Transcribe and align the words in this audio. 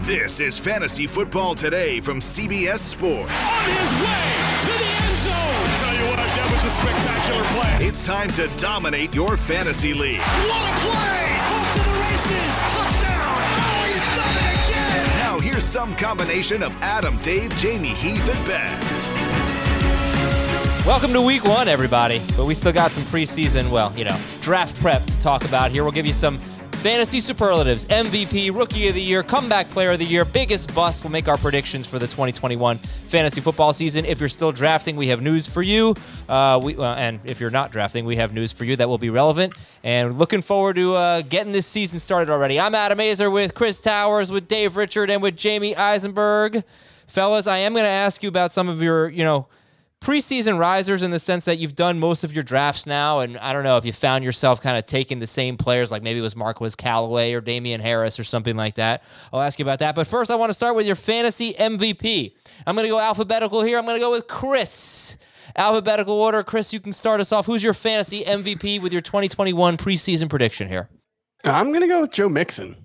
This 0.00 0.40
is 0.40 0.58
Fantasy 0.58 1.06
Football 1.06 1.54
Today 1.54 2.00
from 2.00 2.20
CBS 2.20 2.78
Sports. 2.78 3.46
On 3.46 3.64
his 3.64 3.92
way 4.00 4.32
to 4.62 4.72
the 4.78 4.88
end 4.96 5.16
zone. 5.20 5.68
Tell 5.76 5.94
you 5.94 6.06
what, 6.08 6.16
that 6.16 6.48
was 6.50 6.64
a 6.64 6.70
spectacular 6.70 7.44
play. 7.60 7.86
It's 7.86 8.06
time 8.06 8.28
to 8.30 8.48
dominate 8.56 9.14
your 9.14 9.36
fantasy 9.36 9.92
league. 9.92 10.20
What 10.20 10.62
a 10.62 10.72
play! 10.80 11.20
Off 11.52 11.72
to 11.74 11.80
the 11.84 11.96
races. 12.00 12.52
Touchdown. 12.72 13.44
Oh, 13.60 13.84
he's 13.84 14.00
done 14.16 14.36
it 14.40 14.70
again. 14.70 15.18
Now 15.18 15.38
here's 15.38 15.64
some 15.64 15.94
combination 15.96 16.62
of 16.62 16.74
Adam, 16.80 17.18
Dave, 17.18 17.50
Jamey, 17.52 17.92
Heath, 17.92 18.34
and 18.34 18.46
Ben. 18.46 18.80
Welcome 20.86 21.12
to 21.12 21.20
week 21.20 21.44
one, 21.44 21.68
everybody. 21.68 22.22
But 22.38 22.46
we 22.46 22.54
still 22.54 22.72
got 22.72 22.90
some 22.90 23.04
preseason, 23.04 23.70
well, 23.70 23.94
you 23.94 24.04
know, 24.06 24.18
draft 24.40 24.80
prep 24.80 25.04
to 25.04 25.20
talk 25.20 25.44
about 25.44 25.70
here. 25.70 25.82
We'll 25.84 25.92
give 25.92 26.06
you 26.06 26.14
some 26.14 26.38
fantasy 26.80 27.20
superlatives, 27.20 27.84
MVP, 27.86 28.56
Rookie 28.56 28.88
of 28.88 28.94
the 28.94 29.02
Year, 29.02 29.22
Comeback 29.22 29.68
Player 29.68 29.92
of 29.92 29.98
the 29.98 30.06
Year, 30.06 30.24
biggest 30.24 30.74
bust. 30.74 31.04
We'll 31.04 31.10
make 31.10 31.28
our 31.28 31.36
predictions 31.36 31.86
for 31.86 31.98
the 31.98 32.06
2021 32.06 32.78
fantasy 32.78 33.42
football 33.42 33.74
season. 33.74 34.06
If 34.06 34.18
you're 34.18 34.30
still 34.30 34.50
drafting, 34.50 34.96
we 34.96 35.08
have 35.08 35.20
news 35.20 35.46
for 35.46 35.60
you. 35.60 35.94
Uh, 36.26 36.58
we, 36.62 36.78
and 36.78 37.20
if 37.24 37.38
you're 37.38 37.50
not 37.50 37.70
drafting, 37.70 38.06
we 38.06 38.16
have 38.16 38.32
news 38.32 38.50
for 38.50 38.64
you 38.64 38.76
that 38.76 38.88
will 38.88 38.96
be 38.96 39.10
relevant. 39.10 39.52
And 39.84 40.18
looking 40.18 40.40
forward 40.40 40.76
to 40.76 40.94
uh, 40.94 41.20
getting 41.22 41.52
this 41.52 41.66
season 41.66 41.98
started 41.98 42.32
already. 42.32 42.58
I'm 42.58 42.74
Adam 42.74 42.98
Aizer 42.98 43.30
with 43.30 43.54
Chris 43.54 43.78
Towers, 43.78 44.32
with 44.32 44.48
Dave 44.48 44.76
Richard, 44.76 45.10
and 45.10 45.22
with 45.22 45.36
Jamey 45.36 45.76
Eisenberg. 45.76 46.64
Fellas, 47.06 47.46
I 47.46 47.58
am 47.58 47.74
going 47.74 47.84
to 47.84 47.90
ask 47.90 48.22
you 48.22 48.30
about 48.30 48.52
some 48.52 48.70
of 48.70 48.80
your, 48.80 49.10
you 49.10 49.24
know, 49.24 49.48
preseason 50.00 50.58
risers 50.58 51.02
in 51.02 51.10
the 51.10 51.18
sense 51.18 51.44
that 51.44 51.58
you've 51.58 51.74
done 51.74 51.98
most 51.98 52.24
of 52.24 52.32
your 52.32 52.42
drafts 52.42 52.86
now, 52.86 53.20
and 53.20 53.36
I 53.38 53.52
don't 53.52 53.64
know 53.64 53.76
if 53.76 53.84
you 53.84 53.92
found 53.92 54.24
yourself 54.24 54.60
kind 54.60 54.78
of 54.78 54.86
taking 54.86 55.20
the 55.20 55.26
same 55.26 55.56
players, 55.58 55.92
like 55.92 56.02
maybe 56.02 56.20
it 56.20 56.22
was 56.22 56.34
Marquez 56.34 56.74
Callaway 56.74 57.34
or 57.34 57.40
Damien 57.40 57.80
Harris 57.80 58.18
or 58.18 58.24
something 58.24 58.56
like 58.56 58.76
that. 58.76 59.02
I'll 59.32 59.42
ask 59.42 59.58
you 59.58 59.64
about 59.64 59.78
that. 59.80 59.94
But 59.94 60.06
first, 60.06 60.30
I 60.30 60.36
want 60.36 60.50
to 60.50 60.54
start 60.54 60.74
with 60.74 60.86
your 60.86 60.96
fantasy 60.96 61.52
MVP. 61.52 62.32
I'm 62.66 62.74
going 62.74 62.86
to 62.86 62.90
go 62.90 62.98
alphabetical 62.98 63.62
here. 63.62 63.78
I'm 63.78 63.84
going 63.84 63.96
to 63.96 64.00
go 64.00 64.10
with 64.10 64.26
Chris. 64.26 65.18
Alphabetical 65.56 66.14
order. 66.14 66.42
Chris, 66.42 66.72
you 66.72 66.80
can 66.80 66.92
start 66.92 67.20
us 67.20 67.32
off. 67.32 67.46
Who's 67.46 67.62
your 67.62 67.74
fantasy 67.74 68.24
MVP 68.24 68.80
with 68.80 68.92
your 68.92 69.02
2021 69.02 69.76
preseason 69.76 70.30
prediction 70.30 70.68
here? 70.68 70.88
I'm 71.44 71.68
going 71.68 71.80
to 71.80 71.88
go 71.88 72.02
with 72.02 72.12
Joe 72.12 72.28
Mixon. 72.28 72.76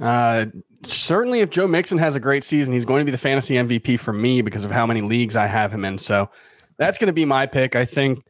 Uh, 0.00 0.46
certainly, 0.84 1.40
if 1.40 1.50
Joe 1.50 1.66
Mixon 1.66 1.98
has 1.98 2.16
a 2.16 2.20
great 2.20 2.44
season, 2.44 2.72
he's 2.72 2.84
going 2.84 3.00
to 3.00 3.04
be 3.04 3.10
the 3.10 3.18
fantasy 3.18 3.54
MVP 3.54 3.98
for 4.00 4.12
me 4.12 4.42
because 4.42 4.64
of 4.64 4.70
how 4.70 4.86
many 4.86 5.00
leagues 5.00 5.36
I 5.36 5.46
have 5.46 5.72
him 5.72 5.84
in. 5.84 5.98
So 5.98 6.28
that's 6.78 6.98
going 6.98 7.08
to 7.08 7.12
be 7.12 7.24
my 7.24 7.46
pick. 7.46 7.76
I 7.76 7.84
think 7.84 8.24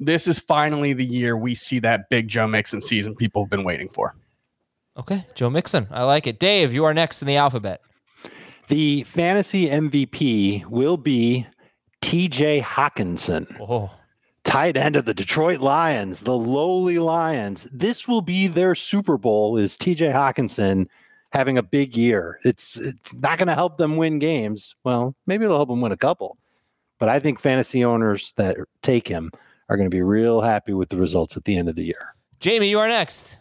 this 0.00 0.28
is 0.28 0.38
finally 0.38 0.92
the 0.92 1.04
year 1.04 1.36
we 1.36 1.54
see 1.54 1.78
that 1.80 2.08
big 2.10 2.28
Joe 2.28 2.46
Mixon 2.46 2.80
season 2.80 3.14
people 3.14 3.44
have 3.44 3.50
been 3.50 3.64
waiting 3.64 3.88
for. 3.88 4.14
Okay, 4.96 5.26
Joe 5.34 5.50
Mixon. 5.50 5.88
I 5.90 6.04
like 6.04 6.26
it. 6.26 6.38
Dave, 6.38 6.72
you 6.72 6.84
are 6.84 6.94
next 6.94 7.20
in 7.20 7.26
the 7.26 7.36
alphabet. 7.36 7.80
The 8.68 9.02
fantasy 9.04 9.68
MVP 9.68 10.66
will 10.66 10.96
be 10.96 11.46
TJ 12.02 12.62
Hockenson. 12.62 13.56
Oh. 13.60 13.90
Tight 14.44 14.76
end 14.76 14.94
of 14.94 15.06
the 15.06 15.14
Detroit 15.14 15.60
Lions, 15.60 16.20
the 16.20 16.36
lowly 16.36 16.98
Lions. 16.98 17.64
This 17.72 18.06
will 18.06 18.20
be 18.20 18.46
their 18.46 18.74
Super 18.74 19.16
Bowl 19.16 19.56
is 19.56 19.76
TJ 19.76 20.12
Hockenson 20.12 20.86
having 21.32 21.58
a 21.58 21.62
big 21.62 21.96
year. 21.96 22.38
It's 22.44 22.76
it's 22.76 23.14
not 23.14 23.38
going 23.38 23.48
to 23.48 23.54
help 23.54 23.78
them 23.78 23.96
win 23.96 24.18
games. 24.18 24.76
Well, 24.84 25.16
maybe 25.26 25.44
it'll 25.44 25.56
help 25.56 25.70
them 25.70 25.80
win 25.80 25.92
a 25.92 25.96
couple. 25.96 26.38
But 26.98 27.08
I 27.08 27.18
think 27.18 27.40
fantasy 27.40 27.84
owners 27.84 28.32
that 28.36 28.56
take 28.82 29.08
him 29.08 29.30
are 29.68 29.76
going 29.76 29.88
to 29.88 29.94
be 29.94 30.02
real 30.02 30.40
happy 30.40 30.72
with 30.72 30.88
the 30.88 30.96
results 30.96 31.36
at 31.36 31.44
the 31.44 31.56
end 31.56 31.68
of 31.68 31.76
the 31.76 31.84
year. 31.84 32.14
Jamey, 32.40 32.68
you 32.68 32.78
are 32.78 32.88
next. 32.88 33.38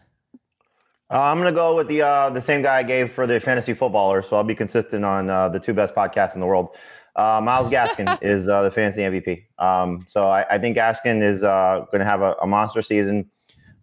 Uh, 1.12 1.22
I'm 1.22 1.38
going 1.38 1.53
to 1.53 1.56
go 1.56 1.75
with 1.75 1.88
the 1.88 2.02
uh, 2.02 2.30
the 2.31 2.41
same 2.41 2.64
guy 2.64 2.78
I 2.78 2.84
gave 2.84 3.12
for 3.12 3.28
the 3.28 3.40
fantasy 3.40 3.74
footballer, 3.74 4.22
so 4.24 4.36
I'll 4.36 4.44
be 4.44 4.56
consistent 4.56 5.06
on 5.06 5.30
uh, 5.30 5.50
the 5.50 5.59
two 5.59 5.74
best 5.74 5.94
podcasts 5.94 6.34
in 6.34 6.41
the 6.41 6.47
world. 6.47 6.75
Uh, 7.16 7.40
Myles 7.44 7.69
Gaskin 7.69 8.18
is 8.24 8.50
uh, 8.50 8.64
the 8.64 8.72
fantasy 8.72 9.02
MVP. 9.02 9.44
Um, 9.59 10.06
so 10.08 10.28
I, 10.28 10.46
I, 10.50 10.58
think 10.58 10.75
Gaskin 10.75 11.22
is 11.22 11.44
uh, 11.44 11.85
going 11.91 12.00
to 12.00 12.06
have 12.06 12.22
a, 12.22 12.34
a, 12.41 12.47
monster 12.47 12.81
season. 12.81 13.30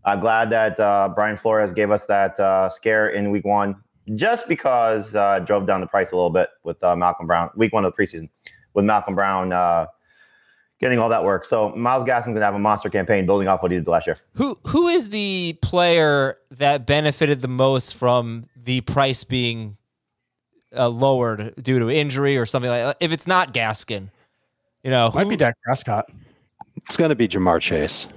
I'm 0.05 0.19
glad 0.19 0.51
that 0.51 0.79
Brian 1.15 1.37
Flores 1.37 1.73
gave 1.73 1.93
us 1.93 2.07
that 2.07 2.73
scare 2.73 3.11
in 3.11 3.31
week 3.31 3.45
one, 3.45 3.77
just 4.17 4.49
because 4.49 5.13
drove 5.45 5.67
down 5.67 5.83
the 5.83 5.87
price 5.87 6.11
a 6.11 6.17
little 6.17 6.31
bit 6.31 6.49
with 6.65 6.83
Malcolm 6.83 7.29
Brown, 7.29 7.51
week 7.55 7.73
one 7.73 7.85
of 7.85 7.95
the 7.95 8.03
preseason 8.03 8.29
with 8.75 8.85
Malcolm 8.85 9.15
Brown 9.15 9.53
uh, 9.53 9.87
getting 10.81 10.99
all 10.99 11.09
that 11.09 11.25
work. 11.25 11.45
So 11.45 11.71
Myles 11.77 12.05
Gaskin's 12.05 12.27
going 12.27 12.37
to 12.37 12.45
have 12.45 12.55
a 12.55 12.59
monster 12.59 12.89
campaign 12.89 13.27
building 13.27 13.49
off 13.49 13.63
what 13.63 13.71
he 13.71 13.79
did 13.79 13.87
last 13.87 14.07
year. 14.07 14.17
Who 14.35 14.59
who 14.67 14.89
is 14.89 15.11
the 15.11 15.59
player 15.63 16.39
that 16.51 16.87
benefited 16.87 17.41
the 17.41 17.49
most 17.49 17.95
from 17.95 18.47
the 18.57 18.81
price 18.83 19.25
being 19.25 19.77
uh, 20.77 20.89
lowered 20.89 21.55
due 21.63 21.79
to 21.79 21.91
injury 21.91 22.37
or 22.37 22.47
something 22.47 22.71
like 22.71 22.83
that? 22.83 22.97
If 23.01 23.13
it's 23.13 23.27
not 23.27 23.55
Gaskin, 23.55 24.09
you 24.83 24.91
know, 24.91 25.11
might 25.15 25.29
be 25.29 25.37
Dak 25.37 25.57
Prescott. 25.63 26.11
It's 26.77 26.97
going 26.97 27.11
to 27.11 27.15
be 27.15 27.29
Ja'Marr 27.29 27.61
Chase. 27.61 28.09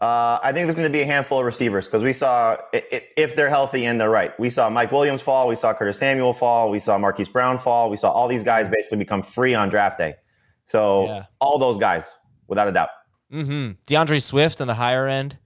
Uh, 0.00 0.38
I 0.42 0.52
think 0.52 0.66
there's 0.66 0.76
going 0.76 0.86
to 0.86 0.92
be 0.92 1.00
a 1.00 1.06
handful 1.06 1.40
of 1.40 1.44
receivers 1.44 1.86
because 1.86 2.04
we 2.04 2.12
saw 2.12 2.56
if 2.72 3.34
they're 3.34 3.48
healthy 3.48 3.84
and 3.84 4.00
they're 4.00 4.10
right. 4.10 4.38
We 4.38 4.48
saw 4.48 4.70
Mike 4.70 4.92
Williams 4.92 5.22
fall. 5.22 5.48
We 5.48 5.56
saw 5.56 5.74
Curtis 5.74 5.98
Samuel 5.98 6.32
fall. 6.32 6.70
We 6.70 6.78
saw 6.78 6.98
Marquise 6.98 7.28
Brown 7.28 7.58
fall. 7.58 7.90
We 7.90 7.96
saw 7.96 8.12
all 8.12 8.28
these 8.28 8.44
guys 8.44 8.68
basically 8.68 8.98
become 8.98 9.22
free 9.22 9.54
on 9.54 9.68
draft 9.70 9.98
day. 9.98 10.14
So 10.66 11.06
yeah. 11.06 11.24
all 11.40 11.58
those 11.58 11.78
guys, 11.78 12.14
without 12.46 12.68
a 12.68 12.72
doubt. 12.72 12.90
Mm-hmm. 13.32 13.72
D'Andre 13.86 14.20
Swift 14.20 14.60
on 14.60 14.68
the 14.68 14.74
higher 14.74 15.08
end. 15.08 15.38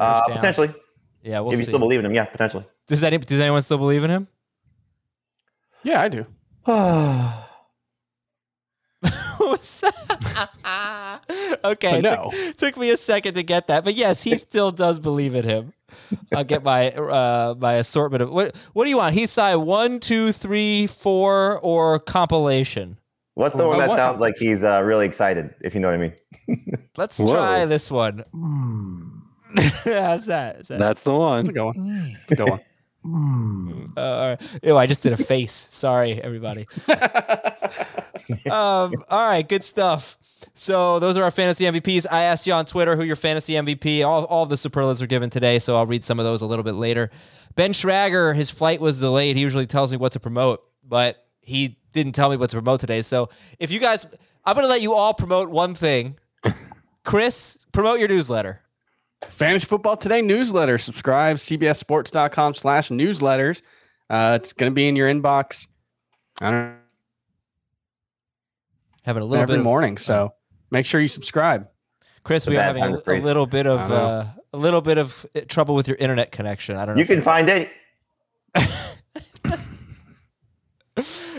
Uh, 0.00 0.22
potentially. 0.22 0.74
Yeah, 1.22 1.40
we'll 1.40 1.52
see. 1.52 1.54
if 1.54 1.58
see. 1.58 1.62
you 1.62 1.66
still 1.66 1.78
believe 1.78 2.00
in 2.00 2.06
him, 2.06 2.14
yeah, 2.14 2.24
potentially. 2.24 2.66
Does 2.88 3.04
any 3.04 3.18
does 3.18 3.40
anyone 3.40 3.62
still 3.62 3.78
believe 3.78 4.02
in 4.02 4.10
him? 4.10 4.28
Yeah, 5.84 6.00
I 6.00 6.08
do. 6.08 6.26
was 9.50 9.80
that? 10.64 11.20
okay, 11.64 11.90
so 11.90 12.00
no. 12.00 12.30
took, 12.32 12.56
took, 12.56 12.76
me 12.76 12.90
a 12.90 12.96
second 12.96 13.34
to 13.34 13.42
get 13.42 13.66
that, 13.68 13.84
but 13.84 13.94
yes, 13.94 14.22
he 14.22 14.38
still 14.38 14.70
does 14.70 14.98
believe 14.98 15.34
in 15.34 15.44
him. 15.44 15.72
I'll 16.34 16.44
get 16.44 16.62
my 16.62 16.90
uh, 16.92 17.54
my 17.58 17.74
assortment 17.74 18.22
of 18.22 18.30
what. 18.30 18.54
What 18.72 18.84
do 18.84 18.90
you 18.90 18.98
want? 18.98 19.14
Heath 19.14 19.30
side 19.30 19.56
one, 19.56 20.00
two, 20.00 20.32
three, 20.32 20.86
four, 20.86 21.58
or 21.60 21.98
compilation? 21.98 22.98
What's 23.34 23.54
the 23.54 23.66
one 23.66 23.78
that 23.78 23.90
sounds 23.90 24.20
like 24.20 24.36
he's 24.36 24.64
uh, 24.64 24.82
really 24.82 25.06
excited? 25.06 25.54
If 25.60 25.74
you 25.74 25.80
know 25.80 25.88
what 25.88 25.94
I 25.94 25.98
mean. 25.98 26.78
Let's 26.96 27.18
Whoa. 27.18 27.32
try 27.32 27.64
this 27.66 27.90
one. 27.90 28.24
Mm. 28.34 29.22
How's 29.84 30.26
that? 30.26 30.66
that? 30.66 30.78
That's 30.78 31.04
the 31.04 31.14
one. 31.14 31.44
That's 31.44 31.50
a 31.50 31.52
good 31.52 31.64
one. 31.64 32.16
Go 32.34 32.44
on. 32.46 32.60
Mm. 33.08 33.92
Uh. 33.96 34.36
Ew, 34.62 34.76
I 34.76 34.86
just 34.86 35.02
did 35.02 35.12
a 35.12 35.16
face. 35.16 35.68
Sorry, 35.70 36.22
everybody. 36.22 36.66
um, 38.50 38.92
all 39.08 39.30
right, 39.30 39.46
good 39.48 39.64
stuff. 39.64 40.18
So 40.54 40.98
those 40.98 41.16
are 41.16 41.22
our 41.22 41.30
fantasy 41.30 41.64
MVPs. 41.64 42.06
I 42.10 42.24
asked 42.24 42.46
you 42.46 42.52
on 42.52 42.64
Twitter 42.64 42.96
who 42.96 43.02
your 43.02 43.16
fantasy 43.16 43.54
MVP. 43.54 44.04
All, 44.04 44.24
all 44.24 44.46
the 44.46 44.56
superlatives 44.56 45.00
are 45.02 45.06
given 45.06 45.30
today, 45.30 45.58
so 45.58 45.76
I'll 45.76 45.86
read 45.86 46.04
some 46.04 46.18
of 46.18 46.24
those 46.24 46.42
a 46.42 46.46
little 46.46 46.64
bit 46.64 46.74
later. 46.74 47.10
Ben 47.54 47.72
Schrager, 47.72 48.34
his 48.34 48.50
flight 48.50 48.80
was 48.80 49.00
delayed. 49.00 49.36
He 49.36 49.42
usually 49.42 49.66
tells 49.66 49.90
me 49.90 49.96
what 49.96 50.12
to 50.12 50.20
promote, 50.20 50.62
but 50.84 51.26
he 51.40 51.78
didn't 51.92 52.12
tell 52.12 52.30
me 52.30 52.36
what 52.36 52.50
to 52.50 52.56
promote 52.56 52.80
today. 52.80 53.02
So 53.02 53.30
if 53.58 53.70
you 53.70 53.80
guys, 53.80 54.06
I'm 54.44 54.54
going 54.54 54.64
to 54.64 54.68
let 54.68 54.82
you 54.82 54.94
all 54.94 55.14
promote 55.14 55.48
one 55.48 55.74
thing. 55.74 56.18
Chris, 57.04 57.64
promote 57.72 57.98
your 57.98 58.08
newsletter. 58.08 58.60
Fantasy 59.26 59.66
Football 59.66 59.96
Today 59.96 60.22
newsletter. 60.22 60.78
Subscribe, 60.78 61.36
cbssports.com 61.36 62.54
slash 62.54 62.88
newsletters. 62.90 63.62
Uh, 64.08 64.38
it's 64.40 64.52
going 64.52 64.70
to 64.70 64.74
be 64.74 64.88
in 64.88 64.96
your 64.96 65.08
inbox. 65.08 65.66
I 66.40 66.50
don't 66.50 66.60
know, 66.68 66.74
Having 69.04 69.22
a 69.22 69.26
little 69.26 69.42
every 69.42 69.54
bit 69.54 69.58
of- 69.60 69.64
morning. 69.64 69.98
So 69.98 70.34
make 70.70 70.86
sure 70.86 71.00
you 71.00 71.08
subscribe. 71.08 71.68
Chris, 72.22 72.46
we 72.46 72.56
are 72.56 72.62
having 72.62 72.84
a, 72.84 72.98
a 73.06 73.20
little 73.20 73.46
bit 73.46 73.66
of 73.66 73.80
uh, 73.90 74.24
a 74.52 74.58
little 74.58 74.82
bit 74.82 74.98
of 74.98 75.24
uh, 75.34 75.40
trouble 75.48 75.74
with 75.74 75.88
your 75.88 75.96
internet 75.96 76.30
connection. 76.30 76.76
I 76.76 76.84
don't 76.84 76.96
know. 76.96 77.00
You 77.00 77.06
can 77.06 77.22
find 77.22 77.48
it. 77.48 77.70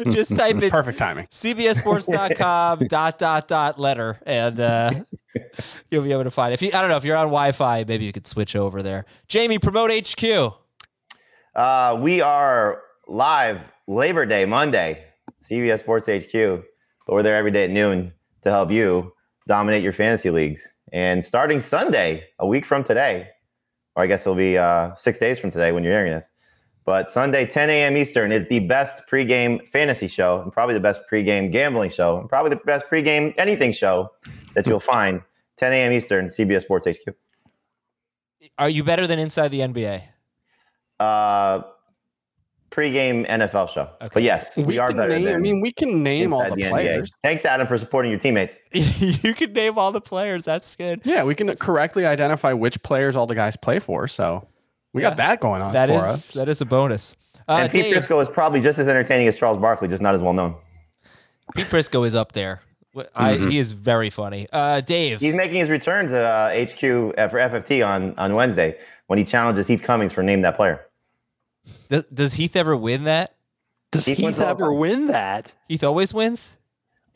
just 0.09 0.35
type 0.35 0.55
in 0.63 0.71
Perfect 0.71 0.97
timing. 0.97 1.27
cbsports.com 1.27 2.87
dot 2.87 3.19
dot 3.19 3.47
dot 3.47 3.79
letter 3.79 4.19
and 4.25 4.59
uh, 4.59 4.91
you'll 5.91 6.03
be 6.03 6.11
able 6.11 6.23
to 6.23 6.31
find 6.31 6.51
it. 6.51 6.55
if 6.55 6.61
you 6.61 6.69
I 6.73 6.81
don't 6.81 6.89
know 6.89 6.97
if 6.97 7.03
you're 7.03 7.17
on 7.17 7.27
Wi-Fi 7.27 7.85
maybe 7.87 8.05
you 8.05 8.13
could 8.13 8.27
switch 8.27 8.55
over 8.55 8.81
there. 8.81 9.05
Jamey, 9.27 9.61
promote 9.61 9.91
HQ. 9.91 10.53
Uh, 11.55 11.97
we 11.99 12.21
are 12.21 12.81
live 13.07 13.71
Labor 13.87 14.25
Day, 14.25 14.45
Monday, 14.45 15.03
CBS 15.43 15.79
Sports 15.79 16.07
HQ. 16.07 16.63
But 17.05 17.13
we're 17.13 17.23
there 17.23 17.35
every 17.35 17.51
day 17.51 17.63
at 17.63 17.71
noon 17.71 18.13
to 18.43 18.51
help 18.51 18.71
you 18.71 19.11
dominate 19.47 19.81
your 19.81 19.93
fantasy 19.93 20.29
leagues. 20.29 20.75
And 20.93 21.25
starting 21.25 21.59
Sunday, 21.59 22.23
a 22.37 22.45
week 22.45 22.65
from 22.65 22.83
today, 22.83 23.29
or 23.95 24.03
I 24.03 24.07
guess 24.07 24.21
it'll 24.21 24.35
be 24.35 24.57
uh, 24.57 24.93
six 24.95 25.17
days 25.17 25.39
from 25.39 25.49
today 25.49 25.71
when 25.71 25.83
you're 25.83 25.93
hearing 25.93 26.13
this. 26.13 26.29
But 26.85 27.09
Sunday, 27.09 27.45
10 27.45 27.69
a.m. 27.69 27.97
Eastern 27.97 28.31
is 28.31 28.47
the 28.47 28.59
best 28.59 29.03
pregame 29.07 29.67
fantasy 29.67 30.07
show, 30.07 30.41
and 30.41 30.51
probably 30.51 30.73
the 30.73 30.79
best 30.79 31.01
pregame 31.11 31.51
gambling 31.51 31.91
show, 31.91 32.19
and 32.19 32.27
probably 32.27 32.49
the 32.49 32.61
best 32.65 32.85
pregame 32.91 33.33
anything 33.37 33.71
show 33.71 34.09
that 34.55 34.65
you'll 34.65 34.79
find. 34.79 35.21
10 35.57 35.73
a.m. 35.73 35.91
Eastern, 35.91 36.27
CBS 36.27 36.61
Sports 36.61 36.87
HQ. 36.87 37.13
Are 38.57 38.69
you 38.69 38.83
better 38.83 39.05
than 39.05 39.19
inside 39.19 39.49
the 39.49 39.59
NBA? 39.59 40.03
Uh, 40.99 41.61
pregame 42.71 43.27
NFL 43.27 43.69
show. 43.69 43.89
Okay. 44.01 44.09
But 44.13 44.23
yes, 44.23 44.55
we, 44.57 44.77
are 44.77 44.93
better 44.93 45.09
name, 45.09 45.25
than 45.25 45.35
I 45.35 45.37
mean, 45.37 45.61
we 45.61 45.71
can 45.71 46.01
name 46.01 46.33
all 46.33 46.41
inside 46.41 46.57
the 46.57 46.63
NBA. 46.63 46.69
players. 46.69 47.11
Thanks, 47.23 47.45
Adam, 47.45 47.67
for 47.67 47.77
supporting 47.77 48.11
your 48.11 48.19
teammates. 48.19 48.59
you 48.71 49.33
can 49.33 49.53
name 49.53 49.77
all 49.77 49.91
the 49.91 50.01
players. 50.01 50.45
That's 50.45 50.75
good. 50.75 51.01
Yeah, 51.03 51.23
we 51.23 51.35
can 51.35 51.53
correctly 51.57 52.05
identify 52.05 52.53
which 52.53 52.81
players 52.83 53.15
all 53.15 53.27
the 53.27 53.35
guys 53.35 53.55
play 53.55 53.79
for. 53.79 54.07
So 54.07 54.47
we 54.93 55.01
Yeah. 55.01 55.09
got 55.09 55.17
that 55.17 55.39
going 55.39 55.61
on 55.61 55.73
That 55.73 55.89
for 55.89 55.95
is 55.95 56.01
us. 56.03 56.31
that 56.31 56.49
is 56.49 56.61
a 56.61 56.65
bonus. 56.65 57.15
Uh, 57.47 57.59
and 57.63 57.71
Pete 57.71 57.83
Dave, 57.85 57.93
Briscoe 57.93 58.19
is 58.19 58.27
probably 58.27 58.61
just 58.61 58.77
as 58.79 58.87
entertaining 58.87 59.27
as 59.27 59.35
Charles 59.35 59.57
Barkley, 59.57 59.87
just 59.87 60.03
not 60.03 60.13
as 60.13 60.21
well 60.21 60.33
known. 60.33 60.55
Pete 61.55 61.69
Briscoe 61.69 62.03
is 62.03 62.15
up 62.15 62.31
there. 62.33 62.61
I, 63.15 63.33
Mm-hmm. 63.35 63.49
he 63.49 63.57
is 63.59 63.71
very 63.71 64.09
funny. 64.09 64.47
Uh, 64.51 64.81
Dave, 64.81 65.19
He's 65.19 65.33
making 65.35 65.57
his 65.57 65.69
return 65.69 66.07
to 66.09 66.19
uh, 66.19 66.49
HQ 66.49 66.83
uh, 67.17 67.27
for 67.27 67.37
FFT 67.39 67.85
on, 67.85 68.13
on 68.17 68.33
Wednesday 68.35 68.77
when 69.07 69.17
he 69.19 69.25
challenges 69.25 69.67
Heath 69.67 69.81
Cummings 69.83 70.11
for 70.11 70.21
name 70.23 70.41
that 70.41 70.55
player. 70.55 70.81
does, 71.89 72.03
does 72.13 72.33
Heath 72.33 72.55
ever 72.55 72.75
win 72.75 73.03
that? 73.05 73.35
Does 73.91 74.05
Heath 74.05 74.17
Heath, 74.17 74.25
wins 74.25 74.39
all 74.39 74.45
the 74.45 74.51
ever 74.51 74.73
win 74.73 75.07
that? 75.07 75.53
Heath 75.67 75.83
always 75.83 76.13
wins. 76.13 76.57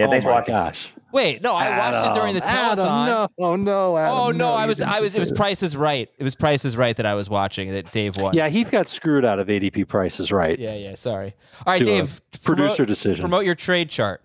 Yeah, 0.03 0.07
oh 0.07 0.11
thanks 0.11 0.23
for 0.23 0.29
my 0.31 0.35
watching. 0.39 0.53
gosh. 0.53 0.91
Wait, 1.11 1.43
no, 1.43 1.53
I 1.55 1.77
watched 1.77 2.07
it 2.07 2.19
during 2.19 2.33
the 2.33 2.43
Adam, 2.43 2.85
telethon. 2.85 3.05
no, 3.05 3.27
oh 3.37 3.55
no, 3.55 3.97
Adam, 3.97 4.17
Oh 4.17 4.31
no, 4.31 4.53
I 4.53 4.65
was 4.65 4.79
didn't 4.79 4.91
I 4.93 4.99
was 4.99 5.15
it 5.15 5.19
was 5.19 5.29
consider- 5.29 5.37
Price 5.43 5.61
is 5.63 5.77
Right. 5.77 6.09
It 6.17 6.23
was 6.23 6.33
Price 6.33 6.65
is 6.65 6.75
Right 6.75 6.95
that 6.97 7.05
I 7.05 7.13
was 7.13 7.29
watching 7.29 7.71
that 7.71 7.91
Dave 7.91 8.17
won. 8.17 8.33
Yeah, 8.35 8.49
Heath 8.49 8.71
got 8.71 8.89
screwed 8.89 9.23
out 9.23 9.37
of 9.37 9.47
ADP 9.47 9.87
prices, 9.87 10.31
right? 10.31 10.57
Yeah, 10.57 10.73
yeah, 10.75 10.95
sorry. 10.95 11.35
All 11.67 11.73
right, 11.73 11.77
To 11.79 11.85
Dave. 11.85 12.19
producer 12.43 12.75
promote, 12.77 12.87
decision. 12.87 13.21
Promote 13.21 13.45
your 13.45 13.53
trade 13.53 13.89
chart. 13.89 14.21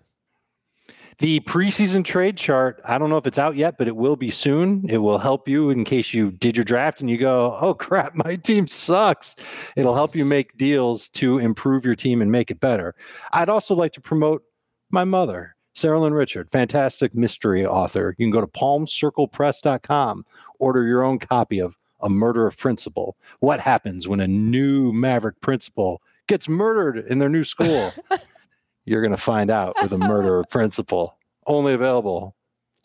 The 1.19 1.41
preseason 1.41 2.05
trade 2.05 2.37
chart, 2.37 2.79
I 2.85 2.97
don't 2.97 3.09
know 3.09 3.17
if 3.17 3.27
it's 3.27 3.37
out 3.37 3.57
yet, 3.57 3.77
but 3.77 3.89
it 3.89 3.95
will 3.97 4.15
be 4.15 4.29
soon. 4.29 4.85
It 4.89 4.99
will 4.99 5.17
help 5.17 5.49
you 5.49 5.69
in 5.69 5.83
case 5.83 6.13
you 6.13 6.31
did 6.31 6.55
your 6.55 6.63
draft 6.63 7.01
and 7.01 7.09
you 7.09 7.17
go, 7.17 7.57
oh 7.59 7.73
crap, 7.73 8.15
my 8.15 8.37
team 8.37 8.67
sucks. 8.67 9.35
It'll 9.75 9.95
help 9.95 10.15
you 10.15 10.23
make 10.23 10.57
deals 10.57 11.09
to 11.09 11.37
improve 11.37 11.83
your 11.83 11.95
team 11.95 12.21
and 12.21 12.31
make 12.31 12.49
it 12.49 12.61
better. 12.61 12.95
I'd 13.33 13.49
also 13.49 13.75
like 13.75 13.91
to 13.93 14.01
promote 14.01 14.43
my 14.91 15.03
mother, 15.03 15.57
Sarah 15.73 15.99
Lynn 15.99 16.13
Richard, 16.13 16.49
fantastic 16.49 17.15
mystery 17.15 17.65
author. 17.65 18.15
You 18.17 18.25
can 18.25 18.31
go 18.31 18.41
to 18.41 18.47
palmcirclepress.com, 18.47 20.25
order 20.59 20.85
your 20.85 21.03
own 21.03 21.19
copy 21.19 21.59
of 21.59 21.75
A 22.01 22.09
Murder 22.09 22.47
of 22.47 22.57
Principal. 22.57 23.15
What 23.39 23.59
happens 23.59 24.07
when 24.07 24.19
a 24.19 24.27
new 24.27 24.91
Maverick 24.91 25.39
principal 25.41 26.01
gets 26.27 26.49
murdered 26.49 27.05
in 27.07 27.19
their 27.19 27.29
new 27.29 27.43
school? 27.43 27.93
You're 28.85 29.01
going 29.01 29.11
to 29.11 29.17
find 29.17 29.51
out 29.51 29.75
with 29.81 29.93
a 29.93 29.97
murder 29.97 30.39
of 30.39 30.49
principal. 30.49 31.17
Only 31.45 31.73
available 31.73 32.35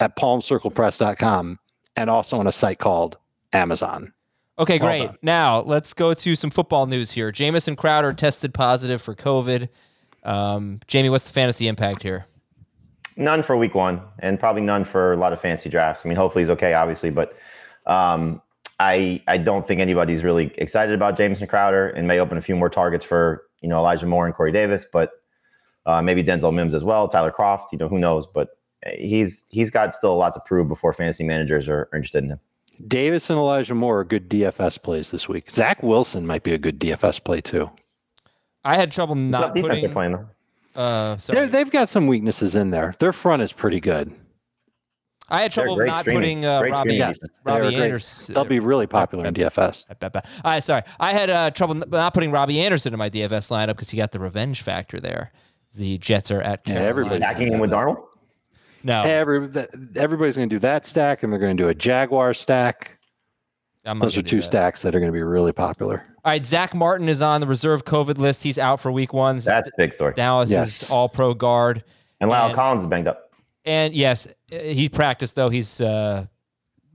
at 0.01 0.17
palmcirclepress.com 0.17 1.59
and 1.97 2.11
also 2.11 2.39
on 2.39 2.47
a 2.47 2.53
site 2.53 2.79
called 2.79 3.17
Amazon. 3.53 4.13
Okay, 4.59 4.79
great. 4.79 5.11
Now 5.23 5.63
let's 5.63 5.93
go 5.95 6.15
to 6.15 6.37
some 6.37 6.51
football 6.51 6.87
news 6.87 7.11
here. 7.13 7.33
Jamison 7.33 7.75
Crowder 7.75 8.13
tested 8.13 8.55
positive 8.55 9.03
for 9.03 9.15
COVID. 9.15 9.69
Um, 10.23 10.81
Jamey, 10.87 11.11
what's 11.11 11.25
the 11.25 11.33
fantasy 11.33 11.67
impact 11.67 12.03
here? 12.03 12.27
None 13.17 13.43
for 13.43 13.57
week 13.57 13.75
one, 13.75 14.01
and 14.19 14.41
probably 14.41 14.63
none 14.63 14.85
for 14.85 15.13
a 15.13 15.17
lot 15.17 15.33
of 15.33 15.41
fantasy 15.41 15.69
drafts. 15.69 16.05
I 16.05 16.09
mean, 16.09 16.17
hopefully 16.17 16.43
he's 16.43 16.51
okay, 16.51 16.75
obviously, 16.75 17.11
but 17.11 17.37
um, 17.87 18.43
I 18.81 19.23
I 19.29 19.39
don't 19.39 19.67
think 19.67 19.81
anybody's 19.81 20.25
really 20.25 20.53
excited 20.57 20.95
about 20.95 21.17
Jamison 21.17 21.47
Crowder, 21.47 21.91
and 21.91 22.09
may 22.09 22.19
open 22.19 22.39
a 22.39 22.43
few 22.43 22.57
more 22.57 22.69
targets 22.69 23.05
for 23.05 23.45
you 23.61 23.69
know 23.69 23.77
Elijah 23.79 24.07
Moore 24.07 24.27
and 24.27 24.35
Corey 24.35 24.53
Davis, 24.53 24.85
but 24.91 25.13
uh, 25.87 26.03
maybe 26.03 26.25
Denzel 26.25 26.53
Mims 26.53 26.75
as 26.75 26.83
well, 26.83 27.09
Tyler 27.09 27.31
Kroft. 27.31 27.67
You 27.73 27.79
know, 27.79 27.89
who 27.89 27.99
knows? 27.99 28.27
But 28.27 28.51
he's 28.99 29.45
he's 29.49 29.71
got 29.71 29.95
still 29.95 30.13
a 30.13 30.17
lot 30.17 30.35
to 30.35 30.41
prove 30.41 30.69
before 30.69 30.93
fantasy 30.93 31.25
managers 31.25 31.69
are, 31.69 31.89
are 31.93 31.97
interested 31.97 32.25
in 32.25 32.31
him. 32.31 32.41
Davis 32.89 33.31
and 33.31 33.39
Elijah 33.39 33.75
Moore 33.75 34.01
are 34.01 34.05
good 34.05 34.29
DFS 34.29 34.83
plays 34.83 35.11
this 35.11 35.29
week. 35.29 35.51
Zach 35.51 35.83
Wilson 35.83 36.27
might 36.27 36.43
be 36.43 36.53
a 36.53 36.59
good 36.59 36.81
DFS 36.81 37.23
play 37.23 37.41
too. 37.41 37.71
I 38.65 38.77
had 38.77 38.91
trouble 38.91 39.15
not 39.15 39.55
defense 39.55 39.69
they're 39.69 39.81
putting. 39.81 39.93
playing 39.93 40.13
though. 40.13 40.29
Uh, 40.77 41.11
They're, 41.15 41.19
sorry. 41.19 41.47
they've 41.49 41.71
got 41.71 41.89
some 41.89 42.07
weaknesses 42.07 42.55
in 42.57 42.71
there. 42.71 42.95
Their 42.99 43.13
front 43.13 43.43
is 43.43 43.53
pretty 43.53 43.81
good. 43.81 44.13
I 45.29 45.41
had 45.43 45.53
trouble 45.53 45.77
not 45.79 46.01
streaming- 46.01 46.21
putting 46.43 46.45
uh, 46.45 46.61
Robbie, 46.61 46.75
streaming 46.77 46.97
Yes, 46.99 47.19
defense. 47.19 47.39
they 47.45 47.53
are 47.53 47.63
Robbie. 47.63 47.77
Anderson. 47.77 48.35
They'll 48.35 48.45
be 48.45 48.59
really 48.61 48.87
popular 48.87 49.25
in 49.27 49.33
DFS. 49.35 49.87
All 50.15 50.23
right, 50.45 50.63
sorry. 50.63 50.83
I 51.01 51.13
had 51.13 51.31
uh, 51.31 51.51
trouble 51.51 51.75
not 51.77 52.13
putting 52.13 52.31
Robbie 52.31 52.61
Anderson 52.61 52.93
in 52.93 52.99
my 52.99 53.09
DFS 53.09 53.51
lineup 53.51 53.69
because 53.69 53.89
he 53.91 53.97
got 53.97 54.13
the 54.13 54.19
revenge 54.21 54.61
factor 54.61 55.01
there. 55.01 55.33
The 55.77 55.97
Jets 55.99 56.31
are 56.31 56.43
at 56.43 56.61
Yeah, 56.67 56.75
Carolina. 56.75 56.89
everybody's 56.89 57.21
Backing 57.21 57.53
him 57.53 57.59
with 57.61 57.71
Darnold. 57.71 58.05
No, 58.83 59.01
Every, 59.01 59.49
everybody's 59.97 60.37
going 60.37 60.49
to 60.51 60.55
do 60.55 60.61
that 60.61 60.85
stack, 60.85 61.23
and 61.23 61.33
they're 61.33 61.41
going 61.41 61.57
to 61.57 61.63
do 61.63 61.69
a 61.71 61.75
Jaguar 61.75 62.35
stack. 62.35 62.99
Those 63.83 64.19
are 64.19 64.23
two 64.23 64.37
that. 64.37 64.43
stacks 64.43 64.83
that 64.83 64.95
are 64.95 65.01
going 65.01 65.11
to 65.11 65.17
be 65.17 65.23
really 65.23 65.53
popular. 65.53 66.05
All 66.25 66.31
right, 66.33 66.45
Zack 66.45 66.75
Martin 66.75 67.09
is 67.09 67.21
on 67.21 67.41
the 67.43 67.47
reserve 67.47 67.85
COVID 67.85 68.17
list. 68.17 68.43
He's 68.43 68.59
out 68.59 68.81
for 68.81 68.91
week 68.91 69.13
one. 69.13 69.37
This 69.37 69.45
That's 69.45 69.69
a 69.69 69.73
big 69.77 69.93
story. 69.93 70.15
Dallas 70.15 70.51
Yes. 70.51 70.85
is 70.85 70.91
all 70.91 71.09
pro 71.09 71.35
guard. 71.35 71.85
And 72.21 72.31
La'el 72.31 72.47
And- 72.47 72.55
Collins 72.55 72.81
is 72.83 72.87
banged 72.87 73.09
up. 73.09 73.31
And 73.67 73.93
yes, 73.95 74.27
uh, 74.53 74.57
he 74.59 74.89
practiced 74.89 75.37
though. 75.37 75.49
He's 75.51 75.81
uh, 75.83 76.27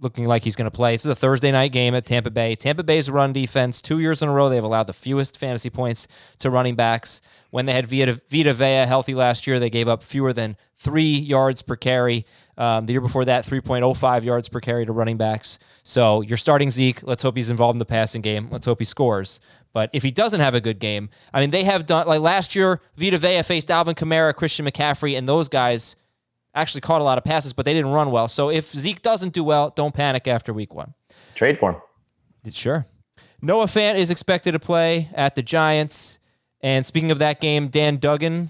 looking 0.02 0.26
like 0.26 0.44
he's 0.44 0.56
going 0.56 0.66
to 0.66 0.72
play. 0.76 0.94
This 0.96 1.06
is 1.06 1.12
a 1.12 1.16
Thursday 1.16 1.52
night 1.52 1.72
game 1.72 1.94
at 1.94 2.06
Tampa 2.06 2.32
Bay. 2.32 2.56
Tampa 2.56 2.84
Bay's 2.84 3.10
run 3.10 3.34
defense, 3.34 3.82
two 3.82 4.00
years 4.00 4.22
in 4.24 4.30
a 4.30 4.32
row, 4.32 4.50
they've 4.50 4.64
allowed 4.64 4.88
the 4.88 4.94
fewest 4.94 5.38
fantasy 5.38 5.70
points 5.70 6.08
to 6.40 6.50
running 6.50 6.76
backs. 6.76 7.22
When 7.52 7.66
they 7.66 7.74
had 7.74 7.86
Vita, 7.88 8.22
Vita 8.32 8.54
Vea 8.54 8.86
healthy 8.88 9.14
last 9.16 9.46
year, 9.46 9.60
they 9.60 9.70
gave 9.70 9.88
up 9.88 10.04
fewer 10.04 10.32
than 10.34 10.58
three 10.76 11.18
yards 11.18 11.62
per 11.64 11.76
carry. 11.76 12.26
Um, 12.60 12.86
the 12.86 12.92
year 12.92 13.02
before 13.02 13.24
that, 13.24 13.46
3.05 13.46 14.24
yards 14.26 14.50
per 14.50 14.60
carry 14.60 14.86
to 14.86 14.92
running 14.92 15.16
backs. 15.16 15.60
So 15.82 16.20
you're 16.22 16.38
starting 16.38 16.70
Zeke. 16.70 17.02
Let's 17.04 17.24
hope 17.24 17.38
he's 17.38 17.50
involved 17.50 17.76
in 17.76 17.80
the 17.80 17.86
passing 17.86 18.22
game. 18.22 18.50
Let's 18.52 18.66
hope 18.66 18.80
he 18.80 18.86
scores. 18.86 19.40
But 19.72 19.90
if 19.94 20.04
he 20.04 20.12
doesn't 20.12 20.42
have 20.42 20.54
a 20.56 20.62
good 20.62 20.78
game, 20.78 21.10
I 21.34 21.40
mean, 21.40 21.52
they 21.52 21.64
have 21.64 21.86
done 21.86 22.06
like 22.06 22.20
last 22.20 22.56
year. 22.56 22.82
Vita 22.98 23.18
Vea 23.18 23.44
faced 23.44 23.72
Alvin 23.72 23.96
Kamara, 23.96 24.36
Christian 24.36 24.66
McCaffrey, 24.66 25.18
and 25.18 25.28
those 25.28 25.48
guys 25.48 25.96
actually 26.54 26.82
caught 26.82 27.00
a 27.00 27.04
lot 27.04 27.18
of 27.18 27.24
passes, 27.24 27.54
but 27.54 27.64
they 27.64 27.74
didn't 27.74 27.92
run 27.92 28.12
well. 28.12 28.28
So 28.28 28.50
if 28.50 28.66
Zeke 28.66 29.02
doesn't 29.02 29.34
do 29.34 29.44
well, 29.44 29.70
don't 29.70 29.94
panic 29.94 30.28
after 30.28 30.52
week 30.52 30.76
one. 30.76 30.96
Trade 31.36 31.58
for 31.58 31.72
him. 31.72 32.52
Sure. 32.52 32.86
Noah 33.42 33.66
Fant 33.66 33.96
is 33.96 34.12
expected 34.12 34.52
to 34.52 34.60
play 34.60 35.10
at 35.14 35.36
the 35.36 35.42
Giants. 35.42 36.20
And 36.62 36.86
speaking 36.86 37.12
of 37.12 37.20
that 37.20 37.40
game, 37.40 37.70
Dan 37.70 37.98
Duggan, 37.98 38.50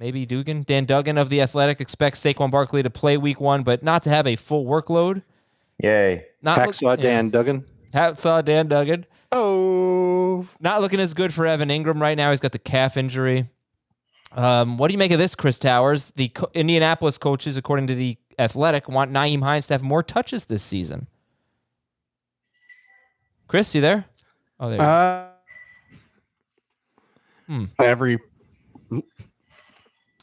maybe 0.00 0.26
Dugan, 0.26 0.64
Dan 0.66 0.86
Duggan 0.86 1.16
of 1.18 1.28
the 1.28 1.40
Athletic 1.40 1.80
expects 1.80 2.20
Saquon 2.20 2.50
Barkley 2.50 2.82
to 2.82 2.90
play 2.90 3.16
week 3.16 3.40
one, 3.40 3.62
but 3.62 3.82
not 3.84 4.02
to 4.04 4.10
have 4.10 4.26
a 4.26 4.34
full 4.34 4.64
workload. 4.64 5.22
Yay. 5.82 6.24
Not 6.42 6.58
Hacksaw 6.58 7.00
Dan 7.00 7.30
Duggan. 7.30 7.64
Yeah, 7.94 8.14
saw 8.14 8.40
Dan 8.42 8.66
Duggan. 8.68 9.06
Oh, 9.30 10.46
Not 10.58 10.80
looking 10.80 10.98
as 11.00 11.14
good 11.14 11.32
for 11.32 11.46
Evan 11.46 11.68
Engram 11.68 12.00
right 12.00 12.16
now. 12.16 12.30
He's 12.30 12.40
got 12.40 12.52
the 12.52 12.58
calf 12.58 12.96
injury. 12.96 13.44
Um, 14.32 14.76
what 14.78 14.88
do 14.88 14.92
you 14.92 14.98
make 14.98 15.10
of 15.12 15.18
this, 15.18 15.34
Chris 15.34 15.58
Towers? 15.58 16.10
The 16.16 16.28
co- 16.28 16.50
Indianapolis 16.54 17.18
coaches, 17.18 17.56
according 17.56 17.86
to 17.88 17.94
the 17.94 18.16
Athletic, 18.38 18.88
want 18.88 19.12
Nyheim 19.12 19.42
Hines 19.42 19.66
to 19.68 19.74
have 19.74 19.82
more 19.82 20.02
touches 20.02 20.46
this 20.46 20.62
season. 20.62 21.06
Chris, 23.48 23.74
you 23.74 23.80
there? 23.80 24.06
Oh, 24.58 24.68
there. 24.70 24.78
you. 24.78 24.84
Uh, 24.84 25.26
Hmm. 27.46 27.64
Every 27.80 28.18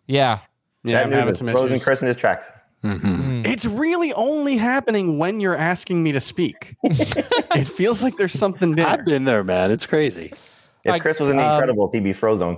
yeah. 0.07 0.39
yeah, 0.83 0.97
that 0.97 1.03
I'm 1.05 1.09
news 1.09 1.17
having 1.19 1.31
is 1.33 1.39
some 1.39 1.47
frozen 1.51 1.67
issues. 1.73 1.83
Chris 1.83 2.01
in 2.01 2.07
his 2.07 2.15
tracks. 2.17 2.51
Mm-hmm. 2.83 3.15
Hmm. 3.15 3.45
It's 3.45 3.65
It's 3.65 3.73
really 3.73 4.13
only 4.13 4.57
happening 4.57 5.17
when 5.17 5.39
you're 5.39 5.57
asking 5.57 6.03
me 6.03 6.11
to 6.11 6.19
speak. 6.19 6.75
it 6.83 7.67
feels 7.67 8.03
like 8.03 8.17
there's 8.17 8.33
something 8.37 8.75
there. 8.75 8.87
I've 8.87 9.05
been 9.05 9.25
there, 9.25 9.43
man. 9.43 9.71
It's 9.71 9.85
crazy. 9.85 10.31
If 10.83 10.93
I- 10.93 10.99
Chris 10.99 11.19
was 11.19 11.29
in 11.29 11.37
the 11.37 11.43
um, 11.49 11.61
Incredibles, 11.61 11.93
he'd 11.93 12.03
be 12.03 12.13
frozen. 12.13 12.57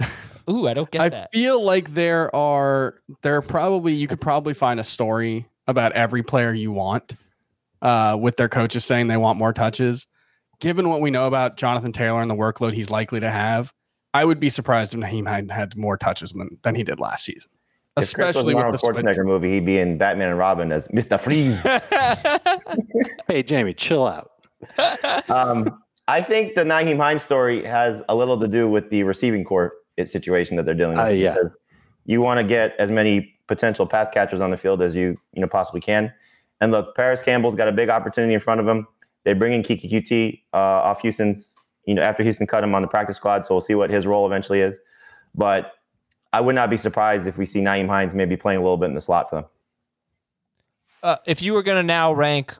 Ooh, 0.50 0.66
I 0.68 0.74
don't 0.74 0.90
get 0.90 1.00
I 1.00 1.08
that. 1.10 1.32
feel 1.32 1.62
like 1.62 1.92
there 1.94 2.34
are 2.34 2.94
there 3.22 3.36
are 3.36 3.42
probably 3.42 3.92
you 3.94 4.06
could 4.08 4.20
probably 4.20 4.54
find 4.54 4.78
a 4.78 4.84
story 4.84 5.46
about 5.66 5.92
every 5.92 6.22
player 6.22 6.52
you 6.52 6.70
want, 6.72 7.16
uh, 7.82 8.16
with 8.20 8.36
their 8.36 8.48
coaches 8.48 8.84
saying 8.84 9.08
they 9.08 9.16
want 9.16 9.38
more 9.38 9.52
touches. 9.52 10.06
Given 10.60 10.88
what 10.88 11.00
we 11.00 11.10
know 11.10 11.26
about 11.26 11.56
Jonathan 11.56 11.92
Taylor 11.92 12.22
and 12.22 12.30
the 12.30 12.34
workload 12.34 12.72
he's 12.72 12.90
likely 12.90 13.20
to 13.20 13.30
have, 13.30 13.72
I 14.16 14.24
would 14.24 14.40
be 14.40 14.48
surprised 14.48 14.94
if 14.94 15.00
Nyheim 15.00 15.28
had 15.28 15.50
had 15.50 15.76
more 15.76 15.98
touches 15.98 16.32
than, 16.32 16.58
than 16.62 16.74
he 16.74 16.82
did 16.82 16.98
last 17.00 17.24
season. 17.24 17.50
If 17.98 18.12
Chris 18.14 18.34
was 18.34 18.36
Especially 18.36 18.54
with 18.54 18.64
Arnold 18.64 18.74
the 18.74 18.78
switch. 18.78 18.96
Schwarzenegger 18.96 19.26
movie, 19.26 19.52
he'd 19.52 19.66
be 19.66 19.78
in 19.78 19.98
Batman 19.98 20.30
and 20.30 20.38
Robin 20.38 20.72
as 20.72 20.88
Mr. 20.88 21.20
Freeze. 21.20 21.62
Hey, 23.28 23.42
Jamey, 23.42 23.76
chill 23.76 24.06
out. 24.06 24.30
um, 25.30 25.82
I 26.08 26.22
think 26.22 26.54
the 26.54 26.62
Nyheim 26.62 26.96
Hines 26.96 27.22
story 27.22 27.64
has 27.64 28.02
a 28.08 28.14
little 28.14 28.38
to 28.38 28.46
do 28.46 28.68
with 28.68 28.90
the 28.90 29.02
receiving 29.02 29.44
corps 29.44 29.72
situation 30.04 30.56
that 30.56 30.64
they're 30.64 30.74
dealing 30.74 30.96
with. 30.96 31.06
Uh, 31.06 31.10
yeah. 31.10 31.36
You 32.04 32.20
want 32.20 32.38
to 32.38 32.44
get 32.44 32.76
as 32.78 32.90
many 32.90 33.34
potential 33.48 33.86
pass 33.86 34.08
catchers 34.08 34.40
on 34.40 34.50
the 34.50 34.56
field 34.56 34.80
as 34.82 34.94
you 34.94 35.18
you 35.32 35.40
know 35.40 35.48
possibly 35.48 35.80
can. 35.80 36.12
And 36.60 36.70
look, 36.72 36.94
Parris 36.94 37.22
Campbell's 37.22 37.56
got 37.56 37.68
a 37.68 37.72
big 37.72 37.88
opportunity 37.88 38.34
in 38.34 38.40
front 38.40 38.60
of 38.60 38.68
him. 38.68 38.86
They 39.24 39.32
bring 39.32 39.52
in 39.52 39.62
Keke 39.62 39.90
Coutee 39.90 40.42
uh, 40.52 40.56
off 40.88 41.00
Houston's, 41.02 41.55
you 41.86 41.94
know, 41.94 42.02
after 42.02 42.22
Houston 42.22 42.46
cut 42.46 42.62
him 42.62 42.74
on 42.74 42.82
the 42.82 42.88
practice 42.88 43.16
squad. 43.16 43.46
So 43.46 43.54
we'll 43.54 43.60
see 43.60 43.74
what 43.74 43.90
his 43.90 44.06
role 44.06 44.26
eventually 44.26 44.60
is. 44.60 44.78
But 45.34 45.72
I 46.32 46.40
would 46.40 46.54
not 46.54 46.68
be 46.68 46.76
surprised 46.76 47.26
if 47.26 47.38
we 47.38 47.46
see 47.46 47.60
Nyheim 47.60 47.88
Hines 47.88 48.14
maybe 48.14 48.36
playing 48.36 48.58
a 48.58 48.62
little 48.62 48.76
bit 48.76 48.86
in 48.86 48.94
the 48.94 49.00
slot 49.00 49.30
for 49.30 49.36
them. 49.36 49.44
Uh, 51.02 51.16
if 51.24 51.40
you 51.40 51.52
were 51.52 51.62
going 51.62 51.76
to 51.76 51.82
now 51.86 52.12
rank 52.12 52.56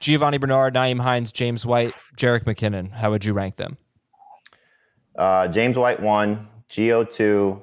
Giovani 0.00 0.38
Bernard, 0.40 0.74
Nyheim 0.74 1.00
Hines, 1.00 1.32
James 1.32 1.64
White, 1.64 1.94
Jerick 2.16 2.44
McKinnon, 2.44 2.90
how 2.92 3.10
would 3.10 3.24
you 3.24 3.32
rank 3.32 3.56
them? 3.56 3.78
Uh, 5.16 5.46
James 5.48 5.78
White 5.78 6.00
one, 6.00 6.48
Geo 6.68 7.04
two, 7.04 7.62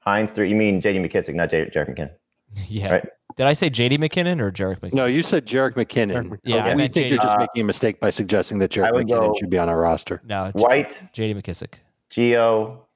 Hines 0.00 0.30
three. 0.30 0.48
You 0.48 0.54
mean 0.54 0.80
JD 0.80 1.04
McKissick, 1.04 1.34
not 1.34 1.50
J- 1.50 1.68
Jerick 1.70 1.94
McKinnon? 1.94 2.10
Yeah. 2.68 2.92
Right. 2.92 3.08
Did 3.36 3.46
I 3.46 3.52
say 3.52 3.68
JD 3.68 3.98
McKinnon 3.98 4.40
or 4.40 4.50
Jerick 4.50 4.80
McKinnon? 4.80 4.94
No, 4.94 5.04
you 5.06 5.22
said 5.22 5.44
Jerick 5.46 5.74
McKinnon. 5.74 6.38
Yeah, 6.42 6.64
I 6.64 6.70
we 6.70 6.74
meant 6.76 6.94
think 6.94 7.10
you're 7.10 7.18
just 7.22 7.34
Uh, 7.36 7.40
making 7.40 7.60
a 7.62 7.64
mistake 7.66 8.00
by 8.00 8.10
suggesting 8.10 8.58
that 8.60 8.76
I 8.78 8.80
Jarek 8.80 8.92
would 8.94 9.06
McKinnon 9.06 9.26
go- 9.32 9.34
should 9.38 9.50
be 9.50 9.58
on 9.58 9.68
our 9.68 9.78
roster. 9.78 10.22
No, 10.24 10.50
White, 10.54 11.00
JD 11.12 11.34
McKissick. 11.42 11.74
Geo, 12.08 12.86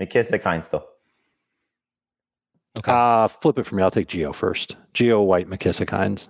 McKissick, 0.00 0.42
Hines 0.42 0.66
still. 0.66 0.86
Okay. 2.78 2.90
Uh, 2.92 3.28
flip 3.28 3.58
it 3.58 3.64
for 3.66 3.74
me. 3.74 3.82
I'll 3.82 3.90
take 3.90 4.08
Geo 4.08 4.32
first. 4.32 4.76
Geo 4.94 5.20
White 5.22 5.48
McKissick 5.48 5.90
Hines. 5.90 6.28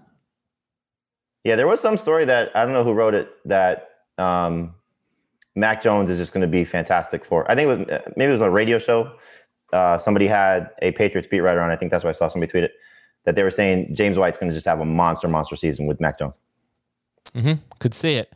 Yeah, 1.44 1.56
there 1.56 1.66
was 1.68 1.80
some 1.80 1.96
story 1.96 2.24
that 2.24 2.50
I 2.56 2.64
don't 2.64 2.72
know 2.74 2.84
who 2.84 2.92
wrote 2.92 3.14
it 3.14 3.30
that 3.44 3.90
um, 4.18 4.74
Mac 5.54 5.80
Jones 5.80 6.10
is 6.10 6.18
just 6.18 6.32
going 6.32 6.40
to 6.42 6.48
be 6.48 6.64
fantastic 6.64 7.24
for. 7.24 7.48
I 7.50 7.54
think 7.54 7.70
it 7.70 7.78
was 7.78 7.88
uh, 7.88 8.10
maybe 8.16 8.30
it 8.30 8.32
was 8.32 8.40
a 8.40 8.50
radio 8.50 8.78
show. 8.78 9.12
Uh, 9.74 9.98
somebody 9.98 10.26
had 10.26 10.70
a 10.82 10.92
Patriots 10.92 11.28
beat 11.28 11.40
writer 11.40 11.60
on. 11.60 11.70
I 11.70 11.76
think 11.76 11.90
that's 11.90 12.04
why 12.04 12.10
I 12.10 12.14
saw 12.14 12.28
somebody 12.28 12.50
tweet 12.50 12.64
it 12.64 12.72
that 13.24 13.34
they 13.36 13.42
were 13.42 13.50
saying 13.50 13.94
James 13.94 14.16
White's 14.18 14.38
going 14.38 14.48
to 14.50 14.54
just 14.54 14.66
have 14.66 14.80
a 14.80 14.84
monster, 14.84 15.28
monster 15.28 15.56
season 15.56 15.86
with 15.86 16.00
Mac 16.00 16.18
Jones. 16.18 16.38
Mm-hmm. 17.34 17.54
Could 17.80 17.94
see 17.94 18.14
it. 18.14 18.32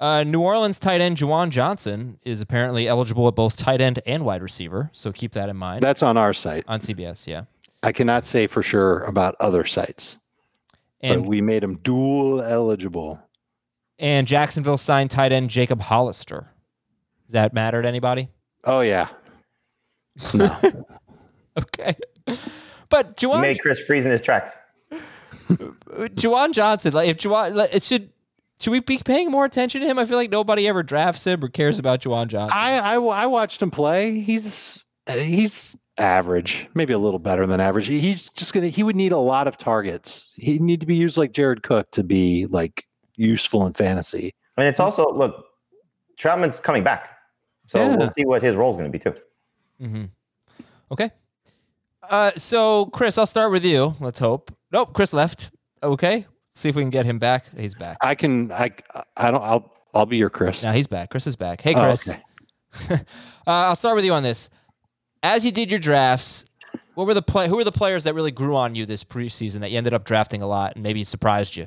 Uh, 0.00 0.22
New 0.22 0.40
Orleans 0.40 0.78
tight 0.78 1.00
end 1.00 1.16
Juwan 1.16 1.50
Johnson 1.50 2.18
is 2.22 2.40
apparently 2.40 2.86
eligible 2.86 3.26
at 3.26 3.34
both 3.34 3.56
tight 3.56 3.80
end 3.80 4.00
and 4.06 4.24
wide 4.24 4.42
receiver, 4.42 4.90
so 4.92 5.10
keep 5.10 5.32
that 5.32 5.48
in 5.48 5.56
mind 5.56 5.82
That's 5.82 6.02
on 6.04 6.16
our 6.16 6.32
site. 6.32 6.62
on 6.68 6.78
CBS. 6.78 7.26
Yeah, 7.26 7.44
I 7.82 7.90
cannot 7.90 8.24
say 8.24 8.46
for 8.46 8.62
sure 8.62 9.00
about 9.00 9.34
other 9.40 9.64
sites, 9.64 10.18
and 11.00 11.22
but 11.22 11.28
we 11.28 11.40
made 11.42 11.64
him 11.64 11.78
dual 11.78 12.40
eligible. 12.40 13.18
and 13.98 14.28
Jacksonville 14.28 14.76
signed 14.78 15.10
tight 15.10 15.32
end 15.32 15.50
Jacob 15.50 15.80
Hollister. 15.80 16.52
Does 17.26 17.32
that 17.32 17.52
matter 17.52 17.82
to 17.82 17.88
anybody? 17.88 18.28
Oh 18.62 18.80
yeah. 18.82 19.08
No. 20.34 20.56
Okay, 21.58 21.96
but 22.88 23.18
He 23.18 23.26
Juwan 23.26 23.40
made 23.40 23.60
Chris 23.60 23.80
freeze 23.80 24.06
in 24.06 24.12
his 24.12 24.22
tracks. 24.22 24.52
Uh, 24.92 24.94
Juwan 26.14 26.52
Johnson, 26.52 26.92
like 26.92 27.08
if 27.08 27.16
Juwan, 27.16 27.54
like, 27.54 27.74
it 27.74 27.82
should 27.82 28.10
should 28.60 28.70
we 28.70 28.78
be 28.78 28.98
paying 28.98 29.28
more 29.30 29.44
attention 29.44 29.80
to 29.80 29.86
him? 29.88 29.98
I 29.98 30.04
feel 30.04 30.16
like 30.18 30.30
nobody 30.30 30.68
ever 30.68 30.84
drafts 30.84 31.26
him 31.26 31.42
or 31.42 31.48
cares 31.48 31.80
about 31.80 32.00
Juwan 32.02 32.28
Johnson. 32.28 32.56
I, 32.56 32.78
I 32.78 32.94
I 32.94 33.26
watched 33.26 33.60
him 33.60 33.72
play. 33.72 34.20
He's 34.20 34.84
uh, 35.08 35.14
he's 35.14 35.74
average, 35.96 36.68
maybe 36.74 36.92
a 36.92 36.98
little 36.98 37.18
better 37.18 37.44
than 37.44 37.60
average. 37.60 37.88
He's 37.88 38.28
just 38.30 38.52
gonna 38.54 38.68
he 38.68 38.84
would 38.84 38.94
need 38.94 39.10
a 39.10 39.18
lot 39.18 39.48
of 39.48 39.58
targets. 39.58 40.32
He'd 40.36 40.60
need 40.62 40.78
to 40.78 40.86
be 40.86 40.94
used 40.94 41.16
like 41.16 41.32
Jared 41.32 41.64
Cook 41.64 41.90
to 41.92 42.04
be 42.04 42.46
like 42.46 42.86
useful 43.16 43.66
in 43.66 43.72
fantasy. 43.72 44.32
I 44.56 44.60
mean, 44.60 44.68
it's 44.70 44.78
also 44.80 45.06
look, 45.12 45.44
Troutman's 46.20 46.60
coming 46.60 46.84
back, 46.84 47.10
so 47.66 47.80
Yeah. 47.80 47.96
we'll 47.96 48.12
see 48.16 48.24
what 48.26 48.42
his 48.44 48.54
role 48.54 48.70
is 48.70 48.76
going 48.76 48.92
to 48.92 48.96
be 48.96 49.02
too. 49.02 49.14
Mm-hmm. 49.80 50.04
Okay. 50.92 51.10
Uh, 52.08 52.32
so 52.36 52.86
Chris, 52.86 53.18
I'll 53.18 53.26
start 53.26 53.52
with 53.52 53.64
you. 53.64 53.94
Let's 54.00 54.18
hope. 54.20 54.54
Nope, 54.72 54.92
Chris 54.94 55.12
left. 55.12 55.50
Okay, 55.82 56.26
see 56.50 56.68
if 56.68 56.74
we 56.76 56.82
can 56.82 56.90
get 56.90 57.04
him 57.06 57.18
back. 57.18 57.44
He's 57.56 57.74
back. 57.74 57.98
I 58.02 58.14
can 58.14 58.50
I 58.52 58.70
I 59.16 59.30
don't 59.30 59.42
I'll 59.42 59.72
I'll 59.94 60.06
be 60.06 60.16
your 60.16 60.30
Chris. 60.30 60.62
Now 60.62 60.72
he's 60.72 60.86
back. 60.86 61.10
Chris 61.10 61.26
is 61.26 61.36
back. 61.36 61.60
Hey, 61.60 61.74
Oh, 61.74 61.82
Chris. 61.84 62.08
okay. 62.08 62.94
uh, 63.46 63.50
I'll 63.50 63.76
start 63.76 63.96
with 63.96 64.04
you 64.04 64.12
on 64.12 64.22
this. 64.22 64.48
As 65.22 65.44
you 65.44 65.50
did 65.52 65.70
your 65.70 65.80
drafts, 65.80 66.44
what 66.94 67.06
were 67.06 67.14
the 67.14 67.22
play? 67.22 67.48
Who 67.48 67.56
were 67.56 67.64
the 67.64 67.72
players 67.72 68.04
that 68.04 68.14
really 68.14 68.30
grew 68.30 68.56
on 68.56 68.74
you 68.74 68.86
this 68.86 69.04
preseason 69.04 69.60
that 69.60 69.70
you 69.70 69.78
ended 69.78 69.94
up 69.94 70.04
drafting 70.04 70.42
a 70.42 70.46
lot 70.46 70.74
and 70.74 70.82
maybe 70.82 71.04
surprised 71.04 71.56
you? 71.56 71.66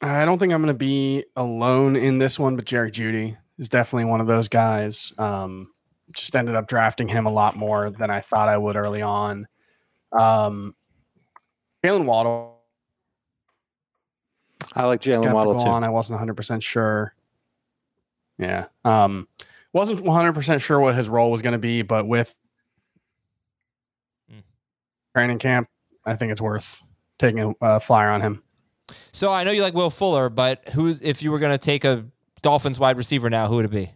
I 0.00 0.24
don't 0.24 0.38
think 0.38 0.52
I'm 0.52 0.62
going 0.62 0.72
to 0.74 0.78
be 0.78 1.24
alone 1.36 1.96
in 1.96 2.18
this 2.18 2.38
one, 2.38 2.54
but 2.56 2.64
Jerry 2.64 2.90
Jeudy 2.92 3.36
is 3.58 3.68
definitely 3.68 4.04
one 4.04 4.20
of 4.20 4.26
those 4.28 4.48
guys. 4.48 5.12
Um, 5.18 5.72
just 6.12 6.34
ended 6.34 6.54
up 6.54 6.66
drafting 6.68 7.08
him 7.08 7.26
a 7.26 7.30
lot 7.32 7.56
more 7.56 7.90
than 7.90 8.10
I 8.10 8.20
thought 8.20 8.48
I 8.48 8.56
would 8.56 8.76
early 8.76 9.02
on. 9.02 9.46
Um, 10.18 10.74
Jaylen 11.84 12.04
Waddle 12.04 12.56
I 14.74 14.86
like 14.86 15.00
Jaylen 15.00 15.32
Waddle 15.32 15.54
too. 15.62 15.68
on. 15.68 15.84
I 15.84 15.88
wasn't 15.88 16.14
100 16.14 16.34
percent 16.34 16.62
sure. 16.62 17.14
Yeah, 18.38 18.66
um, 18.84 19.26
wasn't 19.72 20.00
100 20.02 20.32
percent 20.32 20.62
sure 20.62 20.78
what 20.80 20.94
his 20.94 21.08
role 21.08 21.30
was 21.30 21.42
going 21.42 21.52
to 21.52 21.58
be, 21.58 21.82
but 21.82 22.06
with 22.06 22.34
Mm. 24.30 24.42
training 25.14 25.38
camp, 25.38 25.68
I 26.04 26.14
think 26.16 26.32
it's 26.32 26.40
worth 26.40 26.82
taking 27.18 27.40
a 27.60 27.64
uh, 27.64 27.78
flyer 27.78 28.10
on 28.10 28.20
him. 28.20 28.42
So 29.12 29.32
I 29.32 29.42
know 29.44 29.50
you 29.50 29.62
like 29.62 29.74
Will 29.74 29.90
Fuller, 29.90 30.28
but 30.28 30.68
who's 30.70 31.00
if 31.00 31.22
you 31.22 31.30
were 31.30 31.38
going 31.38 31.52
to 31.52 31.58
take 31.58 31.84
a 31.84 32.06
Dolphins 32.42 32.78
wide 32.78 32.96
receiver 32.96 33.28
now, 33.28 33.48
who 33.48 33.56
would 33.56 33.64
it 33.64 33.70
be? 33.70 33.90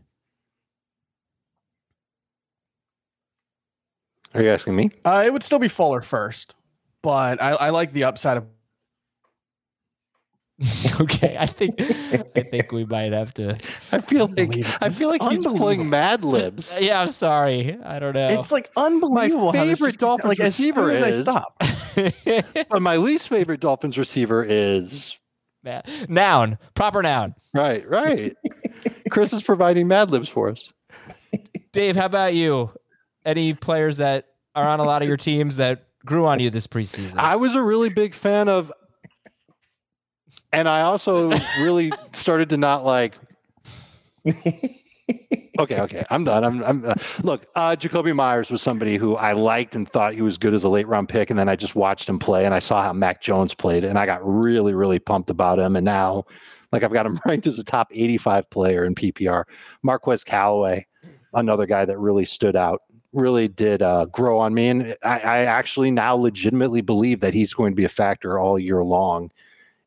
Are 4.35 4.43
you 4.43 4.49
asking 4.51 4.77
me? 4.77 4.91
Uh, 5.05 5.23
it 5.27 5.33
would 5.33 5.43
still 5.43 5.59
be 5.59 5.69
Fuller 5.69 6.01
first, 6.01 6.55
but 7.03 7.41
I, 7.43 7.51
I 7.53 7.71
like 7.71 7.93
the 7.93 8.05
upside 8.05 8.37
of 8.39 8.47
okay, 11.01 11.37
I 11.39 11.47
think 11.47 11.81
I 11.81 12.43
think 12.43 12.71
we 12.71 12.85
might 12.85 13.13
have 13.13 13.35
to. 13.35 13.59
I 13.91 14.01
feel 14.01 14.29
like 14.37 14.57
I 14.81 14.91
feel 14.91 15.09
like 15.09 15.23
he's 15.23 15.45
playing. 15.45 15.91
Mad 15.91 16.25
Libs. 16.25 16.77
Yeah, 16.81 17.01
I'm 17.01 17.11
sorry. 17.11 17.77
I 17.83 17.99
don't 17.99 18.15
know. 18.15 18.39
It's 18.39 18.53
like 18.53 18.71
unbelievable. 18.77 19.51
how 19.53 19.65
this 19.65 19.79
favorite 19.81 19.99
Dolphins 19.99 20.29
like, 20.29 20.41
as 20.41 20.55
soon 20.55 20.75
receiver 20.77 20.91
as 20.93 21.03
I 21.03 21.09
is- 21.09 21.25
stop. 21.25 21.63
But 22.71 22.81
my 22.81 22.97
least 22.97 23.29
favorite 23.29 23.61
Dolphins 23.61 23.99
receiver 23.99 24.45
is 24.45 25.19
Na- 25.65 25.83
noun, 26.09 26.59
proper 26.75 27.03
noun. 27.03 27.35
right, 27.55 27.87
right. 27.89 28.37
Chris 29.11 29.33
is 29.33 29.43
providing 29.43 29.89
Mad 29.89 30.11
Libs 30.11 30.29
for 30.29 30.49
us. 30.49 30.73
Dave, 31.73 31.97
how 31.97 32.07
about 32.07 32.35
you? 32.35 32.71
Any 33.25 33.55
players 33.55 33.99
that 33.99 34.27
are 34.55 34.67
on 34.67 34.81
a 34.81 34.85
lot 34.85 35.03
of 35.03 35.09
your 35.09 35.17
teams 35.17 35.57
that 35.57 35.87
grew 36.05 36.27
on 36.27 36.41
you 36.41 36.51
this 36.51 36.67
preseason? 36.67 37.19
I 37.19 37.37
was 37.37 37.55
a 37.55 37.63
really 37.63 37.89
big 37.89 38.15
fan 38.15 38.49
of, 38.49 38.73
and 40.53 40.69
I 40.69 40.83
also 40.83 41.31
really 41.61 41.93
started 42.13 42.51
to 42.51 42.57
not 42.57 42.85
like. 42.85 43.17
Okay, 45.59 45.81
okay, 45.81 46.05
I'm 46.11 46.25
done. 46.25 46.45
I'm, 46.45 46.65
I'm 46.65 46.85
uh, 46.85 46.95
look. 47.23 47.45
Uh, 47.55 47.77
Jakobi 47.77 48.15
Meyers 48.15 48.51
was 48.51 48.63
somebody 48.63 48.97
who 48.97 49.17
I 49.17 49.33
liked 49.33 49.75
and 49.75 49.87
thought 49.87 50.15
he 50.15 50.23
was 50.23 50.39
good 50.39 50.55
as 50.55 50.65
a 50.65 50.69
late 50.69 50.89
round 50.89 51.11
pick, 51.11 51.29
and 51.29 51.39
then 51.39 51.49
I 51.49 51.57
just 51.57 51.77
watched 51.77 52.09
him 52.09 52.19
play, 52.19 52.47
and 52.47 52.55
I 52.55 52.59
saw 52.59 52.83
how 52.83 52.95
Mac 52.95 53.21
Jones 53.21 53.53
played, 53.53 53.85
and 53.85 53.99
I 53.99 54.07
got 54.07 54.27
really, 54.27 54.73
really 54.73 54.99
pumped 54.99 55.29
about 55.29 55.59
him. 55.59 55.77
And 55.77 55.85
now, 55.85 56.25
like, 56.73 56.83
I've 56.83 56.93
got 56.93 57.05
him 57.05 57.21
ranked 57.27 57.47
as 57.47 57.59
a 57.59 57.65
top 57.65 57.89
85 57.93 58.49
player 58.49 58.85
in 58.85 58.95
PPR. 58.95 59.45
Marquez 59.83 60.25
Callaway, 60.25 60.87
another 61.35 61.67
guy 61.67 61.85
that 61.85 61.99
really 61.99 62.25
stood 62.25 62.57
out, 62.57 62.81
really 63.13 63.49
did 63.49 63.83
uh, 63.83 64.07
grow 64.07 64.39
on 64.39 64.55
me, 64.55 64.69
and 64.69 64.97
I, 65.05 65.19
I 65.21 65.39
actually 65.45 65.91
now 65.91 66.15
legitimately 66.15 66.81
believe 66.81 67.21
that 67.21 67.35
he's 67.35 67.55
going 67.55 67.73
to 67.73 67.77
be 67.77 67.85
a 67.85 67.89
factor 67.89 68.39
all 68.39 68.59
year 68.59 68.83
long 68.83 69.31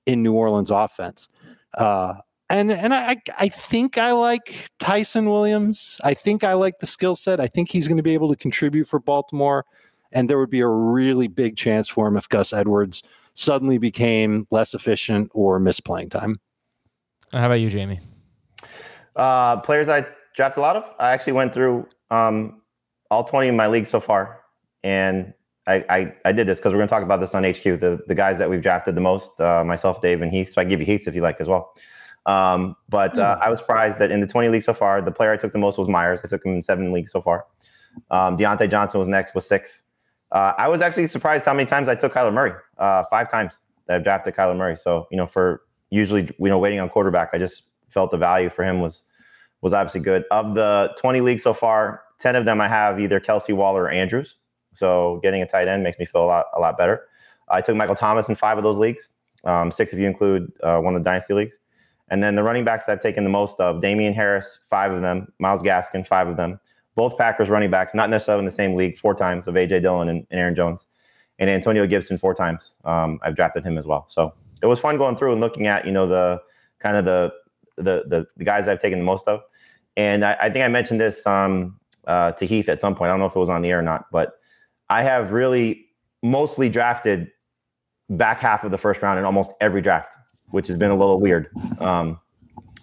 in 0.06 0.22
New 0.24 0.34
Orleans 0.34 0.72
offense. 0.72 1.28
Uh, 1.78 2.16
and 2.50 2.72
and 2.72 2.94
I 2.94 3.22
I 3.40 3.50
think 3.50 3.98
I 3.98 4.12
like 4.12 4.70
Ty'Son 4.80 5.26
Williams. 5.26 5.98
I 6.04 6.14
think 6.14 6.44
I 6.44 6.54
like 6.54 6.80
the 6.80 6.86
skill 6.86 7.16
set. 7.16 7.40
I 7.40 7.48
think 7.48 7.70
he's 7.70 7.88
going 7.88 7.98
to 7.98 8.04
be 8.04 8.14
able 8.14 8.30
to 8.30 8.36
contribute 8.36 8.88
for 8.88 9.00
Baltimore. 9.00 9.66
and 10.12 10.30
there 10.30 10.40
would 10.40 10.50
be 10.50 10.62
a 10.62 10.68
really 10.68 11.28
big 11.28 11.58
chance 11.58 11.90
for 11.90 12.08
him 12.08 12.18
if 12.18 12.30
Gus 12.30 12.54
Edwards 12.54 13.04
suddenly 13.34 13.78
became 13.78 14.48
less 14.50 14.74
efficient 14.74 15.30
or 15.34 15.60
missed 15.60 15.84
playing 15.84 16.10
time. 16.10 16.40
How 17.32 17.48
about 17.48 17.56
you, 17.56 17.70
Jamey? 17.70 18.00
Uh, 19.16 19.58
players 19.58 19.90
I 19.90 20.06
drafted 20.36 20.60
a 20.60 20.62
lot 20.62 20.78
of. 20.78 20.86
I 21.00 21.12
actually 21.12 21.34
went 21.34 21.54
through 21.54 21.88
um, 22.12 22.62
all 23.12 23.24
20 23.24 23.48
in 23.48 23.56
my 23.56 23.68
league 23.68 23.86
so 23.86 24.00
far, 24.00 24.42
and 24.84 25.34
I, 25.68 25.86
I, 25.90 26.16
I 26.26 26.32
did 26.32 26.48
this 26.48 26.60
because 26.60 26.74
we're 26.74 26.80
going 26.80 26.88
to 26.88 26.94
talk 26.94 27.04
about 27.04 27.20
this 27.20 27.34
on 27.34 27.44
HQ. 27.44 27.64
The 27.64 28.04
the 28.08 28.16
guys 28.16 28.38
that 28.38 28.50
we've 28.50 28.62
drafted 28.62 28.96
the 28.96 29.02
most, 29.02 29.40
uh, 29.40 29.64
myself, 29.64 30.02
Dave, 30.02 30.22
and 30.22 30.32
Heath. 30.32 30.54
So 30.54 30.62
I 30.62 30.64
can 30.64 30.70
give 30.70 30.80
you 30.80 30.86
Heath 30.86 31.08
if 31.08 31.16
you 31.16 31.22
like 31.22 31.42
as 31.42 31.48
well. 31.48 31.74
Um, 32.26 32.76
but 32.90 33.18
uh, 33.18 33.38
I 33.42 33.50
was 33.50 33.60
surprised 33.60 34.00
that 34.00 34.12
in 34.12 34.20
the 34.20 34.28
20 34.28 34.50
leagues 34.50 34.66
so 34.66 34.74
far, 34.74 35.02
the 35.02 35.12
player 35.12 35.32
I 35.32 35.38
took 35.38 35.54
the 35.54 35.60
most 35.60 35.78
was 35.78 35.88
Meyers. 35.88 36.22
I 36.24 36.28
took 36.28 36.44
him 36.46 36.54
in 36.54 36.62
seven 36.62 36.92
leagues 36.92 37.12
so 37.12 37.22
far. 37.22 37.46
Um, 38.10 38.36
Diontae 38.38 38.70
Johnson 38.70 39.00
was 39.00 39.08
next 39.08 39.36
with 39.36 39.44
six. 39.44 39.84
Uh, 40.32 40.54
I 40.58 40.68
was 40.68 40.82
actually 40.82 41.08
surprised 41.08 41.46
how 41.46 41.54
many 41.54 41.68
times 41.68 41.88
I 41.88 41.96
took 41.96 42.14
Kyler 42.14 42.34
Murray. 42.34 42.54
Uh, 42.78 43.04
five 43.10 43.30
times 43.30 43.60
that 43.86 43.96
I've 43.96 44.04
drafted 44.04 44.36
Kyler 44.36 44.58
Murray. 44.58 44.76
So 44.78 45.08
you 45.12 45.18
know, 45.18 45.28
for 45.28 45.62
usually 45.92 46.24
you 46.24 46.50
know 46.50 46.60
waiting 46.60 46.80
on 46.80 46.90
quarterback, 46.90 47.30
I 47.34 47.38
just 47.38 47.64
felt 47.88 48.12
the 48.12 48.18
value 48.18 48.50
for 48.50 48.64
him 48.64 48.82
was 48.82 49.06
was 49.62 49.74
obviously 49.74 50.02
good. 50.02 50.26
Of 50.32 50.56
the 50.56 50.94
20 50.98 51.22
leagues 51.22 51.44
so 51.44 51.54
far, 51.54 52.02
10 52.20 52.36
of 52.36 52.46
them 52.46 52.62
I 52.62 52.68
have 52.68 53.00
either 53.00 53.20
Kelce 53.20 53.56
Waller 53.56 53.84
or 53.84 53.90
Andrews. 53.90 54.36
So 54.74 55.20
getting 55.24 55.42
a 55.42 55.48
tight 55.48 55.68
end 55.68 55.84
makes 55.84 55.98
me 56.00 56.06
feel 56.06 56.24
a 56.24 56.26
lot 56.26 56.46
a 56.56 56.60
lot 56.60 56.78
better. 56.78 57.08
I 57.50 57.62
took 57.62 57.76
Michael 57.76 57.96
Thomas 57.96 58.28
in 58.28 58.36
five 58.36 58.58
of 58.58 58.64
those 58.64 58.78
leagues. 58.78 59.10
Um, 59.44 59.72
six 59.72 59.94
if 59.94 60.00
you 60.00 60.08
include 60.08 60.52
uh, 60.64 60.80
one 60.80 60.96
of 60.96 61.04
the 61.04 61.10
dynasty 61.10 61.34
leagues. 61.34 61.58
And 62.10 62.22
then 62.22 62.36
the 62.36 62.44
running 62.44 62.64
backs 62.64 62.88
I've 62.88 63.02
taken 63.02 63.24
the 63.24 63.30
most 63.30 63.60
of, 63.60 63.82
Damien 63.82 64.14
Harris, 64.14 64.60
five 64.70 64.92
of 64.92 65.02
them, 65.02 65.32
Myles 65.40 65.64
Gaskin, 65.64 66.06
five 66.06 66.28
of 66.28 66.38
them. 66.38 66.60
Both 66.96 67.18
Packers 67.18 67.50
running 67.50 67.72
backs, 67.72 67.94
not 67.94 68.10
necessarily 68.10 68.40
in 68.40 68.46
the 68.46 68.52
same 68.52 68.76
league, 68.76 68.98
four 68.98 69.16
times 69.16 69.48
of 69.48 69.56
AJ 69.56 69.82
Dillon 69.82 70.08
and, 70.08 70.26
and 70.30 70.40
Aaron 70.40 70.56
Jones. 70.56 70.86
And 71.40 71.50
Antonio 71.50 71.86
Gibson 71.86 72.18
four 72.18 72.34
times. 72.34 72.76
Um, 72.86 73.20
I've 73.22 73.36
drafted 73.36 73.66
him 73.66 73.78
as 73.78 73.86
well. 73.86 74.06
So 74.08 74.34
it 74.62 74.68
was 74.68 74.80
fun 74.80 74.98
going 74.98 75.18
through 75.18 75.34
and 75.34 75.42
looking 75.42 75.68
at, 75.68 75.86
you 75.86 75.92
know, 75.92 76.08
the 76.08 76.42
kind 76.80 76.96
of 76.96 77.06
the 77.06 77.34
the 77.78 78.06
the, 78.08 78.26
the 78.38 78.44
guys 78.46 78.68
I've 78.68 78.80
taken 78.80 79.00
the 79.00 79.06
most 79.06 79.28
of. 79.28 79.42
And 79.98 80.24
I, 80.24 80.38
I 80.40 80.50
think 80.50 80.64
I 80.64 80.68
mentioned 80.70 81.02
this 81.02 81.26
um, 81.26 81.78
uh, 82.08 82.32
to 82.34 82.46
Heath 82.46 82.70
at 82.70 82.80
some 82.82 82.96
point. 82.96 83.10
I 83.10 83.14
don't 83.14 83.20
know 83.20 83.26
if 83.26 83.36
it 83.36 83.40
was 83.40 83.50
on 83.50 83.62
the 83.62 83.70
air 83.70 83.80
or 83.80 83.84
not, 83.84 84.06
but 84.12 84.34
I 84.90 85.04
have 85.04 85.32
really 85.32 85.88
mostly 86.22 86.70
drafted 86.70 87.30
back 88.10 88.40
half 88.40 88.64
of 88.64 88.72
the 88.72 88.78
first 88.78 89.02
round 89.02 89.20
in 89.20 89.26
almost 89.26 89.52
every 89.62 89.82
draft, 89.82 90.16
which 90.50 90.68
has 90.68 90.76
been 90.76 90.92
a 90.92 90.96
little 90.96 91.20
weird. 91.20 91.50
Um, 91.80 92.20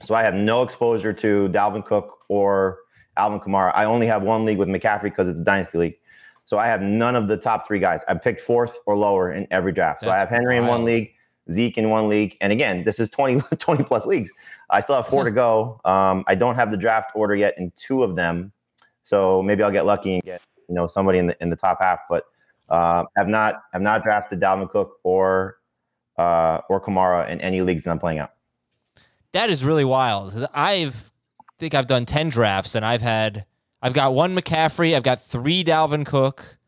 so 0.01 0.15
I 0.15 0.23
have 0.23 0.35
no 0.35 0.63
exposure 0.63 1.13
to 1.13 1.49
Dalvin 1.51 1.85
Cook 1.85 2.25
or 2.29 2.79
Alvin 3.17 3.41
Kamara. 3.41 3.73
I 3.75 3.85
only 3.85 4.07
have 4.07 4.23
one 4.23 4.45
league 4.45 4.59
with 4.59 4.69
McCaffrey 4.69 5.05
because 5.05 5.29
it's 5.29 5.41
a 5.41 5.45
dynasty 5.45 5.79
league. 5.79 5.99
So 6.45 6.59
I 6.59 6.67
have 6.67 6.83
none 6.83 7.15
of 7.15 7.29
the 7.29 7.37
top 7.37 7.67
three 7.67 7.79
guys. 7.79 8.03
I 8.09 8.15
picked 8.15 8.41
fourth 8.41 8.81
or 8.87 8.97
lower 8.97 9.33
in 9.33 9.47
every 9.51 9.73
draft. 9.73 10.03
So 10.03 10.11
I 10.11 10.19
have 10.19 10.29
Henry 10.29 10.57
in 10.57 10.67
one 10.67 10.85
league, 10.85 11.13
Zeke 11.51 11.79
in 11.79 11.89
one 11.89 12.09
league. 12.09 12.37
And 12.41 12.53
again, 12.53 12.83
this 12.85 12.99
is 12.99 13.09
20, 13.11 13.41
20 13.59 13.85
plus 13.85 14.07
leagues. 14.07 14.33
I 14.71 14.81
still 14.81 14.97
have 14.97 15.07
four 15.07 15.25
to 15.25 15.31
go. 15.31 15.81
Um, 15.85 16.25
I 16.27 16.35
don't 16.35 16.57
have 16.57 16.71
the 16.71 16.77
draft 16.77 17.13
order 17.15 17.37
yet 17.37 17.55
in 17.59 17.73
two 17.77 18.03
of 18.03 18.17
them. 18.17 18.53
So 19.03 19.43
maybe 19.43 19.63
I'll 19.63 19.73
get 19.73 19.87
lucky 19.87 20.15
and 20.15 20.23
get, 20.23 20.43
you 20.69 20.75
know, 20.75 20.87
somebody 20.87 21.19
in 21.19 21.27
the 21.27 21.37
in 21.43 21.51
the 21.51 21.57
top 21.57 21.79
half. 21.81 22.01
But 22.09 22.25
uh, 22.69 23.05
have 23.17 23.29
not 23.29 23.63
have 23.73 23.83
not 23.83 24.03
drafted 24.03 24.41
Dalvin 24.41 24.69
Cook 24.71 24.99
or 25.03 25.59
uh, 26.17 26.61
or 26.69 26.81
Kamara 26.81 27.29
in 27.29 27.41
any 27.41 27.63
leagues 27.63 27.85
that 27.85 27.91
I'm 27.91 27.99
playing 27.99 28.19
out. 28.19 28.33
That 29.33 29.51
is 29.51 29.65
really 29.65 29.85
wild. 29.85 30.47
I've 30.55 31.13
think 31.63 31.75
I've 31.75 31.87
done 31.87 32.05
10 32.05 32.29
drafts 32.29 32.75
and 32.75 32.85
I've 32.85 33.03
had 33.03 33.47
I've 33.81 33.93
got 33.95 34.15
one 34.15 34.37
McCaffrey, 34.37 34.97
I've 34.97 35.05
got 35.05 35.21
3 35.21 35.63
Dalvin 35.63 36.05
Cook, 36.05 36.59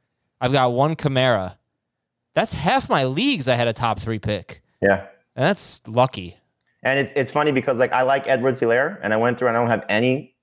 I've 0.40 0.52
got 0.52 0.72
one 0.72 0.94
Kamara. 0.94 1.56
That's 2.32 2.54
half 2.54 2.88
my 2.88 3.04
leagues 3.04 3.48
I 3.48 3.54
had 3.54 3.66
a 3.66 3.72
top 3.72 3.98
3 3.98 4.18
pick. 4.20 4.62
Yeah. 4.80 5.06
And 5.36 5.44
that's 5.44 5.80
lucky. 5.86 6.38
And 6.82 6.98
it's 6.98 7.12
it's 7.16 7.30
funny 7.30 7.50
because 7.50 7.78
like 7.78 7.92
I 7.92 8.02
like 8.02 8.28
Edwards 8.28 8.60
Helaire 8.60 8.98
and 9.02 9.12
I 9.12 9.16
went 9.16 9.38
through 9.38 9.48
and 9.48 9.56
I 9.56 9.60
don't 9.60 9.70
have 9.70 9.84
any 9.88 10.33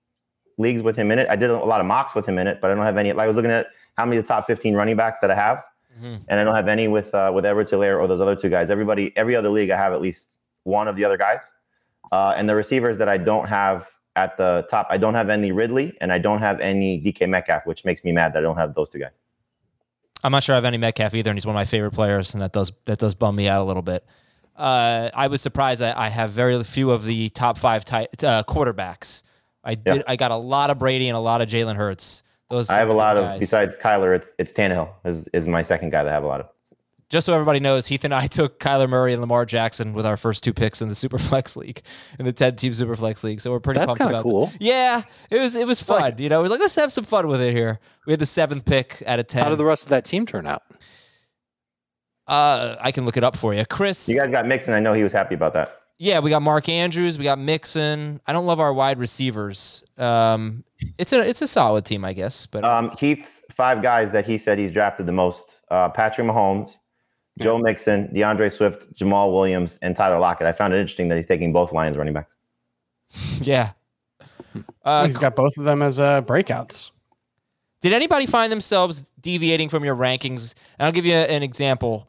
leagues 0.57 0.81
with 0.81 0.95
him 0.95 1.11
in 1.11 1.19
it. 1.19 1.27
I 1.29 1.35
did 1.35 1.49
a 1.49 1.57
lot 1.57 1.79
of 1.81 1.87
mocks 1.87 2.13
with 2.15 2.25
him 2.27 2.37
in 2.37 2.47
it, 2.47 2.59
but 2.61 2.71
I 2.71 2.75
don't 2.75 2.83
have 2.85 2.97
any. 2.97 3.11
Like 3.13 3.25
I 3.25 3.27
was 3.27 3.35
looking 3.35 3.51
at 3.51 3.67
how 3.97 4.05
many 4.05 4.17
of 4.17 4.23
the 4.23 4.27
top 4.27 4.45
15 4.47 4.75
running 4.75 4.95
backs 4.95 5.19
that 5.19 5.31
I 5.31 5.35
have, 5.35 5.63
Mhm. 6.01 6.21
and 6.27 6.39
I 6.39 6.43
don't 6.43 6.55
have 6.55 6.67
any 6.67 6.87
with 6.87 7.13
uh, 7.13 7.31
with 7.33 7.45
Edwards 7.45 7.71
Helaire 7.71 7.99
or 7.99 8.07
those 8.07 8.21
other 8.21 8.35
two 8.35 8.49
guys. 8.49 8.69
Everybody, 8.69 9.13
every 9.15 9.35
other 9.35 9.49
league, 9.49 9.69
I 9.69 9.77
have 9.77 9.93
at 9.93 10.01
least 10.01 10.31
one 10.63 10.87
of 10.87 10.95
the 10.95 11.03
other 11.05 11.17
guys. 11.17 11.41
Uh, 12.11 12.33
and 12.35 12.47
the 12.49 12.55
receivers 12.55 12.97
that 12.97 13.07
I 13.09 13.17
don't 13.17 13.47
have 13.47 13.87
at 14.15 14.35
the 14.37 14.65
top, 14.69 14.87
I 14.89 14.97
don't 14.97 15.13
have 15.13 15.29
any 15.29 15.51
Ridley 15.53 15.97
and 16.01 16.11
I 16.11 16.17
don't 16.17 16.39
have 16.39 16.59
any 16.59 16.99
DK 17.01 17.27
Metcalf, 17.29 17.65
which 17.65 17.85
makes 17.85 18.03
me 18.03 18.11
mad 18.11 18.33
that 18.33 18.39
I 18.39 18.41
don't 18.41 18.57
have 18.57 18.73
those 18.75 18.89
two 18.89 18.99
guys. 18.99 19.19
I'm 20.23 20.31
not 20.33 20.43
sure 20.43 20.53
I 20.53 20.57
have 20.57 20.65
any 20.65 20.77
Metcalf 20.77 21.15
either, 21.15 21.29
and 21.31 21.37
he's 21.37 21.45
one 21.45 21.55
of 21.55 21.59
my 21.59 21.65
favorite 21.65 21.91
players, 21.91 22.33
and 22.33 22.41
that 22.41 22.51
does 22.51 22.71
that 22.85 22.99
does 22.99 23.15
bum 23.15 23.35
me 23.35 23.47
out 23.47 23.61
a 23.61 23.63
little 23.65 23.81
bit. 23.81 24.05
Uh, 24.57 25.09
I 25.15 25.27
was 25.27 25.41
surprised 25.41 25.81
that 25.81 25.97
I 25.97 26.09
have 26.09 26.29
very 26.31 26.61
few 26.63 26.91
of 26.91 27.05
the 27.05 27.29
top 27.29 27.57
five 27.57 27.83
tight, 27.85 28.23
uh, 28.23 28.43
quarterbacks. 28.47 29.23
I 29.63 29.75
did. 29.75 29.97
Yeah. 29.97 30.01
I 30.07 30.15
got 30.15 30.31
a 30.31 30.35
lot 30.35 30.69
of 30.69 30.79
Brady 30.79 31.07
and 31.07 31.15
a 31.15 31.19
lot 31.19 31.41
of 31.41 31.47
Jalen 31.49 31.75
Hurts. 31.75 32.23
Those 32.49 32.69
I 32.69 32.79
have 32.79 32.89
a 32.89 32.93
lot 32.93 33.15
of 33.17 33.39
besides 33.39 33.77
Kyler, 33.77 34.15
it's 34.15 34.31
it's 34.37 34.51
Tannehill 34.51 34.89
is 35.05 35.27
is 35.29 35.47
my 35.47 35.61
second 35.61 35.91
guy 35.91 36.03
that 36.03 36.09
I 36.09 36.13
have 36.13 36.23
a 36.23 36.27
lot 36.27 36.41
of. 36.41 36.49
Just 37.09 37.25
so 37.25 37.33
everybody 37.33 37.59
knows, 37.59 37.87
Heath 37.87 38.03
and 38.05 38.13
I 38.13 38.25
took 38.27 38.59
Kyler 38.59 38.89
Murray 38.89 39.11
and 39.11 39.19
Lamar 39.21 39.45
Jackson 39.45 39.93
with 39.93 40.05
our 40.05 40.15
first 40.17 40.43
two 40.43 40.53
picks 40.53 40.81
in 40.81 40.87
the 40.87 40.93
Superflex 40.95 41.55
League, 41.57 41.81
in 42.17 42.25
the 42.25 42.31
10 42.33 42.55
team 42.55 42.71
Superflex 42.71 43.23
League. 43.23 43.41
So 43.41 43.51
we're 43.51 43.59
pretty 43.59 43.79
That's 43.79 43.87
pumped 43.87 43.99
kinda 43.99 44.13
about 44.15 44.23
cool. 44.23 44.47
that. 44.47 44.61
Yeah, 44.61 45.03
it 45.29 45.37
was 45.39 45.55
it 45.55 45.67
was 45.67 45.81
fun. 45.81 46.15
you 46.17 46.29
know, 46.29 46.41
we're 46.41 46.47
like 46.49 46.59
let's 46.59 46.75
have 46.75 46.91
some 46.91 47.03
fun 47.05 47.27
with 47.27 47.41
it 47.41 47.53
here. 47.53 47.79
We 48.07 48.13
had 48.13 48.19
the 48.19 48.25
seventh 48.25 48.65
pick 48.65 49.03
out 49.05 49.19
of 49.19 49.27
ten. 49.27 49.43
How 49.43 49.49
did 49.49 49.57
the 49.59 49.65
rest 49.65 49.83
of 49.83 49.89
that 49.89 50.03
team 50.05 50.25
turn 50.25 50.45
out? 50.47 50.63
uh, 52.27 52.75
I 52.79 52.91
can 52.91 53.05
look 53.05 53.17
it 53.17 53.23
up 53.23 53.35
for 53.35 53.53
you, 53.53 53.65
Chris. 53.65 54.07
You 54.07 54.15
guys 54.19 54.31
got 54.31 54.45
Mixon. 54.47 54.73
I 54.73 54.79
know 54.79 54.93
he 54.93 55.03
was 55.03 55.11
happy 55.11 55.35
about 55.35 55.53
that. 55.53 55.80
Yeah, 56.01 56.17
we 56.17 56.31
got 56.31 56.41
Mark 56.41 56.67
Andrews, 56.67 57.19
we 57.19 57.25
got 57.25 57.37
Mixon. 57.37 58.21
I 58.25 58.33
don't 58.33 58.47
love 58.47 58.59
our 58.59 58.73
wide 58.73 58.97
receivers. 58.97 59.83
Um, 59.99 60.63
it's 60.97 61.13
a 61.13 61.19
it's 61.19 61.43
a 61.43 61.47
solid 61.47 61.85
team, 61.85 62.03
I 62.03 62.13
guess. 62.13 62.47
But 62.47 62.63
Um, 62.63 62.89
Heath's 62.97 63.45
five 63.51 63.83
guys 63.83 64.09
that 64.09 64.25
he 64.25 64.39
said 64.39 64.57
he's 64.57 64.71
drafted 64.71 65.05
the 65.05 65.11
most: 65.11 65.61
uh, 65.69 65.89
Patrick 65.89 66.25
Mahomes, 66.25 66.77
Joe 67.39 67.59
Mixon, 67.59 68.11
D'Andre 68.15 68.49
Swift, 68.49 68.91
Jamaal 68.95 69.31
Williams, 69.31 69.77
and 69.83 69.95
Tyler 69.95 70.17
Lockett. 70.17 70.47
I 70.47 70.53
found 70.53 70.73
it 70.73 70.77
interesting 70.77 71.07
that 71.09 71.17
he's 71.17 71.27
taking 71.27 71.53
both 71.53 71.71
Lions 71.71 71.95
running 71.95 72.15
backs. 72.15 72.35
yeah. 73.39 73.73
Uh, 74.83 75.05
He's 75.05 75.19
got 75.19 75.35
both 75.35 75.55
of 75.59 75.65
them 75.65 75.83
as 75.83 75.99
uh, 75.99 76.23
breakouts. 76.23 76.89
Did 77.81 77.93
anybody 77.93 78.25
find 78.25 78.51
themselves 78.51 79.11
deviating 79.21 79.69
from 79.69 79.85
your 79.85 79.95
rankings? 79.95 80.55
And 80.79 80.87
I'll 80.87 80.91
give 80.91 81.05
you 81.05 81.13
an 81.13 81.43
example. 81.43 82.07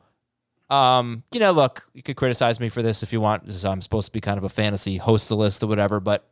Um, 0.72 1.22
you 1.32 1.40
know, 1.40 1.52
look, 1.52 1.88
you 1.92 2.02
could 2.02 2.16
criticize 2.16 2.58
me 2.58 2.68
for 2.70 2.82
this 2.82 3.02
if 3.02 3.12
you 3.12 3.20
want. 3.20 3.42
I'm 3.64 3.82
supposed 3.82 4.06
to 4.06 4.12
be 4.12 4.20
kind 4.20 4.38
of 4.38 4.44
a 4.44 4.48
fantasy 4.48 4.96
host 4.96 5.28
the 5.28 5.36
list 5.36 5.62
or 5.62 5.66
whatever, 5.66 6.00
but 6.00 6.24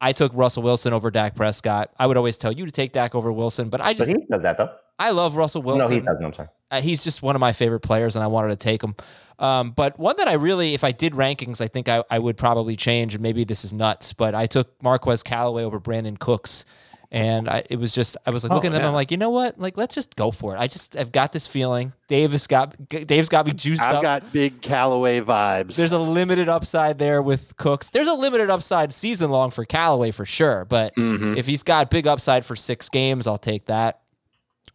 I 0.00 0.12
took 0.12 0.32
Russell 0.34 0.62
Wilson 0.62 0.92
over 0.92 1.10
Dak 1.10 1.34
Prescott. 1.34 1.92
I 1.98 2.06
would 2.06 2.16
always 2.16 2.36
tell 2.38 2.52
you 2.52 2.64
to 2.64 2.72
take 2.72 2.92
Dak 2.92 3.14
over 3.14 3.30
Wilson, 3.30 3.68
but 3.68 3.80
I 3.80 3.92
But 3.92 3.96
just 3.98 4.10
he 4.10 4.16
does 4.30 4.42
that 4.42 4.56
though. 4.56 4.70
I 4.98 5.10
love 5.10 5.36
Russell 5.36 5.62
Wilson. 5.62 5.88
No, 5.88 5.94
he 5.94 6.00
doesn't. 6.00 6.24
I'm 6.24 6.32
sorry. 6.32 6.48
Uh, 6.70 6.80
he's 6.80 7.02
just 7.02 7.22
one 7.22 7.34
of 7.34 7.40
my 7.40 7.52
favorite 7.52 7.80
players, 7.80 8.16
and 8.16 8.22
I 8.22 8.26
wanted 8.28 8.50
to 8.50 8.56
take 8.56 8.82
him. 8.82 8.94
Um, 9.38 9.72
but 9.72 9.98
one 9.98 10.16
that 10.18 10.28
I 10.28 10.34
really, 10.34 10.74
if 10.74 10.84
I 10.84 10.92
did 10.92 11.12
rankings, 11.14 11.60
I 11.60 11.66
think 11.68 11.88
I, 11.88 12.04
I 12.10 12.18
would 12.18 12.36
probably 12.36 12.76
change. 12.76 13.14
And 13.14 13.22
maybe 13.22 13.44
this 13.44 13.64
is 13.64 13.72
nuts, 13.72 14.12
but 14.12 14.34
I 14.34 14.46
took 14.46 14.80
Marquez 14.82 15.22
Callaway 15.22 15.64
over 15.64 15.80
Brandin 15.80 16.18
Cooks, 16.18 16.64
and 17.12 17.48
I, 17.48 17.62
it 17.70 17.78
was 17.78 17.92
just 17.94 18.16
I 18.26 18.30
was 18.30 18.42
like 18.44 18.50
Oh, 18.52 18.56
looking 18.56 18.68
at 18.70 18.74
them. 18.74 18.82
yeah. 18.82 18.88
I'm 18.88 18.94
like, 18.94 19.10
you 19.10 19.16
know 19.16 19.30
what? 19.30 19.58
Like, 19.58 19.76
let's 19.76 19.94
just 19.94 20.16
go 20.16 20.30
for 20.30 20.54
it. 20.56 20.58
I 20.58 20.66
just 20.66 20.96
I've 20.96 21.12
got 21.12 21.32
this 21.32 21.46
feeling. 21.46 21.92
Davis 22.08 22.46
got 22.46 22.76
Dave's 22.88 23.28
got 23.28 23.46
me 23.46 23.52
juiced 23.52 23.82
up. 23.82 23.96
I've 23.96 24.02
got 24.02 24.32
big 24.32 24.60
Callaway 24.60 25.20
vibes. 25.20 25.76
There's 25.76 25.92
a 25.92 25.98
limited 25.98 26.48
upside 26.48 26.98
there 26.98 27.22
with 27.22 27.56
Cooks. 27.56 27.90
There's 27.90 28.08
a 28.08 28.14
limited 28.14 28.50
upside 28.50 28.92
season 28.94 29.30
long 29.30 29.50
for 29.50 29.64
Callaway 29.64 30.10
for 30.10 30.24
sure. 30.24 30.64
But 30.64 30.94
Mhm. 30.96 31.36
if 31.36 31.46
he's 31.46 31.62
got 31.62 31.90
big 31.90 32.06
upside 32.06 32.44
for 32.44 32.56
six 32.56 32.88
games, 32.88 33.26
I'll 33.26 33.38
take 33.38 33.66
that. 33.66 34.00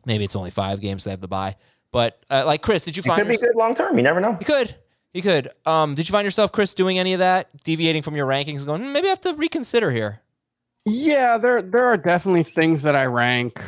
Maybe 0.05 0.23
it's 0.23 0.35
only 0.35 0.51
five 0.51 0.79
games 0.81 1.03
they 1.03 1.11
have 1.11 1.21
to 1.21 1.27
buy. 1.27 1.55
But 1.91 2.23
uh, 2.29 2.43
like 2.45 2.61
Chris, 2.61 2.85
did 2.85 2.95
you 2.95 3.03
He 3.03 3.09
find 3.09 3.19
could 3.21 3.27
be 3.27 3.33
yours- 3.33 3.41
good 3.41 3.55
long 3.55 3.75
term. 3.75 3.97
You 3.97 4.03
never 4.03 4.19
know. 4.21 4.37
you 4.39 4.45
could. 4.45 4.75
You 5.13 5.23
could. 5.23 5.49
Um, 5.65 5.95
did 5.95 6.07
you 6.07 6.13
find 6.13 6.23
yourself, 6.23 6.51
Chris, 6.51 6.75
doing 6.75 6.99
any 6.99 7.13
of 7.13 7.19
that, 7.19 7.49
deviating 7.63 8.03
from 8.03 8.15
your 8.15 8.27
rankings, 8.27 8.57
and 8.59 8.67
going, 8.67 8.81
"Hmm, 8.83 8.93
maybe 8.93 9.07
I 9.07 9.09
have 9.09 9.19
to 9.21 9.33
reconsider 9.33 9.89
here? 9.89 10.21
Yeah, 10.89 11.37
there 11.37 11.61
there 11.61 11.85
are 11.85 11.97
definitely 11.97 12.43
things 12.43 12.83
that 12.83 12.95
I 12.95 13.05
rank 13.05 13.61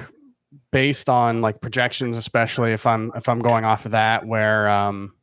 based 0.71 1.09
on 1.09 1.41
like 1.41 1.61
projections, 1.61 2.17
especially 2.17 2.73
if 2.73 2.85
I'm 2.85 3.11
if 3.15 3.29
I'm 3.29 3.39
going 3.39 3.65
off 3.65 3.85
of 3.85 3.91
that. 3.91 4.25
Where 4.25 4.67
um, 4.69 5.13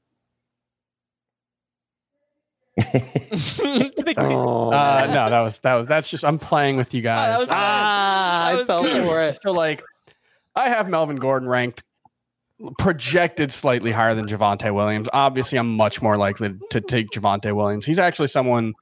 Oh, 4.17 4.71
uh, 4.73 5.07
no, 5.13 5.31
that 5.31 5.41
was 5.41 5.59
that 5.61 5.75
was 5.75 5.87
that's 5.87 6.09
just 6.09 6.25
I'm 6.25 6.39
playing 6.39 6.77
with 6.77 6.95
you 6.95 7.03
guys. 7.03 7.29
that 7.29 7.39
was 7.39 7.49
ah, 7.51 7.55
That 7.55 8.53
I 8.53 8.55
was 8.57 8.67
fell 8.67 8.83
good. 8.83 9.05
for 9.05 9.23
it. 9.23 9.37
So 9.41 9.51
like, 9.53 9.83
I 10.55 10.69
have 10.69 10.89
Melvin 10.89 11.17
Gordon 11.17 11.49
ranked 11.49 11.83
projected 12.79 13.53
slightly 13.53 13.93
higher 13.93 14.15
than 14.15 14.27
Javonte 14.27 14.73
Williams. 14.75 15.09
Obviously, 15.13 15.59
I'm 15.59 15.77
much 15.77 16.03
more 16.03 16.17
likely 16.17 16.55
to 16.71 16.81
take 16.81 17.11
Javonte 17.11 17.55
Williams. 17.55 17.87
He's 17.87 17.99
actually 17.99 18.29
someone. 18.29 18.75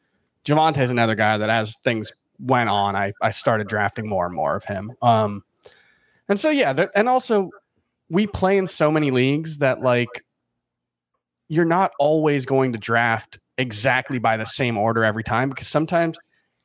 Javonte 0.45 0.79
is 0.79 0.91
another 0.91 1.15
guy 1.15 1.39
that 1.39 1.51
as 1.51 1.77
things 1.79 2.13
went 2.39 2.71
on, 2.71 2.97
I 2.97 3.13
I 3.23 3.31
started 3.31 3.69
drafting 3.69 4.09
more 4.09 4.27
and 4.27 4.35
more 4.35 4.57
of 4.57 4.65
him. 4.65 4.93
Um, 5.03 5.45
and 6.29 6.39
so 6.39 6.51
yeah, 6.51 6.73
there, 6.73 6.91
and 6.95 7.09
also 7.09 7.51
we 8.09 8.27
play 8.27 8.57
in 8.57 8.67
so 8.67 8.91
many 8.91 9.11
leagues 9.11 9.59
that 9.59 9.81
like 9.81 10.25
you're 11.49 11.65
not 11.65 11.93
always 11.99 12.47
going 12.47 12.73
to 12.73 12.79
draft 12.79 13.39
exactly 13.59 14.19
by 14.19 14.37
the 14.37 14.45
same 14.45 14.77
order 14.77 15.05
every 15.05 15.25
time 15.25 15.49
because 15.49 15.69
sometimes 15.69 16.19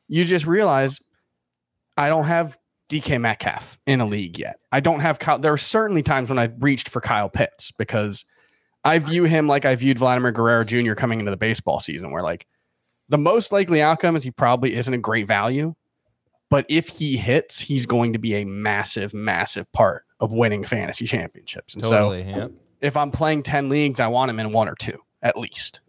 you 0.07 0.25
just 0.25 0.45
realize 0.45 0.99
I 1.97 2.09
don't 2.09 2.25
have 2.25 2.57
DK 2.89 3.21
Metcalf 3.21 3.79
in 3.85 4.01
a 4.01 4.05
league 4.05 4.37
yet. 4.37 4.57
I 4.71 4.79
don't 4.79 4.99
have 4.99 5.19
Kyle. 5.19 5.39
There 5.39 5.53
are 5.53 5.57
certainly 5.57 6.03
times 6.03 6.29
when 6.29 6.39
I've 6.39 6.53
reached 6.61 6.89
for 6.89 6.99
Kyle 6.99 7.29
Pitts 7.29 7.71
because 7.71 8.25
I 8.83 8.99
view 8.99 9.23
him 9.23 9.47
like 9.47 9.65
I 9.65 9.75
viewed 9.75 9.99
Vladimir 9.99 10.31
Guerrero 10.31 10.63
Jr. 10.63 10.93
coming 10.93 11.19
into 11.19 11.31
the 11.31 11.37
baseball 11.37 11.79
season, 11.79 12.11
where 12.11 12.23
like 12.23 12.47
the 13.11 13.17
most 13.17 13.51
likely 13.51 13.81
outcome 13.81 14.15
is 14.15 14.23
he 14.23 14.31
probably 14.31 14.73
isn't 14.73 14.93
a 14.93 14.97
great 14.97 15.27
value, 15.27 15.75
but 16.49 16.65
if 16.69 16.87
he 16.87 17.17
hits, 17.17 17.59
he's 17.59 17.85
going 17.85 18.13
to 18.13 18.19
be 18.19 18.35
a 18.35 18.45
massive, 18.45 19.13
massive 19.13 19.71
part 19.73 20.05
of 20.21 20.31
winning 20.31 20.63
fantasy 20.63 21.05
championships. 21.05 21.75
And 21.75 21.83
Totally. 21.83 22.23
so 22.23 22.29
yeah. 22.29 22.47
if 22.79 22.95
I'm 22.95 23.11
playing 23.11 23.43
10 23.43 23.67
leagues, 23.67 23.99
I 23.99 24.07
want 24.07 24.31
him 24.31 24.39
in 24.39 24.53
one 24.53 24.69
or 24.69 24.75
two 24.75 24.97
at 25.21 25.37
least. 25.37 25.81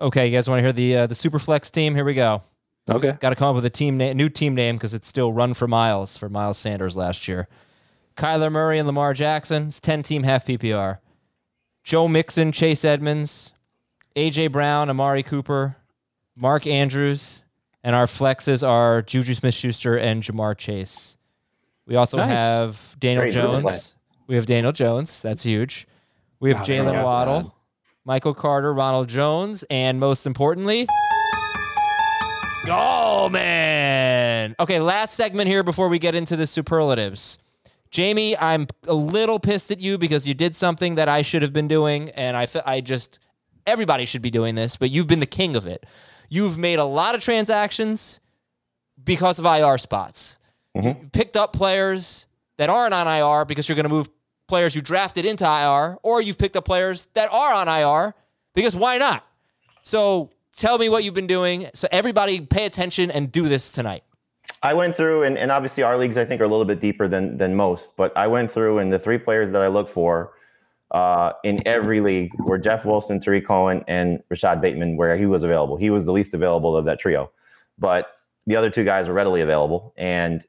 Okay, 0.00 0.26
you 0.28 0.32
guys 0.32 0.48
want 0.48 0.60
to 0.60 0.62
hear 0.62 0.72
the 0.72 0.96
uh, 0.96 1.06
the 1.08 1.14
Superflex 1.14 1.70
team? 1.70 1.94
Here 1.94 2.04
we 2.04 2.14
go. 2.14 2.42
Okay. 2.88 3.16
Got 3.20 3.30
to 3.30 3.36
come 3.36 3.48
up 3.48 3.54
with 3.54 3.66
a 3.66 3.70
team 3.70 3.98
name, 3.98 4.16
new 4.16 4.28
team 4.28 4.54
name 4.54 4.76
because 4.76 4.94
it's 4.94 5.06
still 5.06 5.32
run 5.32 5.52
for 5.52 5.68
Miles 5.68 6.16
for 6.16 6.28
Miles 6.28 6.56
Sanders 6.56 6.96
last 6.96 7.28
year. 7.28 7.48
Kyler 8.16 8.50
Murray 8.50 8.78
and 8.78 8.86
Lamar 8.86 9.12
Jackson. 9.12 9.66
It's 9.66 9.80
ten 9.80 10.02
team 10.02 10.22
half 10.22 10.46
PPR. 10.46 10.98
Joe 11.84 12.08
Mixon, 12.08 12.50
Chase 12.50 12.84
Edmonds, 12.84 13.52
AJ 14.16 14.52
Brown, 14.52 14.88
Amari 14.88 15.22
Cooper, 15.22 15.76
Mark 16.36 16.66
Andrews, 16.66 17.42
and 17.82 17.94
our 17.94 18.06
flexes 18.06 18.66
are 18.66 19.02
Juju 19.02 19.34
Smith-Schuster 19.34 19.98
and 19.98 20.22
Ja'Marr 20.22 20.56
Chase. 20.56 21.16
We 21.86 21.96
also 21.96 22.18
Nice. 22.18 22.28
have 22.28 22.96
Daniel 22.98 23.24
Great 23.24 23.34
Jones. 23.34 23.94
We 24.26 24.36
have 24.36 24.46
Daniel 24.46 24.72
Jones. 24.72 25.20
That's 25.20 25.42
huge. 25.42 25.86
We 26.38 26.50
have 26.50 26.60
Oh, 26.60 26.64
Jalen 26.64 26.92
go. 26.92 27.04
Waddle, 27.04 27.54
Michael 28.04 28.34
Carter, 28.34 28.72
Ronald 28.72 29.08
Jones, 29.08 29.64
and 29.70 29.98
most 29.98 30.26
importantly, 30.26 30.86
Oh 32.68 33.28
man. 33.30 34.54
Okay, 34.60 34.80
last 34.80 35.14
segment 35.14 35.48
here 35.48 35.62
before 35.62 35.88
we 35.88 35.98
get 35.98 36.14
into 36.14 36.36
the 36.36 36.46
superlatives. 36.46 37.38
Jamey, 37.90 38.36
I'm 38.38 38.66
a 38.86 38.92
little 38.94 39.40
pissed 39.40 39.70
at 39.70 39.80
you 39.80 39.96
because 39.98 40.28
you 40.28 40.34
did 40.34 40.54
something 40.54 40.94
that 40.96 41.08
I 41.08 41.22
should 41.22 41.40
have 41.42 41.52
been 41.54 41.68
doing, 41.68 42.10
and 42.10 42.36
I 42.36 42.46
I 42.66 42.80
just 42.82 43.18
everybody 43.66 44.04
should 44.04 44.20
be 44.22 44.30
doing 44.30 44.54
this, 44.56 44.76
but 44.76 44.90
you've 44.90 45.06
been 45.06 45.20
the 45.20 45.26
king 45.26 45.56
of 45.56 45.66
it. 45.66 45.84
You've 46.30 46.56
made 46.56 46.78
a 46.78 46.84
lot 46.84 47.14
of 47.14 47.20
transactions 47.20 48.20
because 49.02 49.38
of 49.38 49.44
IR 49.44 49.76
spots. 49.76 50.38
Mm-hmm. 50.74 51.02
You've 51.02 51.12
picked 51.12 51.36
up 51.36 51.52
players 51.52 52.26
that 52.56 52.70
aren't 52.70 52.94
on 52.94 53.06
IR 53.06 53.44
because 53.44 53.68
you're 53.68 53.76
going 53.76 53.84
to 53.84 53.90
move 53.90 54.08
players 54.46 54.74
you 54.74 54.82
drafted 54.82 55.24
into 55.24 55.44
IR, 55.44 55.98
or 56.02 56.22
you've 56.22 56.38
picked 56.38 56.56
up 56.56 56.64
players 56.64 57.06
that 57.14 57.32
are 57.32 57.54
on 57.54 57.68
IR 57.68 58.14
because 58.54 58.74
why 58.74 58.98
not? 58.98 59.26
So 59.82 60.30
tell 60.56 60.78
me 60.78 60.88
what 60.88 61.04
you've 61.04 61.14
been 61.14 61.26
doing. 61.26 61.68
So 61.74 61.88
everybody 61.90 62.40
pay 62.40 62.66
attention 62.66 63.10
and 63.10 63.30
do 63.30 63.48
this 63.48 63.72
tonight. 63.72 64.04
I 64.62 64.74
went 64.74 64.94
through, 64.96 65.22
and, 65.22 65.38
and 65.38 65.50
obviously 65.50 65.82
our 65.82 65.96
leagues 65.96 66.16
I 66.16 66.24
think 66.24 66.40
are 66.40 66.44
a 66.44 66.48
little 66.48 66.64
bit 66.64 66.80
deeper 66.80 67.08
than 67.08 67.38
than 67.38 67.54
most, 67.54 67.96
but 67.96 68.14
I 68.16 68.26
went 68.26 68.52
through 68.52 68.78
and 68.78 68.92
the 68.92 68.98
three 68.98 69.18
players 69.18 69.50
that 69.52 69.62
I 69.62 69.68
look 69.68 69.88
for 69.88 70.32
uh, 70.90 71.32
in 71.44 71.66
every 71.66 72.00
league 72.00 72.32
were 72.40 72.58
Jeff 72.58 72.84
Wilson, 72.84 73.20
Tarik 73.20 73.46
Cohen, 73.46 73.84
and 73.86 74.22
Rashod 74.28 74.60
Bateman, 74.60 74.96
where 74.96 75.16
he 75.16 75.26
was 75.26 75.42
available. 75.42 75.76
He 75.76 75.90
was 75.90 76.04
the 76.04 76.12
least 76.12 76.34
available 76.34 76.76
of 76.76 76.84
that 76.84 76.98
trio, 76.98 77.30
but 77.78 78.08
the 78.46 78.56
other 78.56 78.70
two 78.70 78.84
guys 78.84 79.08
were 79.08 79.14
readily 79.14 79.40
available, 79.40 79.92
and 79.96 80.44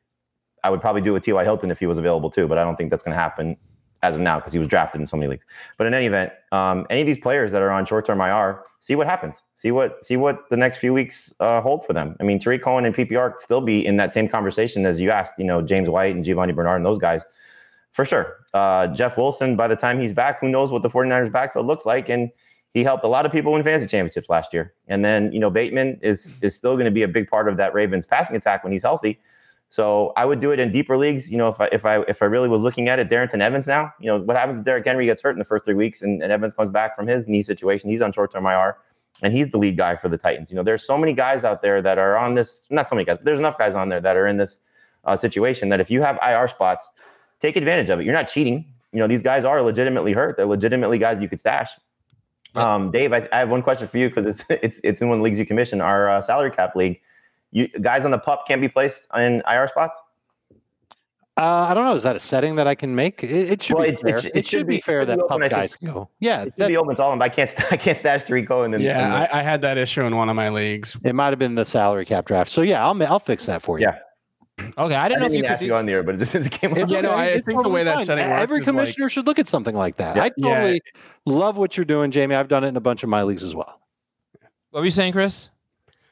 I 0.63 0.69
would 0.69 0.82
probably 0.82 1.01
do 1.01 1.15
a 1.15 1.19
T.Y. 1.19 1.43
Hilton 1.43 1.71
if 1.71 1.80
he 1.80 1.86
was 1.86 1.97
available 1.97 2.30
too, 2.30 2.47
but 2.47 2.58
I 2.58 2.63
don't 2.63 2.75
think 2.75 2.89
that's 2.89 3.04
going 3.04 3.15
to 3.15 3.19
happen 3.21 3.58
as 4.04 4.15
of 4.15 4.21
now 4.21 4.39
because 4.39 4.54
he 4.54 4.60
was 4.60 4.67
drafted 4.67 4.99
in 5.01 5.08
so 5.08 5.17
many 5.17 5.30
leagues. 5.30 5.45
But 5.77 5.88
in 5.88 5.93
any 5.93 6.08
event, 6.08 6.32
um, 6.51 6.86
any 6.89 7.01
of 7.01 7.08
these 7.08 7.19
players 7.19 7.51
that 7.51 7.62
are 7.62 7.71
on 7.71 7.86
short-term 7.86 8.19
IR, 8.19 8.62
see 8.80 8.95
what 8.95 9.08
happens. 9.08 9.43
See 9.56 9.71
what 9.71 10.04
see 10.04 10.17
what 10.17 10.49
the 10.49 10.58
next 10.58 10.77
few 10.77 10.93
weeks 10.93 11.34
uh, 11.39 11.62
hold 11.62 11.86
for 11.86 11.93
them. 11.93 12.15
I 12.19 12.23
mean, 12.23 12.39
Tarik 12.39 12.63
Cohen 12.63 12.86
and 12.86 12.95
PPR 12.95 13.34
could 13.34 13.41
still 13.41 13.62
be 13.62 13.86
in 13.86 13.97
that 13.97 14.12
same 14.12 14.27
conversation 14.27 14.86
as 14.86 14.99
you 14.99 15.12
asked. 15.12 15.38
You 15.38 15.45
know, 15.45 15.62
James 15.62 15.89
White 15.89 16.15
and 16.15 16.25
Giovani 16.25 16.54
Bernard 16.54 16.77
and 16.77 16.86
those 16.86 16.99
guys, 16.99 17.25
for 17.91 18.06
sure. 18.06 18.45
Uh, 18.54 18.88
Jeff 18.88 19.17
Wilson, 19.17 19.56
by 19.56 19.67
the 19.67 19.75
time 19.75 19.99
he's 19.99 20.13
back, 20.13 20.39
who 20.39 20.49
knows 20.49 20.71
what 20.71 20.82
the 20.82 20.89
49ers 20.89 21.32
backfield 21.32 21.65
looks 21.65 21.86
like? 21.86 22.10
And 22.10 22.30
he 22.73 22.84
helped 22.84 23.04
a 23.04 23.08
lot 23.08 23.25
of 23.25 23.32
people 23.32 23.51
win 23.51 23.63
fantasy 23.63 23.88
championships 23.88 24.30
last 24.30 24.54
year. 24.54 24.73
And 24.88 25.04
then, 25.04 25.32
you 25.32 25.39
know, 25.39 25.49
Bateman 25.49 25.99
is 26.01 26.36
is 26.41 26.56
still 26.56 26.75
going 26.75 26.86
to 26.86 26.91
be 26.91 27.04
a 27.04 27.08
big 27.08 27.30
part 27.30 27.47
of 27.47 27.58
that 27.58 27.73
Ravens 27.73 28.06
passing 28.06 28.36
attack 28.36 28.63
when 28.63 28.71
he's 28.71 28.84
healthy. 28.84 29.19
So 29.69 30.12
I 30.17 30.25
would 30.25 30.41
do 30.41 30.51
it 30.51 30.60
in 30.60 30.71
deeper 30.71 30.97
leagues. 30.97 31.32
You 31.32 31.38
know, 31.38 31.49
if 31.49 31.60
I 31.60 31.69
if 31.71 31.86
I 31.86 32.01
if 32.01 32.21
I 32.21 32.25
really 32.25 32.49
was 32.49 32.62
looking 32.62 32.88
at 32.89 32.99
it, 32.99 33.10
Darrynton 33.10 33.41
Evans 33.41 33.67
now. 33.67 33.91
You 33.99 34.08
know, 34.08 34.19
what 34.19 34.36
happens 34.38 34.60
if 34.60 34.65
Derrick 34.65 34.86
Henry 34.86 35.06
gets 35.06 35.21
hurt 35.21 35.32
in 35.32 35.39
the 35.39 35.45
first 35.45 35.65
three 35.65 35.73
weeks 35.73 36.01
and, 36.01 36.21
and 36.21 36.32
Evans 36.32 36.54
comes 36.54 36.69
back 36.69 36.95
from 36.95 37.08
his 37.08 37.27
knee 37.27 37.43
situation? 37.43 37.89
He's 37.89 38.01
on 38.01 38.12
short 38.12 38.32
term 38.32 38.45
IR, 38.45 38.77
and 39.21 39.34
he's 39.34 39.49
the 39.49 39.58
lead 39.58 39.77
guy 39.77 39.95
for 39.95 40.10
the 40.10 40.17
Titans. 40.17 40.49
You 40.49 40.58
know, 40.58 40.63
there's 40.63 40.84
so 40.84 40.97
many 40.97 41.13
guys 41.13 41.45
out 41.45 41.62
there 41.62 41.82
that 41.82 41.97
are 41.97 42.17
on 42.17 42.36
this. 42.36 42.65
Not 42.69 42.88
so 42.88 42.95
many 42.95 43.06
guys. 43.06 43.17
There's 43.23 43.39
enough 43.39 43.58
guys 43.58 43.75
on 43.75 43.88
there 43.88 44.01
that 44.01 44.17
are 44.17 44.27
in 44.27 44.36
this 44.36 44.60
uh, 45.06 45.15
situation 45.15 45.69
that 45.69 45.80
if 45.80 45.89
you 45.89 46.01
have 46.01 46.19
IR 46.21 46.49
spots, 46.49 46.91
take 47.41 47.56
advantage 47.56 47.89
of 47.89 47.99
it. 47.99 48.06
You're 48.06 48.13
not 48.15 48.27
cheating. 48.27 48.65
You 48.93 48.99
know, 48.99 49.08
these 49.08 49.21
guys 49.21 49.43
are 49.45 49.62
legitimately 49.62 50.13
hurt. 50.13 50.38
They're 50.38 50.45
legitimately 50.45 50.97
guys 50.97 51.19
you 51.21 51.27
could 51.30 51.39
stash. 51.39 51.69
Um, 52.56 52.91
Dave, 52.91 53.13
I, 53.13 53.27
I 53.32 53.39
have 53.39 53.49
one 53.49 53.62
question 53.63 53.88
for 53.88 53.97
you 53.97 54.10
because 54.10 54.25
it's 54.25 54.45
it's 54.63 54.80
it's 54.84 55.01
in 55.01 55.08
one 55.10 55.17
of 55.17 55.19
the 55.19 55.23
leagues 55.23 55.39
you 55.39 55.45
commission, 55.45 55.82
our 55.82 56.10
uh, 56.10 56.21
salary 56.21 56.51
cap 56.51 56.75
league. 56.75 56.99
You 57.51 57.67
guys 57.67 58.06
on 58.06 58.12
the 58.12 58.17
pup 58.19 58.45
can't 58.47 58.62
be 58.62 58.67
placed 58.69 59.08
in 59.17 59.41
IR 59.49 59.67
spots. 59.67 59.99
Uh, 61.38 61.67
I 61.69 61.73
don't 61.73 61.86
know. 61.86 61.95
Is 61.95 62.04
that 62.04 62.15
a 62.17 62.19
setting 62.19 62.56
that 62.58 62.67
I 62.67 62.75
can 62.75 62.93
make? 62.93 63.23
It, 63.23 63.30
it 63.51 63.62
should 63.62 63.75
Well, 63.77 63.86
be 63.86 63.93
it- 63.93 63.99
fair. 63.99 64.17
it 64.17 64.25
It, 64.36 64.45
sh- 64.45 64.49
should, 64.49 64.67
be, 64.67 64.80
fair 64.82 65.01
should 65.01 65.08
be 65.08 65.12
that 65.15 65.19
open, 65.19 65.30
pub 65.30 65.41
I 65.43 65.47
guys 65.47 65.75
can 65.75 65.88
go. 65.91 66.10
Yeah, 66.19 66.41
It 66.41 66.43
should 66.45 66.54
that, 66.58 66.67
be 66.67 66.77
open 66.77 66.95
to 66.97 67.01
all 67.04 67.10
of 67.10 67.13
them. 67.13 67.19
but 67.19 67.25
I 67.25 67.30
can't 67.30 67.54
I 67.73 67.77
can't 67.77 67.97
stash 67.97 68.23
Tarico 68.25 68.63
and 68.65 68.73
then 68.73 68.82
Yeah, 68.82 69.27
I, 69.32 69.39
I 69.39 69.41
had 69.41 69.62
that 69.62 69.77
issue 69.77 70.04
in 70.04 70.15
one 70.15 70.27
of 70.30 70.36
my 70.36 70.49
leagues. 70.49 70.97
it 71.04 71.15
might 71.15 71.30
have 71.30 71.39
been 71.39 71.56
the 71.56 71.65
salary 71.65 72.06
cap 72.06 72.25
draft. 72.25 72.51
So 72.51 72.62
yeah, 72.62 72.86
I'll 72.86 73.01
I'll 73.04 73.19
fix 73.19 73.45
that 73.45 73.62
for 73.62 73.80
you. 73.80 73.86
Yeah. 73.88 73.99
Okay, 74.78 74.95
I 74.95 75.06
I 75.06 75.08
didn't 75.10 75.21
know 75.21 75.26
didn't 75.26 75.26
if 75.26 75.32
you 75.32 75.38
even 75.39 75.41
could 75.47 75.52
ask 75.54 75.60
do 75.60 75.65
you 75.65 75.76
on 75.76 75.86
there, 75.86 76.04
but 76.04 76.15
it 76.15 76.17
just 76.19 76.32
since 76.32 76.45
it 76.47 76.52
came 76.52 76.71
up. 76.71 76.78
It's 76.78 76.91
Yeah, 76.91 77.02
no, 77.02 77.12
I- 77.12 77.24
I 77.24 77.26
It's 77.28 77.45
think 77.45 77.62
the 77.63 77.69
way 77.69 77.84
that 77.84 77.95
fine. 77.97 78.06
setting 78.06 78.26
Every 78.26 78.39
works 78.39 78.52
is 78.52 78.58
like- 78.60 78.65
commissioner 78.65 79.10
should 79.10 79.28
look 79.28 79.39
at 79.39 79.47
something 79.47 79.76
like 79.76 79.97
that. 79.97 80.15
Yeah. 80.15 80.24
I 80.24 80.32
Yeah. 80.38 80.54
totally 80.56 80.82
love 81.26 81.58
what 81.58 81.78
you're 81.78 81.86
doing, 81.86 82.12
Jamey. 82.12 82.36
I've 82.36 82.47
done 82.47 82.63
it 82.63 82.67
in 82.69 82.78
a 82.78 82.82
bunch 82.82 83.04
of 83.04 83.10
my 83.10 83.24
leagues 83.24 83.43
as 83.43 83.56
well. 83.56 83.80
What 84.71 84.80
were 84.80 84.86
you 84.86 84.91
saying, 84.91 85.13
Chris? 85.13 85.50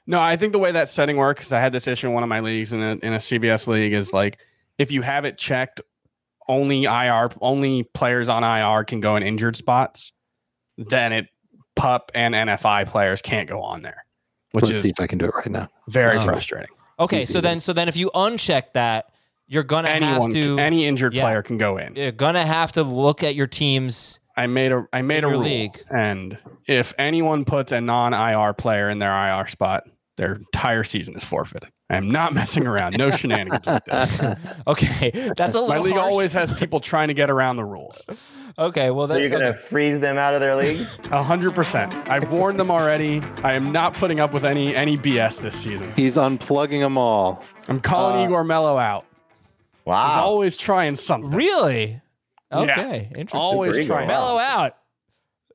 No, 0.07 0.19
I 0.19 0.35
think 0.37 0.53
the 0.53 0.59
way 0.59 0.71
that 0.71 0.89
setting 0.89 1.17
works, 1.17 1.51
I 1.51 1.59
had 1.59 1.71
this 1.71 1.87
issue 1.87 2.07
in 2.07 2.13
one 2.13 2.23
of 2.23 2.29
my 2.29 2.39
leagues 2.39 2.73
in 2.73 2.81
a, 2.81 2.91
in 3.03 3.13
a 3.13 3.17
CBS 3.19 3.67
league, 3.67 3.93
is 3.93 4.11
like 4.11 4.39
if 4.77 4.91
you 4.91 5.01
have 5.03 5.23
it 5.25 5.37
checked, 5.37 5.81
only 6.47 6.85
IR, 6.85 7.29
only 7.41 7.83
players 7.83 8.27
on 8.27 8.43
IR 8.43 8.83
can 8.83 9.01
go 9.01 9.15
in 9.15 9.23
injured 9.23 9.55
spots. 9.55 10.11
Then 10.77 11.13
it 11.13 11.27
pup 11.75 12.11
and 12.15 12.33
NFI 12.33 12.87
players 12.87 13.21
can't 13.21 13.47
go 13.47 13.61
on 13.61 13.83
there, 13.83 14.03
which 14.53 14.65
Let's 14.69 14.81
see 14.81 14.89
if 14.89 14.99
I 14.99 15.05
can 15.07 15.19
do 15.19 15.25
it 15.25 15.35
right 15.35 15.49
now. 15.51 15.67
very 15.87 16.17
Oh. 16.17 16.23
frustrating. 16.23 16.69
Okay, 16.99 17.23
so 17.25 17.39
then 17.41 17.59
so 17.59 17.73
then 17.73 17.87
if 17.87 17.95
you 17.95 18.09
uncheck 18.13 18.73
that, 18.73 19.09
you're 19.47 19.63
gonna 19.63 19.89
Anyone, 19.89 20.21
have 20.21 20.29
to 20.31 20.57
any 20.59 20.85
injured 20.85 21.13
yeah. 21.13 21.23
player 21.23 21.41
can 21.41 21.57
go 21.57 21.77
in. 21.77 21.95
you're 21.95 22.11
gonna 22.11 22.45
have 22.45 22.71
to 22.73 22.83
look 22.83 23.23
at 23.23 23.35
your 23.35 23.47
teams. 23.47 24.19
I 24.37 24.47
made 24.47 24.71
a 24.71 24.85
I 24.93 25.01
made 25.01 25.17
a 25.23 25.27
your 25.27 25.31
rule, 25.31 25.41
league. 25.41 25.81
and 25.89 26.37
if 26.67 26.93
anyone 26.97 27.45
puts 27.45 27.71
a 27.71 27.81
non 27.81 28.13
IR 28.13 28.53
player 28.53 28.89
in 28.89 28.99
their 28.99 29.11
IR 29.11 29.47
spot, 29.47 29.83
their 30.17 30.35
entire 30.35 30.83
season 30.83 31.15
is 31.15 31.23
forfeited. 31.23 31.69
I 31.91 31.95
am 31.97 32.11
not 32.11 32.33
messing 32.33 32.67
around. 32.67 32.97
No 32.97 33.09
shenanigans 33.11 33.65
with 33.65 33.85
this. 33.85 34.21
Okay, 34.67 35.31
that's 35.35 35.55
a 35.55 35.65
My 35.67 35.79
league 35.79 35.93
harsh. 35.95 36.11
always 36.11 36.33
has 36.33 36.55
people 36.59 36.79
trying 36.79 37.07
to 37.07 37.13
get 37.15 37.29
around 37.31 37.55
the 37.55 37.65
rules. 37.65 38.05
Okay, 38.59 38.91
well 38.91 39.07
So 39.07 39.13
then 39.13 39.21
you're 39.21 39.29
gonna 39.31 39.45
okay. 39.47 39.57
freeze 39.57 39.99
them 39.99 40.17
out 40.17 40.33
of 40.35 40.41
their 40.41 40.55
league? 40.55 40.85
A 41.11 41.23
hundred 41.23 41.55
percent. 41.55 41.93
I've 42.09 42.29
warned 42.31 42.59
them 42.59 42.69
already. 42.69 43.21
I 43.43 43.53
am 43.53 43.71
not 43.71 43.93
putting 43.95 44.19
up 44.19 44.33
with 44.33 44.45
any 44.45 44.75
any 44.75 44.97
BS 44.97 45.41
this 45.41 45.55
season. 45.55 45.91
He's 45.95 46.15
unplugging 46.17 46.81
them 46.81 46.97
all. 46.97 47.43
I'm 47.67 47.79
calling 47.79 48.21
Uh, 48.21 48.25
Igor 48.25 48.43
Mello 48.43 48.77
out. 48.77 49.05
Wow, 49.85 50.07
he's 50.09 50.17
always 50.17 50.57
trying 50.57 50.93
something. 50.95 51.31
really 51.31 51.99
Yeah. 52.51 52.59
okay. 52.59 53.07
Interesting. 53.15 53.39
Always 53.39 53.85
trying. 53.87 54.07
Mellow 54.07 54.37
out. 54.37 54.75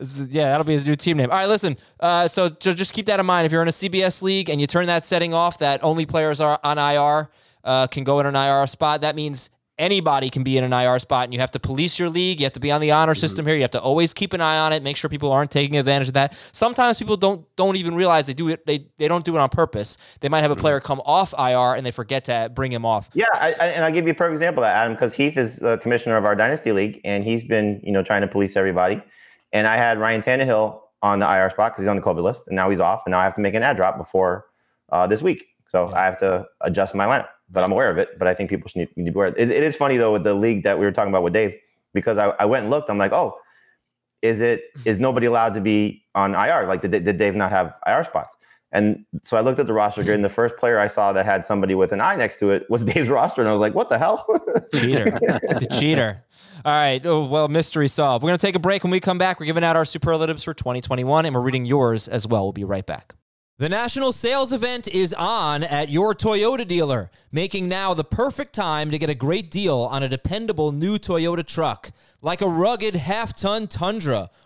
Yeah, 0.01 0.49
that'll 0.51 0.65
be 0.65 0.73
his 0.73 0.87
new 0.87 0.97
team 0.97 1.17
name. 1.17 1.31
All 1.31 1.37
right, 1.37 1.49
listen. 1.49 1.77
Uh, 2.01 2.27
so 2.27 2.49
ju- 2.49 2.75
just 2.75 2.93
keep 2.93 3.07
that 3.07 3.21
in 3.21 3.27
mind. 3.27 3.47
If 3.47 3.53
you're 3.53 3.63
in 3.63 3.69
a 3.69 3.73
CBS 3.73 4.23
league 4.23 4.51
and 4.51 4.61
you 4.61 4.67
turn 4.67 4.87
that 4.87 5.05
setting 5.05 5.33
off, 5.33 5.59
that 5.59 5.83
only 5.85 6.05
players 6.05 6.41
are 6.41 6.59
on 6.65 6.79
IR 6.79 7.31
uh, 7.63 7.87
can 7.87 8.05
go 8.05 8.19
in 8.21 8.27
an 8.27 8.35
IR 8.35 8.67
spot. 8.67 9.03
That 9.03 9.15
means 9.15 9.51
anybody 9.79 10.31
can 10.31 10.43
be 10.43 10.57
in 10.57 10.65
an 10.65 10.73
IR 10.73 10.99
spot, 10.99 11.25
and 11.25 11.35
you 11.35 11.41
have 11.41 11.51
to 11.53 11.61
police 11.61 11.99
your 11.99 12.09
league. 12.09 12.41
You 12.41 12.45
have 12.45 12.53
to 12.53 12.61
be 12.61 12.71
on 12.71 12.81
the 12.81 12.91
honor 12.91 13.15
system 13.15 13.47
here. 13.47 13.55
You 13.55 13.63
have 13.63 13.71
to 13.73 13.81
always 13.81 14.15
keep 14.15 14.33
an 14.33 14.41
eye 14.41 14.59
on 14.59 14.73
it. 14.73 14.83
Make 14.83 14.97
sure 14.97 15.09
people 15.09 15.33
aren't 15.33 15.51
taking 15.51 15.77
advantage 15.77 16.09
of 16.09 16.15
that. 16.15 16.37
Sometimes 16.53 16.99
people 16.99 17.17
don't 17.17 17.47
don't 17.57 17.77
even 17.77 17.95
realize 17.95 18.27
they 18.27 18.35
do 18.35 18.49
it. 18.49 18.67
They 18.67 18.87
they 18.99 19.09
don't 19.09 19.25
do 19.25 19.37
it 19.37 19.39
on 19.39 19.49
purpose. 19.49 19.97
They 20.21 20.29
might 20.29 20.43
have 20.43 20.51
a 20.51 20.57
player 20.57 20.81
come 20.81 21.01
off 21.05 21.35
IR 21.39 21.75
and 21.75 21.85
they 21.85 21.91
forget 21.91 22.25
to 22.27 22.51
bring 22.55 22.73
him 22.73 22.85
off. 22.85 23.11
Yeah, 23.15 23.27
I, 23.33 23.55
I, 23.61 23.67
and 23.69 23.85
I'll 23.85 23.93
give 23.93 24.07
you 24.07 24.13
a 24.13 24.15
perfect 24.15 24.35
example 24.35 24.63
of 24.63 24.69
that, 24.69 24.77
Adam, 24.77 24.95
because 24.95 25.15
Heath 25.15 25.37
is 25.37 25.59
the 25.59 25.79
commissioner 25.79 26.17
of 26.17 26.25
our 26.25 26.35
dynasty 26.35 26.73
league, 26.73 27.01
and 27.05 27.25
he's 27.25 27.45
been, 27.45 27.81
you 27.83 27.93
know, 27.93 28.03
trying 28.03 28.23
to 28.23 28.29
police 28.29 28.57
everybody. 28.57 29.03
And 29.55 29.67
I 29.67 29.79
had 29.79 29.99
Ryan 29.99 30.21
Tannehill 30.21 30.81
on 31.03 31.21
the 31.21 31.27
IR 31.27 31.49
spot 31.49 31.73
because 31.73 31.85
he's 31.85 31.89
on 31.89 31.97
the 31.97 32.03
COVID 32.03 32.23
list, 32.23 32.49
and 32.49 32.57
now 32.57 32.69
he's 32.69 32.81
off, 32.81 33.03
and 33.07 33.13
now 33.13 33.21
I 33.21 33.25
have 33.25 33.35
to 33.37 33.41
make 33.41 33.55
an 33.55 33.63
ad 33.63 33.77
drop 33.77 33.97
before 33.97 34.45
uh, 34.91 35.07
this 35.07 35.23
week, 35.23 35.47
so 35.69 35.91
I 35.95 36.05
have 36.05 36.19
to 36.19 36.45
adjust 36.61 36.95
my 36.95 37.07
lineup. 37.07 37.29
But 37.51 37.65
I'm 37.65 37.73
aware 37.73 37.91
of 37.91 37.97
it. 37.97 38.19
But 38.19 38.29
I 38.29 38.35
think 38.35 38.51
people 38.51 38.69
should 38.69 38.81
need, 38.81 38.97
need 38.97 39.07
to 39.07 39.13
be 39.13 39.17
aware. 39.17 39.29
It, 39.29 39.51
it 39.51 39.63
is 39.63 39.77
funny 39.77 39.97
though 39.97 40.13
with 40.13 40.25
the 40.25 40.35
league 40.35 40.65
that 40.65 40.79
we 40.79 40.85
were 40.85 40.93
talking 40.93 41.11
about 41.11 41.23
with 41.23 41.33
Dave. 41.33 41.55
because 41.95 42.19
I, 42.19 42.31
I 42.39 42.45
went 42.45 42.65
and 42.65 42.71
looked. 42.71 42.91
I'm 42.91 42.99
like, 42.99 43.13
oh, 43.13 43.39
is 44.21 44.41
it 44.43 44.65
is 44.85 44.99
nobody 44.99 45.27
allowed 45.27 45.55
to 45.55 45.61
be 45.61 46.03
on 46.15 46.35
IR? 46.35 46.67
Like, 46.67 46.83
did, 46.83 46.91
did 46.91 47.17
Dave 47.17 47.35
not 47.35 47.51
have 47.51 47.75
IR 47.87 48.05
spots? 48.05 48.37
And 48.75 49.07
so 49.23 49.37
I 49.37 49.41
looked 49.41 49.61
at 49.61 49.67
the 49.67 49.73
roster 49.73 50.03
grid, 50.03 50.17
and 50.17 50.25
the 50.25 50.29
first 50.29 50.57
player 50.57 50.81
I 50.81 50.89
saw 50.89 51.13
that 51.13 51.25
had 51.25 51.47
somebody 51.47 51.77
with 51.77 51.93
an 51.93 52.01
eye 52.01 52.17
next 52.17 52.39
to 52.41 52.51
it 52.51 52.69
was 52.69 52.85
Dave's 52.93 53.09
roster, 53.09 53.41
and 53.41 53.49
I 53.49 53.53
was 53.53 53.61
like, 53.61 53.75
"What 53.75 53.89
the 53.89 53.99
hell?" 53.99 54.27
cheater, 54.75 55.05
the 55.05 55.69
cheater. 55.79 56.25
All 56.65 56.73
right. 56.73 57.05
Oh, 57.05 57.25
well, 57.25 57.49
mystery 57.49 57.89
solved. 57.89 58.23
We're 58.23 58.31
going 58.31 58.39
to 58.39 58.47
take 58.47 58.57
a 58.57 58.61
break. 58.61 58.85
When 58.85 58.91
we 58.91 58.99
come 58.99 59.19
back, 59.19 59.39
we're 59.39 59.47
giving 59.47 59.65
out 59.65 59.77
our 59.77 59.85
superlatives 59.85 60.45
for 60.45 60.55
2021, 60.55 61.27
and 61.27 61.35
we're 61.35 61.41
reading 61.41 61.67
yours 61.67 62.09
as 62.09 62.27
well. 62.27 62.45
We'll 62.45 62.53
be 62.53 62.65
right 62.65 62.87
back. 62.87 63.15
The 63.57 63.69
national 63.69 64.11
sales 64.11 64.53
event 64.53 64.89
is 64.89 65.15
on 65.15 65.63
at 65.63 65.89
your 65.89 66.13
Toyota 66.13 66.67
dealer, 66.67 67.13
making 67.31 67.69
now 67.69 67.95
the 67.95 68.03
perfect 68.03 68.53
time 68.53 68.91
to 68.91 68.99
get 68.99 69.09
a 69.09 69.15
great 69.15 69.49
deal 69.49 69.79
on 69.79 70.03
a 70.03 70.09
dependable 70.09 70.73
new 70.73 70.99
Toyota 70.99 71.47
truck. 71.47 71.93
Like 72.21 72.41
a 72.41 72.49
rugged 72.49 72.97
half 72.97 73.37
ton 73.37 73.69
Tundra, 73.69 74.31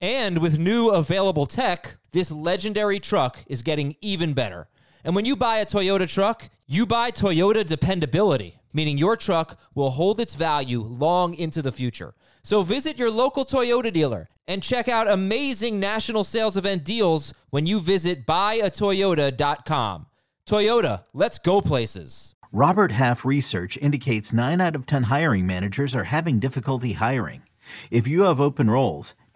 And 0.00 0.38
with 0.38 0.58
new 0.58 0.88
available 0.88 1.44
tech, 1.44 1.96
this 2.12 2.30
legendary 2.30 3.00
truck 3.00 3.38
is 3.46 3.62
getting 3.62 3.96
even 4.00 4.32
better. 4.32 4.68
And 5.04 5.14
when 5.14 5.26
you 5.26 5.36
buy 5.36 5.58
a 5.58 5.66
Toyota 5.66 6.08
truck, 6.08 6.48
you 6.66 6.86
buy 6.86 7.10
Toyota 7.10 7.66
dependability, 7.66 8.60
meaning 8.72 8.96
your 8.96 9.16
truck 9.16 9.58
will 9.74 9.90
hold 9.90 10.18
its 10.18 10.34
value 10.34 10.80
long 10.80 11.34
into 11.34 11.60
the 11.60 11.72
future. 11.72 12.14
So 12.42 12.62
visit 12.62 12.98
your 12.98 13.10
local 13.10 13.44
Toyota 13.44 13.92
dealer 13.92 14.30
and 14.48 14.62
check 14.62 14.88
out 14.88 15.06
amazing 15.06 15.78
national 15.78 16.24
sales 16.24 16.56
event 16.56 16.82
deals 16.82 17.34
when 17.50 17.66
you 17.66 17.78
visit 17.78 18.26
buyatoyota.com. 18.26 20.06
Toyota, 20.46 21.04
let's 21.12 21.38
go 21.38 21.60
places. 21.60 22.34
Robert 22.52 22.92
Half 22.92 23.24
research 23.24 23.76
indicates 23.76 24.32
9 24.32 24.60
out 24.60 24.74
of 24.74 24.86
10 24.86 25.04
hiring 25.04 25.46
managers 25.46 25.94
are 25.94 26.04
having 26.04 26.40
difficulty 26.40 26.94
hiring. 26.94 27.42
If 27.90 28.08
you 28.08 28.24
have 28.24 28.40
open 28.40 28.70
roles, 28.70 29.14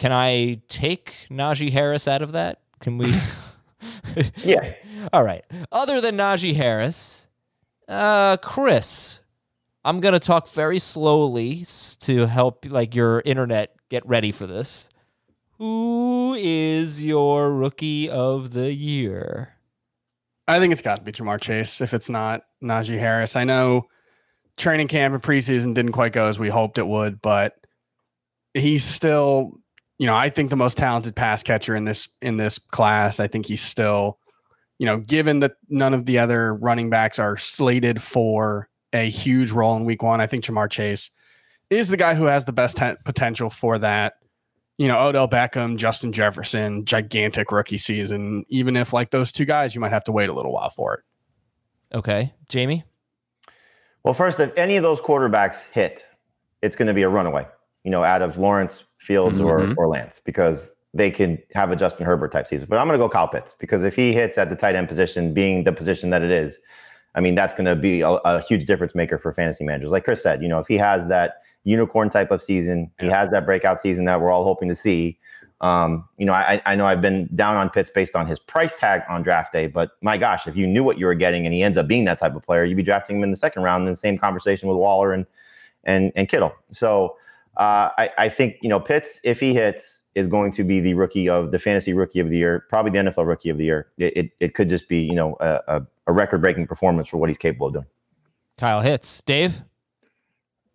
Can 0.00 0.12
I 0.12 0.62
take 0.68 1.26
Najee 1.30 1.72
Harris 1.72 2.08
out 2.08 2.22
of 2.22 2.32
that? 2.32 2.62
Can 2.80 2.96
we? 2.96 3.14
yeah. 4.36 4.72
All 5.12 5.22
right. 5.22 5.44
Other 5.70 6.00
than 6.00 6.16
Najee 6.16 6.54
Harris, 6.54 7.26
uh, 7.86 8.38
Chris, 8.38 9.20
I'm 9.84 10.00
gonna 10.00 10.18
talk 10.18 10.48
very 10.48 10.78
slowly 10.78 11.66
to 12.00 12.24
help 12.24 12.64
like 12.64 12.94
your 12.94 13.20
internet 13.26 13.76
get 13.90 14.06
ready 14.06 14.32
for 14.32 14.46
this. 14.46 14.88
Who 15.58 16.34
is 16.38 17.04
your 17.04 17.52
rookie 17.54 18.08
of 18.08 18.52
the 18.52 18.72
year? 18.72 19.56
I 20.48 20.60
think 20.60 20.72
it's 20.72 20.80
got 20.80 20.96
to 20.96 21.02
be 21.02 21.12
Ja'Marr 21.12 21.42
Chase. 21.42 21.82
If 21.82 21.92
it's 21.92 22.08
not 22.08 22.44
Najee 22.62 22.98
Harris, 22.98 23.36
I 23.36 23.44
know 23.44 23.86
training 24.56 24.88
camp 24.88 25.12
and 25.12 25.22
preseason 25.22 25.74
didn't 25.74 25.92
quite 25.92 26.14
go 26.14 26.24
as 26.24 26.38
we 26.38 26.48
hoped 26.48 26.78
it 26.78 26.86
would, 26.86 27.20
but 27.20 27.66
he's 28.54 28.82
still, 28.82 29.59
you 30.00 30.06
know, 30.06 30.16
I 30.16 30.30
think 30.30 30.48
the 30.48 30.56
most 30.56 30.78
talented 30.78 31.14
pass 31.14 31.42
catcher 31.42 31.76
in 31.76 31.84
this 31.84 32.08
in 32.22 32.38
this 32.38 32.58
class. 32.58 33.20
I 33.20 33.26
think 33.26 33.44
he's 33.44 33.60
still, 33.60 34.18
you 34.78 34.86
know, 34.86 34.96
given 34.96 35.40
that 35.40 35.56
none 35.68 35.92
of 35.92 36.06
the 36.06 36.18
other 36.18 36.54
running 36.54 36.88
backs 36.88 37.18
are 37.18 37.36
slated 37.36 38.00
for 38.00 38.70
a 38.94 39.10
huge 39.10 39.50
role 39.50 39.76
in 39.76 39.84
Week 39.84 40.02
One, 40.02 40.22
I 40.22 40.26
think 40.26 40.42
Ja'Marr 40.42 40.70
Chase 40.70 41.10
is 41.68 41.88
the 41.88 41.98
guy 41.98 42.14
who 42.14 42.24
has 42.24 42.46
the 42.46 42.52
best 42.52 42.78
t- 42.78 42.94
potential 43.04 43.50
for 43.50 43.78
that 43.78 44.14
you 44.78 44.88
know, 44.88 44.98
Odell 45.06 45.28
Beckham, 45.28 45.76
Justin 45.76 46.10
Jefferson, 46.10 46.86
gigantic 46.86 47.52
rookie 47.52 47.76
season. 47.76 48.46
Even 48.48 48.76
if 48.76 48.94
like 48.94 49.10
those 49.10 49.32
two 49.32 49.44
guys, 49.44 49.74
you 49.74 49.80
might 49.82 49.92
have 49.92 50.04
to 50.04 50.12
wait 50.12 50.30
a 50.30 50.32
little 50.32 50.54
while 50.54 50.70
for 50.70 50.94
it. 50.94 51.00
Okay. 51.94 52.32
Jamey? 52.48 52.84
Well, 54.02 54.14
first, 54.14 54.40
if 54.40 54.50
any 54.56 54.78
of 54.78 54.82
those 54.82 54.98
quarterbacks 54.98 55.66
hit, 55.72 56.06
it's 56.62 56.76
going 56.76 56.88
to 56.88 56.94
be 56.94 57.02
a 57.02 57.10
runaway, 57.10 57.46
you 57.84 57.90
know, 57.90 58.02
out 58.02 58.22
of 58.22 58.38
Lawrence, 58.38 58.84
Fields, 59.00 59.38
mm-hmm. 59.38 59.72
or, 59.78 59.86
or 59.86 59.88
Lance, 59.88 60.20
because 60.24 60.76
they 60.94 61.10
can 61.10 61.38
have 61.54 61.70
a 61.70 61.76
Justin 61.76 62.06
Herbert 62.06 62.32
type 62.32 62.46
season. 62.46 62.66
But 62.68 62.78
I'm 62.78 62.86
going 62.86 62.98
to 62.98 63.04
go 63.04 63.08
Kyle 63.08 63.28
Pitts 63.28 63.54
because 63.58 63.84
if 63.84 63.94
he 63.94 64.12
hits 64.12 64.38
at 64.38 64.50
the 64.50 64.56
tight 64.56 64.74
end 64.74 64.88
position, 64.88 65.34
being 65.34 65.64
the 65.64 65.72
position 65.72 66.10
that 66.10 66.22
it 66.22 66.30
is, 66.30 66.60
I 67.14 67.20
mean, 67.20 67.34
that's 67.34 67.54
going 67.54 67.66
to 67.66 67.76
be 67.76 68.00
a, 68.02 68.08
a 68.08 68.40
huge 68.40 68.66
difference 68.66 68.94
maker 68.94 69.18
for 69.18 69.32
fantasy 69.32 69.64
managers. 69.64 69.90
Like 69.90 70.04
Chris 70.04 70.22
said, 70.22 70.42
you 70.42 70.48
know, 70.48 70.58
if 70.58 70.66
he 70.66 70.76
has 70.76 71.08
that 71.08 71.42
unicorn 71.64 72.10
type 72.10 72.30
of 72.30 72.42
season. 72.42 72.90
He 73.00 73.06
has 73.06 73.30
that 73.30 73.44
breakout 73.44 73.80
season 73.80 74.04
that 74.06 74.20
we're 74.20 74.30
all 74.30 74.44
hoping 74.44 74.68
to 74.68 74.74
see. 74.74 75.18
Um, 75.60 76.08
you 76.16 76.24
know, 76.24 76.32
I, 76.32 76.62
I 76.64 76.74
know 76.74 76.86
I've 76.86 77.02
been 77.02 77.28
down 77.34 77.56
on 77.56 77.68
Pitts 77.68 77.90
based 77.90 78.16
on 78.16 78.26
his 78.26 78.38
price 78.38 78.74
tag 78.74 79.02
on 79.10 79.22
draft 79.22 79.52
day, 79.52 79.66
but 79.66 79.90
my 80.00 80.16
gosh, 80.16 80.46
if 80.46 80.56
you 80.56 80.66
knew 80.66 80.82
what 80.82 80.98
you 80.98 81.04
were 81.04 81.14
getting 81.14 81.44
and 81.44 81.54
he 81.54 81.62
ends 81.62 81.76
up 81.76 81.86
being 81.86 82.06
that 82.06 82.18
type 82.18 82.34
of 82.34 82.42
player, 82.42 82.64
you'd 82.64 82.76
be 82.76 82.82
drafting 82.82 83.18
him 83.18 83.24
in 83.24 83.30
the 83.30 83.36
second 83.36 83.62
round. 83.62 83.86
In 83.86 83.92
the 83.92 83.96
same 83.96 84.16
conversation 84.16 84.68
with 84.68 84.78
Waller 84.78 85.12
and 85.12 85.26
and 85.84 86.12
and 86.16 86.28
Kittle. 86.28 86.52
So 86.72 87.16
uh, 87.60 87.90
I, 87.96 88.10
I 88.18 88.28
think 88.28 88.56
you 88.62 88.68
know 88.68 88.80
Pitts, 88.80 89.20
if 89.22 89.38
he 89.38 89.54
hits, 89.54 90.04
is 90.16 90.26
going 90.26 90.50
to 90.52 90.64
be 90.64 90.80
the 90.80 90.94
rookie 90.94 91.28
of 91.28 91.52
the 91.52 91.58
fantasy 91.58 91.92
rookie 91.92 92.18
of 92.18 92.30
the 92.30 92.36
year, 92.36 92.66
probably 92.68 92.90
the 92.90 93.10
NFL 93.10 93.26
rookie 93.28 93.50
of 93.50 93.58
the 93.58 93.64
year. 93.64 93.92
It 93.98 94.16
it, 94.16 94.30
it 94.40 94.54
could 94.54 94.68
just 94.68 94.88
be 94.88 95.00
you 95.00 95.14
know 95.14 95.36
a, 95.40 95.82
a 96.08 96.12
record 96.12 96.40
breaking 96.40 96.66
performance 96.66 97.08
for 97.08 97.18
what 97.18 97.30
he's 97.30 97.38
capable 97.38 97.68
of 97.68 97.74
doing. 97.74 97.86
Kyle 98.58 98.80
hits, 98.80 99.22
Dave 99.22 99.62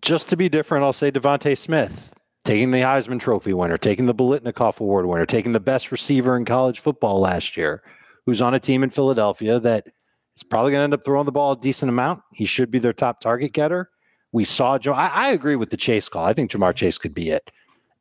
just 0.06 0.30
to 0.30 0.38
be 0.38 0.48
different, 0.48 0.86
I'll 0.86 0.94
say 0.94 1.12
DeVonta 1.12 1.58
Smith 1.58 2.14
taking 2.46 2.70
the 2.70 2.78
Heisman 2.78 3.20
Trophy 3.20 3.54
winner, 3.54 3.78
taking 3.78 4.06
the 4.06 4.14
Biletnikoff 4.14 4.80
Award 4.80 5.08
winner, 5.08 5.26
taking 5.26 5.52
the 5.52 5.60
best 5.60 5.92
receiver 5.92 6.38
in 6.38 6.46
college 6.46 6.80
football 6.80 7.20
last 7.20 7.58
year, 7.58 7.82
who's 8.26 8.40
on 8.40 8.54
a 8.54 8.60
team 8.60 8.84
in 8.84 8.92
Philadelphia 8.92 9.60
that 9.60 9.88
is 10.36 10.44
probably 10.44 10.72
going 10.72 10.80
to 10.80 10.84
end 10.84 10.94
up 10.94 11.04
throwing 11.04 11.26
the 11.26 11.32
ball 11.32 11.54
a 11.54 11.60
decent 11.60 11.90
amount. 11.90 12.22
He 12.34 12.46
should 12.46 12.70
be 12.70 12.78
their 12.78 12.94
top 12.94 13.20
target 13.20 13.52
getter. 13.52 13.90
We 14.32 14.44
saw 14.44 14.78
Joe. 14.78 14.94
I, 14.94 15.08
I 15.08 15.32
agree 15.32 15.56
with 15.56 15.70
the 15.70 15.78
Chase 15.78 16.10
call. 16.10 16.26
I 16.26 16.34
think 16.34 16.52
Ja'Marr 16.52 16.76
Chase 16.76 16.98
could 16.98 17.14
be 17.14 17.30
it. 17.30 17.52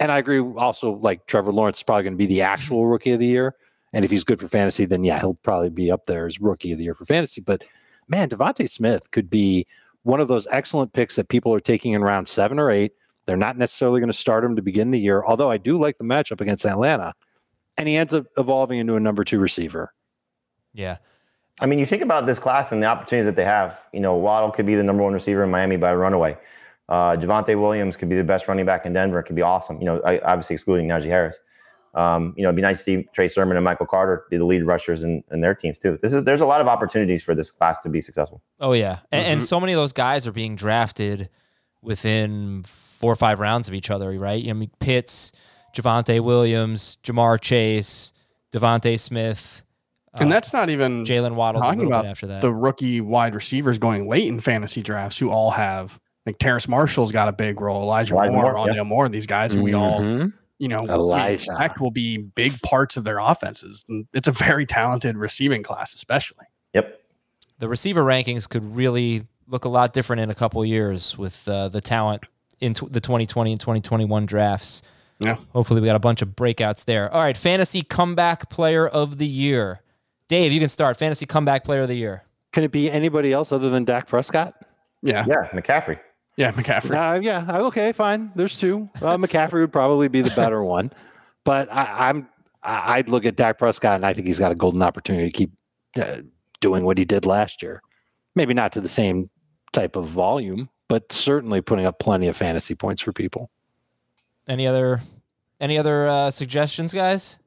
And 0.00 0.10
I 0.10 0.18
agree 0.18 0.40
also, 0.40 0.92
like 0.96 1.26
Trevor 1.26 1.52
Lawrence 1.52 1.78
is 1.78 1.82
probably 1.82 2.04
going 2.04 2.14
to 2.14 2.18
be 2.18 2.26
the 2.26 2.38
mm-hmm. 2.40 2.52
actual 2.52 2.86
rookie 2.86 3.12
of 3.12 3.20
the 3.20 3.26
year. 3.26 3.54
And 3.92 4.04
if 4.04 4.10
he's 4.10 4.24
good 4.24 4.40
for 4.40 4.48
fantasy, 4.48 4.84
then 4.84 5.04
yeah, 5.04 5.20
he'll 5.20 5.34
probably 5.34 5.70
be 5.70 5.90
up 5.90 6.06
there 6.06 6.26
as 6.26 6.40
rookie 6.40 6.72
of 6.72 6.78
the 6.78 6.84
year 6.84 6.94
for 6.94 7.04
fantasy. 7.04 7.40
But 7.40 7.62
man, 8.08 8.28
DeVonta 8.28 8.68
Smith 8.68 9.10
could 9.12 9.30
be 9.30 9.66
one 10.02 10.20
of 10.20 10.26
those 10.28 10.48
excellent 10.50 10.92
picks 10.92 11.16
that 11.16 11.28
people 11.28 11.54
are 11.54 11.60
taking 11.60 11.92
in 11.92 12.02
round 12.02 12.26
seven 12.26 12.58
or 12.58 12.70
eight. 12.70 12.92
They're 13.26 13.36
not 13.36 13.56
necessarily 13.56 14.00
going 14.00 14.12
to 14.12 14.18
start 14.18 14.44
him 14.44 14.56
to 14.56 14.62
begin 14.62 14.90
the 14.90 14.98
year, 14.98 15.24
although 15.24 15.50
I 15.50 15.58
do 15.58 15.78
like 15.78 15.96
the 15.98 16.04
matchup 16.04 16.40
against 16.40 16.66
Atlanta. 16.66 17.14
And 17.78 17.88
he 17.88 17.96
ends 17.96 18.12
up 18.12 18.26
evolving 18.36 18.80
into 18.80 18.96
a 18.96 19.00
number 19.00 19.24
two 19.24 19.38
receiver. 19.38 19.94
Yeah. 20.72 20.98
I 21.60 21.66
mean, 21.66 21.78
you 21.78 21.86
think 21.86 22.02
about 22.02 22.26
this 22.26 22.38
class 22.38 22.72
and 22.72 22.82
the 22.82 22.86
opportunities 22.86 23.26
that 23.26 23.36
they 23.36 23.44
have. 23.44 23.80
You 23.92 24.00
know, 24.00 24.16
Waddle 24.16 24.50
could 24.50 24.66
be 24.66 24.74
the 24.74 24.82
number 24.82 25.02
one 25.02 25.12
receiver 25.12 25.44
in 25.44 25.50
Miami 25.50 25.76
by 25.76 25.90
a 25.90 25.96
runaway. 25.96 26.36
Uh, 26.88 27.16
Javonte 27.16 27.58
Williams 27.58 27.96
could 27.96 28.08
be 28.08 28.16
the 28.16 28.24
best 28.24 28.48
running 28.48 28.66
back 28.66 28.84
in 28.84 28.92
Denver. 28.92 29.18
It 29.20 29.24
could 29.24 29.36
be 29.36 29.42
awesome. 29.42 29.78
You 29.78 29.86
know, 29.86 30.00
I, 30.04 30.18
obviously 30.20 30.54
excluding 30.54 30.88
Najee 30.88 31.04
Harris. 31.04 31.38
Um, 31.94 32.34
you 32.36 32.42
know, 32.42 32.48
it'd 32.48 32.56
be 32.56 32.62
nice 32.62 32.78
to 32.78 32.82
see 32.82 33.08
Trey 33.12 33.28
Sermon 33.28 33.56
and 33.56 33.64
Michael 33.64 33.86
Carter 33.86 34.24
be 34.28 34.36
the 34.36 34.44
lead 34.44 34.64
rushers 34.64 35.04
in, 35.04 35.22
in 35.30 35.40
their 35.40 35.54
teams 35.54 35.78
too. 35.78 35.98
This 36.02 36.12
is 36.12 36.24
there's 36.24 36.40
a 36.40 36.46
lot 36.46 36.60
of 36.60 36.66
opportunities 36.66 37.22
for 37.22 37.36
this 37.36 37.52
class 37.52 37.78
to 37.80 37.88
be 37.88 38.00
successful. 38.00 38.42
Oh 38.58 38.72
yeah, 38.72 38.98
and, 39.12 39.22
mm-hmm. 39.22 39.32
and 39.32 39.42
so 39.44 39.60
many 39.60 39.72
of 39.72 39.76
those 39.76 39.92
guys 39.92 40.26
are 40.26 40.32
being 40.32 40.56
drafted 40.56 41.30
within 41.82 42.64
four 42.64 43.12
or 43.12 43.16
five 43.16 43.38
rounds 43.38 43.68
of 43.68 43.74
each 43.74 43.90
other, 43.90 44.10
right? 44.18 44.44
I 44.48 44.52
mean, 44.54 44.72
Pitts, 44.80 45.30
Javonte 45.72 46.18
Williams, 46.20 46.98
Ja'Marr 47.04 47.40
Chase, 47.40 48.12
DeVonta 48.52 48.98
Smith. 48.98 49.63
And 50.20 50.30
uh, 50.30 50.34
that's 50.34 50.52
not 50.52 50.70
even 50.70 51.04
Jaylen 51.04 51.34
Waddles 51.34 51.64
talking 51.64 51.86
about 51.86 52.06
after 52.06 52.26
that. 52.28 52.40
The 52.40 52.52
rookie 52.52 53.00
wide 53.00 53.34
receivers 53.34 53.78
going 53.78 54.08
late 54.08 54.28
in 54.28 54.40
fantasy 54.40 54.82
drafts 54.82 55.18
who 55.18 55.30
all 55.30 55.50
have 55.50 55.98
like 56.24 56.38
Terrace 56.38 56.68
Marshall's 56.68 57.12
got 57.12 57.28
a 57.28 57.32
big 57.32 57.60
role, 57.60 57.82
Elijah, 57.82 58.14
Elijah 58.14 58.32
Moore, 58.32 58.54
Rondale 58.54 58.74
yeah. 58.76 58.82
Moore, 58.82 59.08
these 59.08 59.26
guys 59.26 59.52
who 59.52 59.62
we 59.62 59.74
all 59.74 60.00
mm-hmm 60.00 60.28
you 60.58 60.68
know, 60.68 60.80
we 60.82 61.32
expect 61.32 61.80
will 61.80 61.90
be 61.90 62.18
big 62.18 62.60
parts 62.62 62.96
of 62.96 63.04
their 63.04 63.18
offenses. 63.18 63.84
And 63.88 64.06
it's 64.12 64.28
a 64.28 64.32
very 64.32 64.66
talented 64.66 65.16
receiving 65.16 65.62
class, 65.62 65.94
especially. 65.94 66.46
Yep. 66.72 67.00
the 67.60 67.68
receiver 67.68 68.02
rankings 68.02 68.48
could 68.48 68.74
really 68.74 69.28
look 69.46 69.64
a 69.64 69.68
lot 69.68 69.92
different 69.92 70.20
in 70.20 70.30
a 70.30 70.34
couple 70.34 70.60
of 70.60 70.66
years 70.66 71.16
with 71.16 71.46
uh, 71.46 71.68
the 71.68 71.80
talent 71.80 72.24
in 72.60 72.74
t- 72.74 72.88
the 72.90 73.00
2020 73.00 73.52
and 73.52 73.60
2021 73.60 74.26
drafts. 74.26 74.82
Yeah. 75.20 75.36
Hopefully, 75.52 75.80
we 75.80 75.86
got 75.86 75.94
a 75.94 76.00
bunch 76.00 76.20
of 76.22 76.30
breakouts 76.30 76.84
there. 76.84 77.12
All 77.12 77.22
right, 77.22 77.36
fantasy 77.36 77.82
comeback 77.82 78.50
player 78.50 78.88
of 78.88 79.18
the 79.18 79.28
year. 79.28 79.82
Dave, 80.28 80.52
you 80.52 80.60
can 80.60 80.68
start. 80.68 80.96
Fantasy 80.96 81.26
comeback 81.26 81.64
player 81.64 81.82
of 81.82 81.88
the 81.88 81.94
year. 81.96 82.22
Can 82.52 82.64
it 82.64 82.72
be 82.72 82.90
anybody 82.90 83.32
else 83.32 83.52
other 83.52 83.70
than 83.70 83.84
Dak 83.84 84.06
Prescott? 84.08 84.54
Yeah. 85.02 85.24
Yeah, 85.28 85.48
McCaffrey. 85.52 85.98
Yeah. 86.36 86.52
McCaffrey. 86.52 87.16
Uh, 87.16 87.20
yeah. 87.20 87.58
Okay. 87.58 87.92
Fine. 87.92 88.32
There's 88.34 88.56
two. 88.56 88.88
Uh, 88.96 89.16
McCaffrey 89.18 89.60
would 89.60 89.72
probably 89.72 90.08
be 90.08 90.20
the 90.22 90.30
better 90.30 90.62
one, 90.64 90.92
but 91.44 91.70
I, 91.72 92.08
I'm 92.08 92.28
I- 92.62 92.96
I'd 92.98 93.08
look 93.08 93.24
at 93.26 93.36
Dak 93.36 93.58
Prescott 93.58 93.96
and 93.96 94.06
I 94.06 94.14
think 94.14 94.26
he's 94.26 94.38
got 94.38 94.50
a 94.52 94.54
golden 94.54 94.82
opportunity 94.82 95.30
to 95.30 95.36
keep 95.36 95.52
uh, 95.96 96.22
doing 96.60 96.84
what 96.84 96.96
he 96.96 97.04
did 97.04 97.26
last 97.26 97.62
year. 97.62 97.82
Maybe 98.34 98.54
not 98.54 98.72
to 98.72 98.80
the 98.80 98.88
same 98.88 99.28
type 99.72 99.94
of 99.96 100.06
volume, 100.06 100.70
but 100.88 101.12
certainly 101.12 101.60
putting 101.60 101.84
up 101.86 101.98
plenty 101.98 102.26
of 102.28 102.36
fantasy 102.36 102.74
points 102.74 103.02
for 103.02 103.12
people. 103.12 103.50
Any 104.48 104.66
other 104.66 105.02
any 105.60 105.76
other 105.78 106.06
uh, 106.08 106.30
suggestions, 106.30 106.92
guys? 106.94 107.38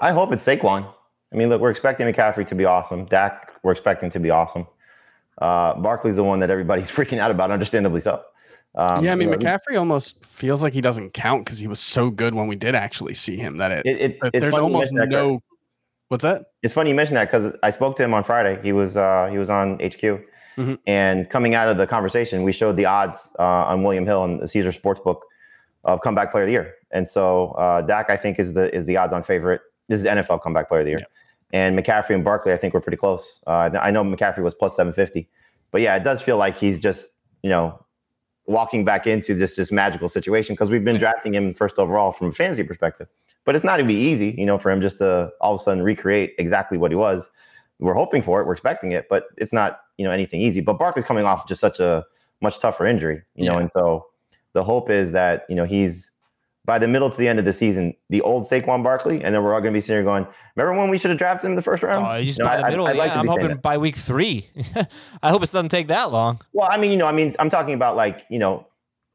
I 0.00 0.12
hope 0.12 0.32
it's 0.32 0.44
Saquon. 0.46 0.92
I 1.32 1.36
mean, 1.36 1.48
look, 1.48 1.60
we're 1.60 1.70
expecting 1.70 2.06
McCaffrey 2.06 2.46
to 2.46 2.54
be 2.54 2.64
awesome. 2.64 3.04
Dak, 3.06 3.52
we're 3.62 3.72
expecting 3.72 4.10
to 4.10 4.18
be 4.20 4.30
awesome. 4.30 4.66
Uh, 5.38 5.74
Barkley's 5.74 6.16
the 6.16 6.24
one 6.24 6.40
that 6.40 6.50
everybody's 6.50 6.90
freaking 6.96 7.18
out 7.18 7.30
about, 7.30 7.50
understandably 7.50 8.00
so. 8.00 8.22
Um, 8.74 9.04
yeah, 9.04 9.12
I 9.12 9.14
mean 9.14 9.30
you 9.30 9.36
know, 9.36 9.38
McCaffrey 9.38 9.78
almost 9.78 10.24
feels 10.24 10.62
like 10.62 10.72
he 10.72 10.80
doesn't 10.80 11.12
count 11.14 11.44
because 11.44 11.58
he 11.58 11.66
was 11.66 11.80
so 11.80 12.10
good 12.10 12.34
when 12.34 12.46
we 12.46 12.54
did 12.54 12.74
actually 12.74 13.14
see 13.14 13.36
him 13.36 13.56
that 13.56 13.72
it, 13.72 13.86
It, 13.86 14.18
it, 14.22 14.40
there's 14.40 14.54
almost 14.54 14.94
that, 14.94 15.08
no. 15.08 15.42
What's 16.08 16.22
that? 16.22 16.52
It's 16.62 16.72
funny 16.72 16.90
you 16.90 16.96
mentioned 16.96 17.16
that 17.16 17.26
because 17.26 17.52
I 17.62 17.70
spoke 17.70 17.96
to 17.96 18.04
him 18.04 18.14
on 18.14 18.24
Friday. 18.24 18.60
He 18.62 18.72
was 18.72 18.96
uh, 18.96 19.28
he 19.30 19.38
was 19.38 19.50
on 19.50 19.74
HQ, 19.74 20.22
Mhm. 20.56 20.78
and 20.86 21.28
coming 21.30 21.54
out 21.54 21.68
of 21.68 21.76
the 21.76 21.86
conversation, 21.86 22.42
we 22.42 22.52
showed 22.52 22.76
the 22.76 22.84
odds 22.86 23.32
uh, 23.38 23.42
on 23.42 23.82
William 23.82 24.04
Hill 24.06 24.24
and 24.24 24.40
the 24.40 24.48
Caesar 24.48 24.72
Sportsbook 24.72 25.20
of 25.84 26.00
comeback 26.00 26.30
player 26.30 26.44
of 26.44 26.48
the 26.48 26.52
year. 26.52 26.74
And 26.90 27.08
so 27.08 27.50
uh, 27.52 27.82
Dak, 27.82 28.10
I 28.10 28.16
think, 28.16 28.38
is 28.38 28.54
the 28.54 28.74
is 28.74 28.86
the 28.86 28.96
odds 28.96 29.12
on 29.12 29.22
favorite. 29.22 29.60
This 29.88 30.00
is 30.00 30.06
NFL 30.06 30.42
comeback 30.42 30.68
player 30.68 30.80
of 30.80 30.86
the 30.86 30.92
year, 30.92 31.00
and 31.52 31.78
McCaffrey 31.78 32.14
and 32.14 32.22
Barkley, 32.24 32.52
I 32.52 32.56
think, 32.56 32.74
we're 32.74 32.80
pretty 32.80 32.96
close. 32.98 33.40
Uh, 33.46 33.70
I 33.80 33.90
know 33.90 34.04
McCaffrey 34.04 34.42
was 34.42 34.54
plus 34.54 34.76
seven 34.76 34.92
fifty, 34.92 35.28
but 35.70 35.80
yeah, 35.80 35.96
it 35.96 36.04
does 36.04 36.20
feel 36.22 36.36
like 36.36 36.56
he's 36.56 36.78
just 36.78 37.08
you 37.42 37.50
know 37.50 37.84
walking 38.46 38.84
back 38.84 39.06
into 39.06 39.34
this 39.34 39.56
this 39.56 39.70
magical 39.72 40.08
situation 40.08 40.54
because 40.54 40.70
we've 40.70 40.84
been 40.84 40.98
drafting 40.98 41.34
him 41.34 41.54
first 41.54 41.78
overall 41.78 42.12
from 42.12 42.28
a 42.28 42.32
fantasy 42.32 42.62
perspective. 42.64 43.08
But 43.44 43.54
it's 43.54 43.64
not 43.64 43.78
going 43.78 43.88
to 43.88 43.94
be 43.94 43.98
easy, 43.98 44.34
you 44.36 44.44
know, 44.44 44.58
for 44.58 44.70
him 44.70 44.80
just 44.82 44.98
to 44.98 45.30
all 45.40 45.54
of 45.54 45.60
a 45.60 45.64
sudden 45.64 45.82
recreate 45.82 46.34
exactly 46.38 46.76
what 46.76 46.90
he 46.90 46.96
was. 46.96 47.30
We're 47.78 47.94
hoping 47.94 48.20
for 48.22 48.40
it, 48.42 48.46
we're 48.46 48.52
expecting 48.52 48.92
it, 48.92 49.06
but 49.08 49.24
it's 49.38 49.52
not, 49.54 49.80
you 49.96 50.04
know, 50.04 50.10
anything 50.10 50.40
easy. 50.42 50.60
But 50.60 50.78
Barkley's 50.78 51.06
coming 51.06 51.24
off 51.24 51.48
just 51.48 51.60
such 51.60 51.80
a 51.80 52.04
much 52.42 52.58
tougher 52.58 52.84
injury, 52.86 53.22
you 53.36 53.46
know, 53.46 53.54
Yeah. 53.54 53.60
and 53.60 53.70
so 53.74 54.06
the 54.52 54.64
hope 54.64 54.90
is 54.90 55.12
that 55.12 55.44
you 55.48 55.54
know 55.54 55.64
he's 55.64 56.10
by 56.68 56.78
the 56.78 56.86
middle 56.86 57.08
to 57.08 57.16
the 57.16 57.26
end 57.26 57.38
of 57.38 57.44
the 57.46 57.52
season, 57.52 57.94
the 58.10 58.20
old 58.20 58.44
Saquon 58.44 58.82
Barkley, 58.84 59.24
and 59.24 59.34
then 59.34 59.42
we're 59.42 59.54
all 59.54 59.60
going 59.60 59.72
to 59.72 59.76
be 59.76 59.80
sitting 59.80 59.96
here 59.96 60.04
going, 60.04 60.26
"Remember 60.54 60.78
when 60.78 60.90
we 60.90 60.98
should 60.98 61.08
have 61.10 61.18
drafted 61.18 61.46
him 61.46 61.52
in 61.52 61.56
the 61.56 61.62
first 61.62 61.82
round?" 61.82 62.06
Oh, 62.06 62.16
You 62.16 62.32
know, 62.38 62.44
by 62.44 62.58
the 62.58 62.66
I- 62.66 62.70
middle. 62.70 62.86
I'd 62.86 62.96
like 62.96 63.08
yeah, 63.08 63.14
to 63.14 63.20
I'm 63.20 63.26
hoping 63.26 63.56
by 63.56 63.78
week 63.78 63.96
three. 63.96 64.48
I 65.22 65.30
hope 65.30 65.42
it 65.42 65.50
doesn't 65.50 65.70
take 65.70 65.88
that 65.88 66.12
long. 66.12 66.40
Well, 66.52 66.68
I 66.70 66.76
mean, 66.76 66.90
you 66.90 66.98
know, 66.98 67.06
I 67.06 67.12
mean, 67.12 67.34
I'm 67.38 67.48
talking 67.50 67.72
about 67.74 67.96
like, 67.96 68.26
you 68.28 68.38
know, 68.38 68.66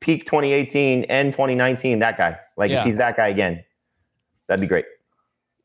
peak 0.02 0.26
2018 0.26 1.06
and 1.06 1.32
2019, 1.32 2.00
that 2.00 2.18
guy. 2.18 2.38
Like, 2.58 2.72
Yeah. 2.72 2.80
if 2.80 2.86
he's 2.86 2.98
that 2.98 3.16
guy 3.16 3.28
again, 3.30 3.64
that'd 4.48 4.60
be 4.60 4.68
great. 4.68 4.86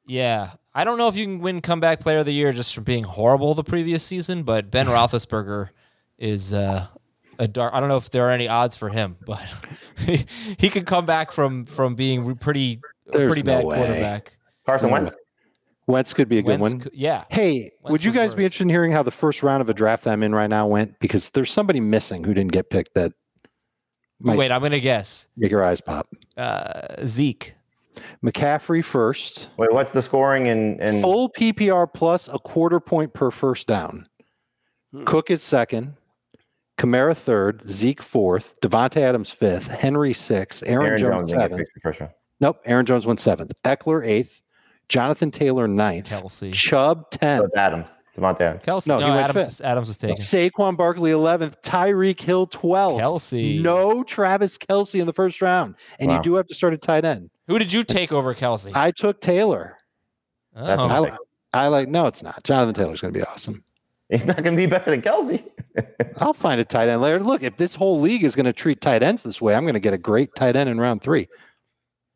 Yeah. 0.07 0.51
I 0.74 0.85
don't 0.85 0.96
know 0.98 1.09
if 1.09 1.16
you 1.16 1.24
can 1.24 1.40
win 1.40 1.61
comeback 1.61 2.01
player 2.01 2.18
of 2.18 2.27
the 2.27 2.33
year 2.33 2.53
just 2.53 2.74
from 2.74 2.85
being 2.85 3.05
horrible 3.05 3.55
the 3.55 3.64
previous 3.64 4.05
season, 4.05 4.42
but 4.42 4.70
Ben 4.70 4.87
Roethlisberger 4.94 5.70
is 6.18 6.53
uh, 6.53 6.87
a 7.38 7.48
dark. 7.48 7.72
I 7.74 7.81
don't 7.81 7.88
know 7.88 7.96
if 7.96 8.11
there 8.11 8.27
are 8.29 8.31
any 8.31 8.48
odds 8.48 8.77
for 8.77 8.88
him, 8.88 9.16
but 9.27 9.42
he, 9.98 10.24
he 10.59 10.68
could 10.70 10.87
come 10.87 11.07
back 11.07 11.31
from 11.33 11.64
from 11.64 11.94
being 11.94 12.37
pretty 12.37 12.81
a 13.09 13.12
There's 13.12 13.29
pretty 13.29 13.42
no 13.42 13.57
bad 13.59 13.64
way. 13.64 13.77
quarterback. 13.77 14.37
Carson. 14.66 14.90
Wentz. 14.90 15.12
Wentz 15.87 16.12
could 16.12 16.29
be 16.29 16.37
a 16.38 16.42
good 16.42 16.61
Wentz 16.61 16.85
one. 16.85 16.88
yeah. 16.92 17.24
Hey, 17.31 17.72
Wentz 17.83 17.90
would 17.90 18.05
you 18.05 18.11
was 18.11 18.16
guys 18.16 18.35
be 18.35 18.42
interested 18.44 18.64
in 18.64 18.68
hearing 18.68 18.92
how 18.92 19.03
the 19.03 19.11
first 19.11 19.42
round 19.42 19.62
of 19.62 19.70
a 19.70 19.74
draft 19.74 20.05
that 20.05 20.12
I'm 20.12 20.22
in 20.22 20.35
right 20.35 20.51
now 20.51 20.66
went? 20.66 20.98
Because 21.01 21.31
there's 21.31 21.51
somebody 21.51 21.81
missing 21.81 22.24
who 22.24 22.35
didn't 22.35 22.53
get 22.53 22.68
picked 22.68 22.92
that 22.94 23.12
might 24.20 24.37
Wait, 24.37 24.51
I'm 24.53 24.61
gonna 24.61 24.81
guess 24.81 25.29
make 25.37 25.51
your 25.51 25.64
eyes 25.64 25.81
pop. 25.81 26.09
uh, 26.37 27.07
Zeke. 27.07 27.55
McCaffrey 28.24 28.85
first, 28.85 29.48
Wait, 29.57 29.72
what's 29.72 29.92
the 29.92 30.03
scoring 30.03 30.48
and, 30.48 30.81
and 30.81 31.03
full 31.03 31.31
PPR 31.31 31.92
plus 31.92 32.29
a 32.29 32.38
quarter 32.38 32.79
point 32.81 33.12
per 33.12 33.31
first 33.31 33.66
down. 33.66 34.07
Hmm. 34.92 35.05
Cook 35.05 35.31
is 35.31 35.42
second, 35.42 35.94
Kamara 36.79 37.17
third, 37.17 37.62
Zeke 37.69 38.01
fourth, 38.03 38.59
Davante 38.61 38.99
Adams 38.99 39.31
fifth, 39.31 39.67
Henry 39.69 40.12
sixth, 40.14 40.62
Aaron, 40.67 40.87
Aaron 40.87 40.99
Jones, 40.99 41.12
Jones 41.12 41.31
seventh. 41.33 41.59
picked 41.59 41.75
the 41.75 41.81
first 41.81 42.01
round? 42.01 42.12
Nope, 42.41 42.61
Aaron 42.64 42.87
Jones 42.87 43.07
went 43.07 43.19
seventh. 43.21 43.53
Ekeler 43.64 44.07
eighth, 44.07 44.41
Jonathan 44.88 45.31
Taylor 45.31 45.67
ninth, 45.69 46.09
Kelce. 46.09 46.53
Chubb 46.55 47.11
tenth, 47.11 47.45
it's 47.47 47.57
Adams, 47.57 47.91
Davante 48.17 48.41
Adams. 48.43 48.64
Kelce. 48.64 48.87
No, 48.88 48.99
No, 49.01 49.07
he 49.07 49.11
went 49.11 49.23
Adams. 49.25 49.35
fifth. 49.35 49.47
Was, 49.47 49.61
Adams 49.61 49.88
was 49.88 49.97
taken. 49.97 50.17
Saquon 50.17 50.77
Barkley 50.77 51.11
eleventh, 51.11 51.61
Tyreek 51.62 52.21
Hill 52.21 52.47
twelfth. 52.47 53.01
Kelce. 53.03 53.61
No 53.61 54.05
Travis 54.05 54.57
Kelce 54.57 55.01
in 55.01 55.07
the 55.09 55.12
first 55.12 55.43
round, 55.43 55.75
and 55.99 56.09
Wow. 56.11 56.17
you 56.19 56.23
do 56.23 56.35
have 56.35 56.47
to 56.47 56.55
start 56.55 56.75
a 56.75 56.79
tight 56.79 57.05
end. 57.05 57.31
Who 57.49 57.59
did 57.59 57.73
you 57.73 57.83
take 57.83 58.12
over 58.12 58.35
Kelce? 58.35 58.71
I 58.75 58.93
took 58.93 59.21
Taylor. 59.21 59.77
Oh. 60.55 60.64
a 60.64 60.77
I, 60.87 61.01
mistake. 61.01 61.19
I 61.55 61.67
like 61.69 61.88
no, 61.88 62.07
it's 62.07 62.23
not. 62.23 62.43
Jonathan 62.45 62.75
Taylor's 62.75 63.01
going 63.01 63.12
to 63.12 63.19
be 63.19 63.25
awesome. 63.25 63.64
He's 64.09 64.25
not 64.25 64.42
going 64.42 64.57
to 64.57 64.57
be 64.57 64.66
better 64.66 64.90
than 64.90 65.03
Kelce. 65.03 65.47
I'll 66.18 66.33
find 66.33 66.61
a 66.61 66.64
tight 66.64 66.88
end 66.88 67.03
later. 67.03 67.21
Look, 67.21 67.42
if 67.42 67.57
this 67.59 67.75
whole 67.75 68.01
league 68.01 68.25
is 68.25 68.35
going 68.35 68.47
to 68.47 68.53
treat 68.55 68.81
tight 68.81 69.03
ends 69.03 69.23
this 69.23 69.40
way, 69.40 69.55
I'm 69.55 69.64
going 69.64 69.75
to 69.75 69.81
get 69.81 69.92
a 69.92 69.99
great 69.99 70.35
tight 70.35 70.57
end 70.57 70.71
in 70.71 70.81
round 70.81 71.03
three. 71.03 71.29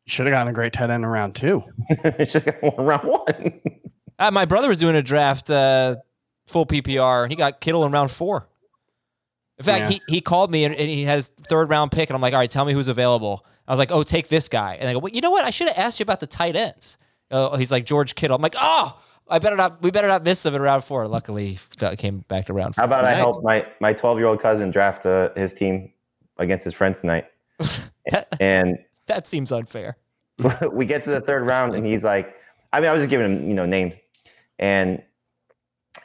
Should 0.07 0.25
have 0.25 0.33
gotten 0.33 0.49
a 0.49 0.53
great 0.53 0.73
tight 0.73 0.89
end 0.89 1.03
in 1.03 1.09
round 1.09 1.35
two. 1.35 1.63
Should 2.25 2.43
have 2.43 2.61
got 2.61 2.77
one 2.77 2.85
round 2.85 3.03
one. 3.07 3.61
Uh, 4.19 4.29
my 4.29 4.45
brother 4.45 4.69
was 4.69 4.77
doing 4.77 4.95
a 4.95 5.01
draft 5.01 5.49
uh, 5.49 5.95
full 6.45 6.67
PPR, 6.67 7.23
and 7.23 7.31
he 7.31 7.35
got 7.35 7.59
Kittle 7.59 7.83
in 7.83 7.91
round 7.91 8.11
four. 8.11 8.47
In 9.57 9.65
fact, 9.65 9.81
Yeah. 9.81 9.89
he, 9.89 10.01
he 10.07 10.21
called 10.21 10.51
me 10.51 10.65
and, 10.65 10.75
and 10.75 10.87
he 10.87 11.03
has 11.05 11.29
third 11.49 11.69
round 11.69 11.91
pick, 11.91 12.09
and 12.09 12.15
I'm 12.15 12.21
like, 12.21 12.31
all 12.33 12.39
right, 12.39 12.49
tell 12.49 12.63
me 12.63 12.73
who's 12.73 12.87
available. 12.87 13.43
I 13.67 13.71
was 13.71 13.79
like, 13.79 13.91
oh, 13.91 14.03
take 14.03 14.27
this 14.27 14.47
guy. 14.47 14.75
And 14.79 14.87
I 14.87 14.93
go, 14.93 14.99
well, 14.99 15.11
you 15.11 15.19
know 15.19 15.31
what? 15.31 15.43
I 15.45 15.49
should 15.49 15.67
have 15.67 15.77
asked 15.77 15.99
you 15.99 16.03
about 16.03 16.19
the 16.19 16.27
tight 16.27 16.55
ends. 16.55 16.99
Uh, 17.31 17.57
he's 17.57 17.71
like 17.71 17.85
George 17.85 18.13
Kittle. 18.13 18.35
I'm 18.35 18.41
like, 18.41 18.55
oh, 18.57 19.01
I 19.29 19.39
better 19.39 19.55
not. 19.55 19.81
We 19.81 19.91
better 19.91 20.07
not 20.07 20.23
miss 20.23 20.43
them 20.43 20.53
in 20.55 20.61
round 20.61 20.83
four. 20.83 21.07
Luckily, 21.07 21.57
he 21.79 21.95
came 21.95 22.19
back 22.27 22.45
to 22.47 22.53
round 22.53 22.75
Four. 22.75 22.83
How 22.83 22.87
four. 22.87 22.97
about 22.99 23.05
I 23.05 23.11
Nice. 23.13 23.19
help 23.19 23.43
my 23.43 23.65
my 23.79 23.93
12 23.93 24.17
year 24.17 24.27
old 24.27 24.39
cousin 24.41 24.69
draft 24.71 25.05
uh, 25.05 25.29
his 25.35 25.53
team 25.53 25.91
against 26.37 26.63
his 26.65 26.73
friends 26.73 26.99
tonight? 27.01 27.25
and 28.39 28.77
that 29.07 29.25
seems 29.27 29.51
unfair. 29.51 29.97
we 30.71 30.85
get 30.85 31.03
to 31.05 31.09
the 31.11 31.21
third 31.21 31.45
round 31.45 31.75
and 31.75 31.85
he's 31.85 32.03
like, 32.03 32.35
I 32.73 32.79
mean, 32.79 32.89
I 32.89 32.93
was 32.93 33.01
just 33.01 33.09
giving 33.09 33.31
him, 33.37 33.47
you 33.47 33.53
know, 33.53 33.65
names. 33.65 33.95
And 34.59 35.01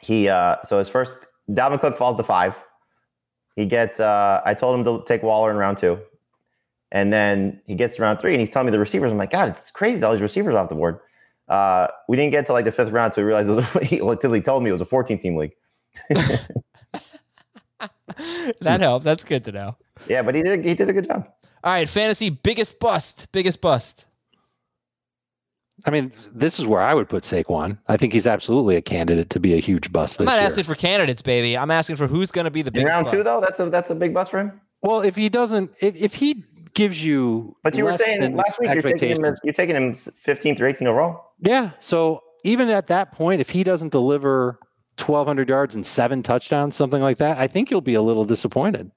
he, 0.01 0.29
uh, 0.29 0.57
so 0.63 0.77
his 0.77 0.87
first, 0.87 1.11
Dalvin 1.49 1.79
Cook 1.79 1.97
falls 1.97 2.15
to 2.17 2.23
five. 2.23 2.55
He 3.55 3.65
gets, 3.65 3.99
uh, 3.99 4.41
I 4.45 4.53
told 4.53 4.79
him 4.79 4.85
to 4.85 5.03
take 5.05 5.23
Waller 5.23 5.49
in 5.51 5.57
round 5.57 5.77
two. 5.77 5.99
And 6.91 7.11
then 7.11 7.61
he 7.65 7.75
gets 7.75 7.95
to 7.95 8.01
round 8.01 8.19
three 8.19 8.33
and 8.33 8.39
he's 8.39 8.49
telling 8.49 8.67
me 8.67 8.71
the 8.71 8.79
receivers. 8.79 9.11
I'm 9.11 9.17
like, 9.17 9.31
God, 9.31 9.49
it's 9.49 9.71
crazy. 9.71 10.01
All 10.03 10.11
these 10.13 10.21
receivers 10.21 10.55
off 10.55 10.69
the 10.69 10.75
board. 10.75 10.99
Uh, 11.49 11.87
we 12.07 12.15
didn't 12.15 12.31
get 12.31 12.45
to 12.45 12.53
like 12.53 12.65
the 12.65 12.71
fifth 12.71 12.91
round 12.91 13.11
to 13.13 13.25
realize 13.25 13.47
it 13.47 13.53
was, 13.53 13.67
he 13.81 13.99
literally 14.01 14.41
told 14.41 14.63
me 14.63 14.69
it 14.69 14.73
was 14.73 14.81
a 14.81 14.85
14 14.85 15.17
team 15.17 15.35
league. 15.35 15.53
that 18.61 18.79
helped. 18.81 19.05
That's 19.05 19.23
good 19.23 19.43
to 19.45 19.51
know. 19.51 19.75
Yeah, 20.07 20.21
but 20.21 20.35
he 20.35 20.43
did, 20.43 20.63
he 20.63 20.73
did 20.75 20.89
a 20.89 20.93
good 20.93 21.07
job. 21.07 21.27
All 21.63 21.73
right, 21.73 21.89
fantasy 21.89 22.29
biggest 22.29 22.79
bust. 22.79 23.27
Biggest 23.31 23.61
bust. 23.61 24.05
I 25.85 25.91
mean, 25.91 26.11
this 26.33 26.59
is 26.59 26.67
where 26.67 26.81
I 26.81 26.93
would 26.93 27.07
put 27.07 27.23
Saquon. 27.23 27.77
I 27.87 27.95
think 27.95 28.11
he's 28.11 28.27
absolutely 28.27 28.75
a 28.75 28.81
candidate 28.81 29.29
to 29.29 29.39
be 29.39 29.53
a 29.53 29.57
huge 29.59 29.93
bust 29.93 30.19
I'm 30.19 30.25
not 30.25 30.33
year. 30.35 30.41
asking 30.41 30.65
for 30.65 30.75
candidates, 30.75 31.21
baby. 31.21 31.57
I'm 31.57 31.71
asking 31.71 31.95
for 31.95 32.05
who's 32.07 32.31
going 32.31 32.45
to 32.45 32.51
be 32.51 32.61
the 32.61 32.67
In 32.67 32.73
biggest 32.73 32.89
round 32.93 33.07
two, 33.07 33.17
bust. 33.17 33.25
though, 33.25 33.39
that's 33.41 33.59
a, 33.61 33.69
that's 33.69 33.89
a 33.89 33.95
big 33.95 34.13
bust 34.13 34.31
for 34.31 34.39
him. 34.39 34.59
well, 34.81 35.01
if 35.01 35.15
he 35.15 35.29
doesn't, 35.29 35.71
if, 35.81 35.95
if 35.95 36.13
he 36.15 36.43
gives 36.73 37.03
you, 37.03 37.55
But 37.63 37.75
you 37.77 37.85
were 37.85 37.93
saying 37.93 38.35
last 38.35 38.59
week 38.59 38.71
you're 38.73 38.81
taking 38.81 39.23
him, 39.23 39.35
you're 39.43 39.53
taking 39.53 39.75
him 39.75 39.95
15 39.95 40.57
through 40.57 40.67
18 40.67 40.85
overall. 40.87 41.28
Yeah. 41.41 41.71
So 41.79 42.21
even 42.43 42.69
at 42.69 42.87
that 42.87 43.11
point, 43.11 43.41
if 43.41 43.49
he 43.49 43.63
doesn't 43.63 43.91
deliver 43.91 44.59
1,200 44.97 45.49
yards 45.49 45.75
and 45.75 45.85
seven 45.85 46.23
touchdowns, 46.23 46.75
something 46.75 47.01
like 47.01 47.17
that, 47.17 47.37
I 47.37 47.47
think 47.47 47.71
you'll 47.71 47.81
be 47.81 47.95
a 47.95 48.01
little 48.01 48.25
disappointed. 48.25 48.91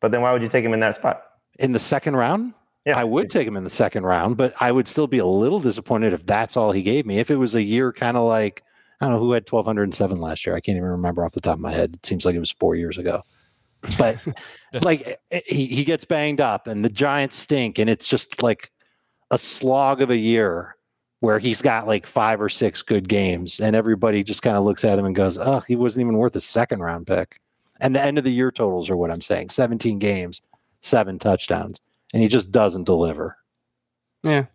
But 0.00 0.12
then 0.12 0.22
why 0.22 0.32
would 0.32 0.42
you 0.42 0.48
take 0.48 0.64
him 0.64 0.74
in 0.74 0.80
that 0.80 0.96
spot? 0.96 1.22
In 1.58 1.72
the 1.72 1.78
second 1.78 2.16
round, 2.16 2.54
Yeah, 2.84 2.98
I 2.98 3.04
would 3.04 3.30
take 3.30 3.46
him 3.46 3.56
in 3.56 3.64
the 3.64 3.70
second 3.70 4.04
round, 4.04 4.36
but 4.36 4.54
I 4.60 4.72
would 4.72 4.88
still 4.88 5.06
be 5.06 5.18
a 5.18 5.26
little 5.26 5.60
disappointed 5.60 6.12
if 6.12 6.26
that's 6.26 6.56
all 6.56 6.72
he 6.72 6.82
gave 6.82 7.06
me. 7.06 7.18
If 7.18 7.30
it 7.30 7.36
was 7.36 7.54
a 7.54 7.62
year 7.62 7.92
kind 7.92 8.16
of 8.16 8.24
like, 8.24 8.62
I 9.00 9.06
don't 9.06 9.14
know 9.14 9.20
who 9.20 9.32
had 9.32 9.50
1,207 9.50 10.20
last 10.20 10.46
year. 10.46 10.54
I 10.54 10.60
can't 10.60 10.76
even 10.76 10.88
remember 10.88 11.24
off 11.24 11.32
the 11.32 11.40
top 11.40 11.54
of 11.54 11.60
my 11.60 11.72
head. 11.72 11.94
It 11.94 12.06
seems 12.06 12.24
like 12.24 12.34
it 12.34 12.40
was 12.40 12.50
four 12.50 12.74
years 12.74 12.98
ago. 12.98 13.22
But 13.98 14.18
like 14.82 15.18
eh, 15.30 15.40
he, 15.46 15.66
he 15.66 15.84
gets 15.84 16.04
banged 16.04 16.40
up 16.40 16.66
and 16.66 16.84
the 16.84 16.90
Giants 16.90 17.36
stink 17.36 17.78
and 17.78 17.88
it's 17.88 18.08
just 18.08 18.42
like 18.42 18.70
a 19.30 19.38
slog 19.38 20.00
of 20.02 20.10
a 20.10 20.16
year 20.16 20.76
where 21.20 21.38
he's 21.38 21.62
got 21.62 21.86
like 21.86 22.06
five 22.06 22.40
or 22.40 22.48
six 22.48 22.82
good 22.82 23.08
games, 23.08 23.60
and 23.60 23.74
everybody 23.74 24.22
just 24.22 24.42
kind 24.42 24.56
of 24.56 24.64
looks 24.64 24.84
at 24.84 24.98
him 24.98 25.04
and 25.04 25.14
goes, 25.14 25.38
"Oh, 25.38 25.60
he 25.60 25.76
wasn't 25.76 26.02
even 26.02 26.18
worth 26.18 26.36
a 26.36 26.40
second 26.40 26.80
round 26.80 27.06
pick." 27.06 27.40
And 27.80 27.94
the 27.94 28.02
end 28.02 28.18
of 28.18 28.24
the 28.24 28.32
year 28.32 28.50
totals 28.50 28.90
are 28.90 28.96
what 28.96 29.10
I'm 29.10 29.20
saying: 29.20 29.50
17 29.50 29.98
games, 29.98 30.42
seven 30.80 31.18
touchdowns, 31.18 31.80
and 32.12 32.22
he 32.22 32.28
just 32.28 32.50
doesn't 32.50 32.84
deliver. 32.84 33.36
Yeah. 34.22 34.46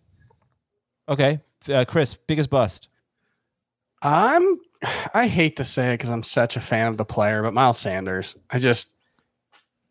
Okay, 1.07 1.39
uh, 1.73 1.85
Chris, 1.87 2.15
biggest 2.15 2.49
bust. 2.49 2.89
I'm 4.01 4.59
I 5.13 5.27
hate 5.27 5.57
to 5.57 5.63
say 5.63 5.89
it 5.89 5.97
because 5.97 6.09
I'm 6.09 6.23
such 6.23 6.55
a 6.55 6.61
fan 6.61 6.87
of 6.87 6.97
the 6.97 7.05
player, 7.05 7.41
but 7.41 7.53
Miles 7.53 7.79
Sanders, 7.79 8.35
I 8.49 8.59
just 8.59 8.95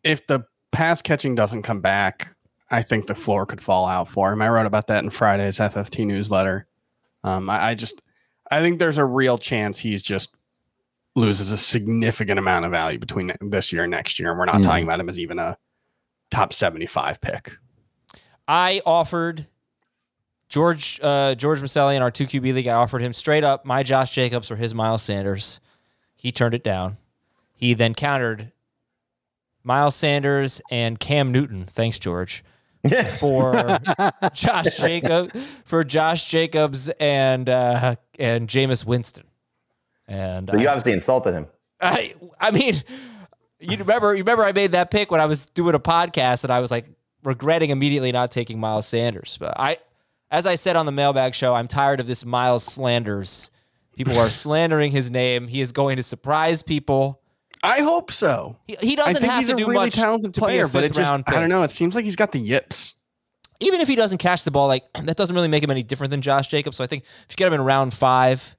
if 0.03 0.25
the 0.27 0.45
pass 0.71 1.01
catching 1.01 1.35
doesn't 1.35 1.63
come 1.63 1.81
back, 1.81 2.35
I 2.71 2.81
think 2.81 3.07
the 3.07 3.15
floor 3.15 3.45
could 3.45 3.61
fall 3.61 3.85
out 3.85 4.07
for 4.07 4.31
him. 4.31 4.41
I 4.41 4.49
wrote 4.49 4.65
about 4.67 4.87
that 4.87 5.03
in 5.03 5.09
Friday's 5.09 5.57
FFT 5.57 6.05
newsletter. 6.05 6.67
Um, 7.23 7.49
I, 7.49 7.69
I 7.69 7.75
just 7.75 8.01
I 8.51 8.61
think 8.61 8.79
there's 8.79 8.97
a 8.97 9.05
real 9.05 9.37
chance 9.37 9.77
he's 9.79 10.01
just 10.03 10.35
loses 11.15 11.51
a 11.51 11.57
significant 11.57 12.37
amount 12.39 12.65
of 12.65 12.71
value 12.71 12.99
between 12.99 13.31
this 13.41 13.73
year 13.73 13.83
and 13.83 13.91
next 13.91 14.19
year, 14.19 14.29
and 14.29 14.37
we're 14.39 14.45
not 14.45 14.55
Mm. 14.55 14.63
talking 14.63 14.83
about 14.83 14.99
him 14.99 15.09
as 15.09 15.19
even 15.19 15.39
a 15.39 15.57
top 16.31 16.53
75 16.53 17.19
pick. 17.21 17.51
I 18.47 18.81
offered 18.85 19.47
George 20.47 20.99
uh, 21.03 21.35
George 21.35 21.59
Maselli 21.61 21.95
in 21.95 22.01
our 22.01 22.11
two 22.11 22.25
QB 22.25 22.53
league. 22.53 22.67
I 22.67 22.73
offered 22.75 23.01
him 23.01 23.13
straight 23.13 23.43
up 23.43 23.65
my 23.65 23.83
Josh 23.83 24.11
Jacobs 24.11 24.47
for 24.47 24.55
his 24.55 24.73
Miles 24.73 25.03
Sanders. 25.03 25.59
He 26.15 26.31
turned 26.31 26.53
it 26.53 26.63
down. 26.63 26.97
He 27.53 27.73
then 27.73 27.93
countered 27.93 28.51
Miles 29.63 29.95
Sanders 29.95 30.61
and 30.71 30.99
Cam 30.99 31.31
Newton. 31.31 31.65
Thanks, 31.65 31.99
George, 31.99 32.43
for 33.17 33.53
Josh 34.33 34.77
Jacob 34.77 35.31
for 35.65 35.83
Josh 35.83 36.25
Jacobs 36.25 36.89
and 36.99 37.49
uh, 37.49 37.95
and 38.17 38.47
Jameis 38.47 38.85
Winston. 38.85 39.25
And 40.07 40.49
So 40.51 40.57
you 40.57 40.67
I- 40.67 40.71
obviously 40.71 40.93
insulted 40.93 41.33
him. 41.33 41.47
I 41.81 42.13
I 42.39 42.51
mean, 42.51 42.75
you 43.59 43.77
remember 43.77 44.13
you 44.13 44.19
remember 44.23 44.43
I 44.43 44.51
made 44.51 44.71
that 44.73 44.91
pick 44.91 45.11
when 45.11 45.21
I 45.21 45.25
was 45.25 45.45
doing 45.47 45.75
a 45.75 45.79
podcast 45.79 46.43
and 46.43 46.51
I 46.51 46.59
was 46.59 46.71
like 46.71 46.85
regretting 47.23 47.69
immediately 47.69 48.11
not 48.11 48.31
taking 48.31 48.59
Miles 48.59 48.87
Sanders. 48.87 49.37
But 49.39 49.53
I 49.59 49.77
as 50.31 50.45
I 50.45 50.55
said 50.55 50.75
on 50.75 50.85
the 50.85 50.91
mailbag 50.91 51.33
show, 51.33 51.55
I'm 51.55 51.67
tired 51.67 51.99
of 51.99 52.07
this 52.07 52.23
Miles 52.25 52.63
slanders. 52.63 53.49
People 53.95 54.17
are 54.19 54.29
slandering 54.29 54.91
his 54.91 55.11
name. 55.11 55.47
He 55.47 55.59
is 55.59 55.71
going 55.73 55.97
to 55.97 56.03
surprise 56.03 56.63
people. 56.63 57.21
I 57.63 57.81
hope 57.81 58.11
so. 58.11 58.55
He, 58.67 58.77
he 58.81 58.93
I 58.93 58.95
doesn't 58.95 59.13
think 59.21 59.25
have 59.31 59.39
he's 59.39 59.47
to 59.47 59.53
a 59.53 59.57
do 59.57 59.67
really 59.67 59.85
much 59.87 59.95
talented 59.95 60.33
to 60.33 60.39
player, 60.39 60.65
be 60.65 60.69
a 60.69 60.73
but 60.73 60.83
it 60.83 60.87
fifth 60.89 60.97
just 60.97 61.11
round 61.11 61.23
I 61.27 61.31
don't 61.33 61.49
know. 61.49 61.63
It 61.63 61.71
seems 61.71 61.95
like 61.95 62.05
he's 62.05 62.15
got 62.15 62.31
the 62.31 62.39
yips. 62.39 62.95
Even 63.59 63.81
if 63.81 63.89
he 63.89 63.95
doesn't 63.95 64.19
catch 64.19 64.43
the 64.45 64.51
ball, 64.51 64.67
like 64.67 64.83
that 65.03 65.17
doesn't 65.17 65.35
really 65.35 65.47
make 65.49 65.63
him 65.63 65.71
any 65.71 65.83
different 65.83 66.11
than 66.11 66.21
Josh 66.21 66.47
Jacobs. 66.47 66.77
So 66.77 66.83
I 66.83 66.87
think 66.87 67.03
if 67.03 67.31
you 67.31 67.35
get 67.35 67.47
him 67.47 67.53
in 67.53 67.61
round 67.61 67.93
five, 67.93 68.55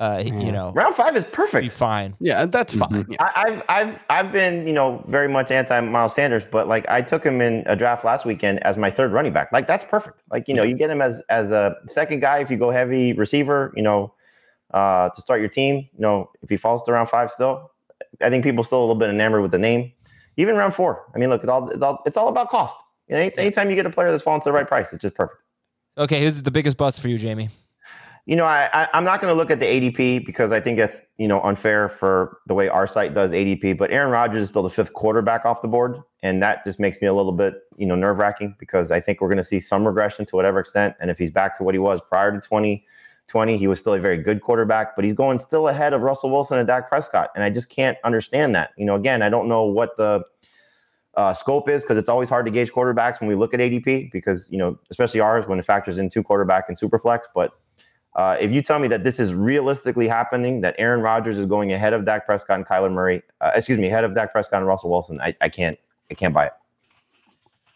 uh, 0.00 0.22
he- 0.22 0.28
you 0.28 0.52
know, 0.52 0.72
Round 0.74 0.94
five 0.94 1.16
is 1.16 1.24
be 1.24 1.30
perfect. 1.30 1.72
fine. 1.72 2.16
Yeah, 2.20 2.46
that's 2.46 2.74
fine. 2.74 3.06
Yeah. 3.08 3.16
I, 3.20 3.44
I've 3.46 3.62
I've 3.68 4.04
I've 4.10 4.32
been 4.32 4.66
you 4.66 4.74
know 4.74 5.02
very 5.08 5.28
much 5.28 5.50
anti 5.50 5.80
Miles 5.80 6.14
Sanders, 6.14 6.42
but 6.50 6.66
like 6.68 6.84
I 6.88 7.00
took 7.00 7.24
him 7.24 7.40
in 7.40 7.62
a 7.66 7.76
draft 7.76 8.04
last 8.04 8.26
weekend 8.26 8.58
as 8.66 8.76
my 8.76 8.90
third 8.90 9.12
running 9.12 9.32
back. 9.32 9.52
Like 9.52 9.66
that's 9.66 9.84
perfect. 9.88 10.24
Like 10.30 10.48
you 10.48 10.54
know 10.54 10.64
you 10.64 10.74
get 10.74 10.90
him 10.90 11.00
as 11.00 11.22
as 11.30 11.50
a 11.52 11.76
second 11.86 12.20
guy 12.20 12.40
if 12.40 12.50
you 12.50 12.56
go 12.58 12.70
heavy 12.70 13.12
receiver. 13.14 13.72
You 13.76 13.84
know 13.84 14.12
uh, 14.72 15.08
to 15.10 15.20
start 15.20 15.40
your 15.40 15.48
team. 15.48 15.76
You 15.94 16.00
know 16.00 16.30
if 16.42 16.50
he 16.50 16.56
falls 16.56 16.82
to 16.82 16.92
round 16.92 17.08
five 17.08 17.30
still, 17.30 17.70
I 18.20 18.30
think 18.30 18.44
people 18.44 18.64
still 18.64 18.78
a 18.78 18.82
little 18.82 18.94
bit 18.94 19.10
enamored 19.10 19.42
with 19.42 19.52
the 19.52 19.58
name. 19.58 19.92
Even 20.36 20.56
round 20.56 20.74
four. 20.74 21.10
I 21.14 21.18
mean, 21.18 21.30
look, 21.30 21.42
it's 21.42 21.50
all 21.50 21.68
it's 21.68 21.82
all 21.82 22.02
it's 22.06 22.16
all 22.16 22.28
about 22.28 22.48
cost. 22.48 22.76
You 23.08 23.14
know, 23.14 23.20
any, 23.22 23.38
anytime 23.38 23.70
you 23.70 23.76
get 23.76 23.86
a 23.86 23.90
player 23.90 24.10
that's 24.10 24.22
falling 24.22 24.40
to 24.40 24.44
the 24.44 24.52
right 24.52 24.66
price, 24.66 24.92
it's 24.92 25.02
just 25.02 25.14
perfect. 25.14 25.40
Okay, 25.96 26.22
who's 26.22 26.42
the 26.42 26.50
biggest 26.50 26.76
bust 26.76 27.00
for 27.00 27.08
you, 27.08 27.18
Jamey? 27.18 27.50
You 28.26 28.36
know, 28.36 28.46
I, 28.46 28.70
I 28.72 28.88
I'm 28.94 29.04
not 29.04 29.20
going 29.20 29.32
to 29.32 29.36
look 29.36 29.50
at 29.50 29.60
the 29.60 29.66
ADP 29.66 30.24
because 30.24 30.50
I 30.50 30.58
think 30.58 30.78
that's 30.78 31.02
you 31.18 31.28
know 31.28 31.40
unfair 31.42 31.88
for 31.88 32.38
the 32.46 32.54
way 32.54 32.68
our 32.68 32.86
site 32.86 33.14
does 33.14 33.30
ADP. 33.30 33.76
But 33.78 33.90
Aaron 33.90 34.10
Rodgers 34.10 34.42
is 34.42 34.48
still 34.48 34.62
the 34.62 34.70
fifth 34.70 34.94
quarterback 34.94 35.44
off 35.44 35.62
the 35.62 35.68
board, 35.68 36.00
and 36.22 36.42
that 36.42 36.64
just 36.64 36.80
makes 36.80 37.00
me 37.00 37.06
a 37.06 37.14
little 37.14 37.32
bit 37.32 37.54
you 37.76 37.86
know 37.86 37.94
nerve 37.94 38.18
wracking 38.18 38.56
because 38.58 38.90
I 38.90 38.98
think 38.98 39.20
we're 39.20 39.28
going 39.28 39.38
to 39.38 39.44
see 39.44 39.60
some 39.60 39.86
regression 39.86 40.24
to 40.26 40.36
whatever 40.36 40.58
extent. 40.58 40.96
And 41.00 41.10
if 41.10 41.18
he's 41.18 41.30
back 41.30 41.56
to 41.58 41.62
what 41.62 41.74
he 41.74 41.78
was 41.78 42.00
prior 42.00 42.32
to 42.32 42.40
2020, 43.28 43.56
he 43.56 43.66
was 43.66 43.78
still 43.78 43.94
a 43.94 43.98
very 43.98 44.18
good 44.18 44.40
quarterback, 44.42 44.94
but 44.94 45.04
he's 45.04 45.14
going 45.14 45.38
still 45.38 45.68
ahead 45.68 45.92
of 45.92 46.02
Russell 46.02 46.30
Wilson 46.30 46.58
and 46.58 46.68
Dak 46.68 46.88
Prescott, 46.88 47.30
and 47.34 47.42
I 47.42 47.50
just 47.50 47.68
can't 47.68 47.96
understand 48.04 48.54
that. 48.54 48.70
You 48.76 48.84
know, 48.84 48.94
again, 48.94 49.22
I 49.22 49.30
don't 49.30 49.48
know 49.48 49.64
what 49.64 49.96
the 49.96 50.24
uh, 51.16 51.32
scope 51.32 51.68
is 51.68 51.82
because 51.82 51.96
it's 51.96 52.08
always 52.08 52.28
hard 52.28 52.44
to 52.46 52.52
gauge 52.52 52.72
quarterbacks 52.72 53.20
when 53.20 53.28
we 53.28 53.34
look 53.34 53.54
at 53.54 53.60
ADP 53.60 54.10
because 54.12 54.50
you 54.50 54.58
know 54.58 54.78
especially 54.90 55.20
ours 55.20 55.46
when 55.46 55.58
it 55.58 55.64
factors 55.64 55.98
in 55.98 56.10
two 56.10 56.22
quarterback 56.22 56.64
and 56.68 56.76
super 56.76 56.98
flex. 56.98 57.28
But 57.34 57.52
uh, 58.14 58.36
if 58.40 58.52
you 58.52 58.62
tell 58.62 58.78
me 58.78 58.88
that 58.88 59.04
this 59.04 59.18
is 59.18 59.34
realistically 59.34 60.06
happening, 60.06 60.60
that 60.60 60.74
Aaron 60.78 61.00
Rodgers 61.00 61.38
is 61.38 61.46
going 61.46 61.72
ahead 61.72 61.92
of 61.92 62.04
Dak 62.04 62.26
Prescott 62.26 62.58
and 62.58 62.66
Kyler 62.66 62.92
Murray, 62.92 63.22
uh, 63.40 63.52
excuse 63.54 63.78
me, 63.78 63.88
ahead 63.88 64.04
of 64.04 64.14
Dak 64.14 64.32
Prescott 64.32 64.58
and 64.58 64.66
Russell 64.66 64.90
Wilson, 64.90 65.20
I, 65.20 65.34
I 65.40 65.48
can't 65.48 65.78
I 66.10 66.14
can't 66.14 66.34
buy 66.34 66.46
it. 66.46 66.52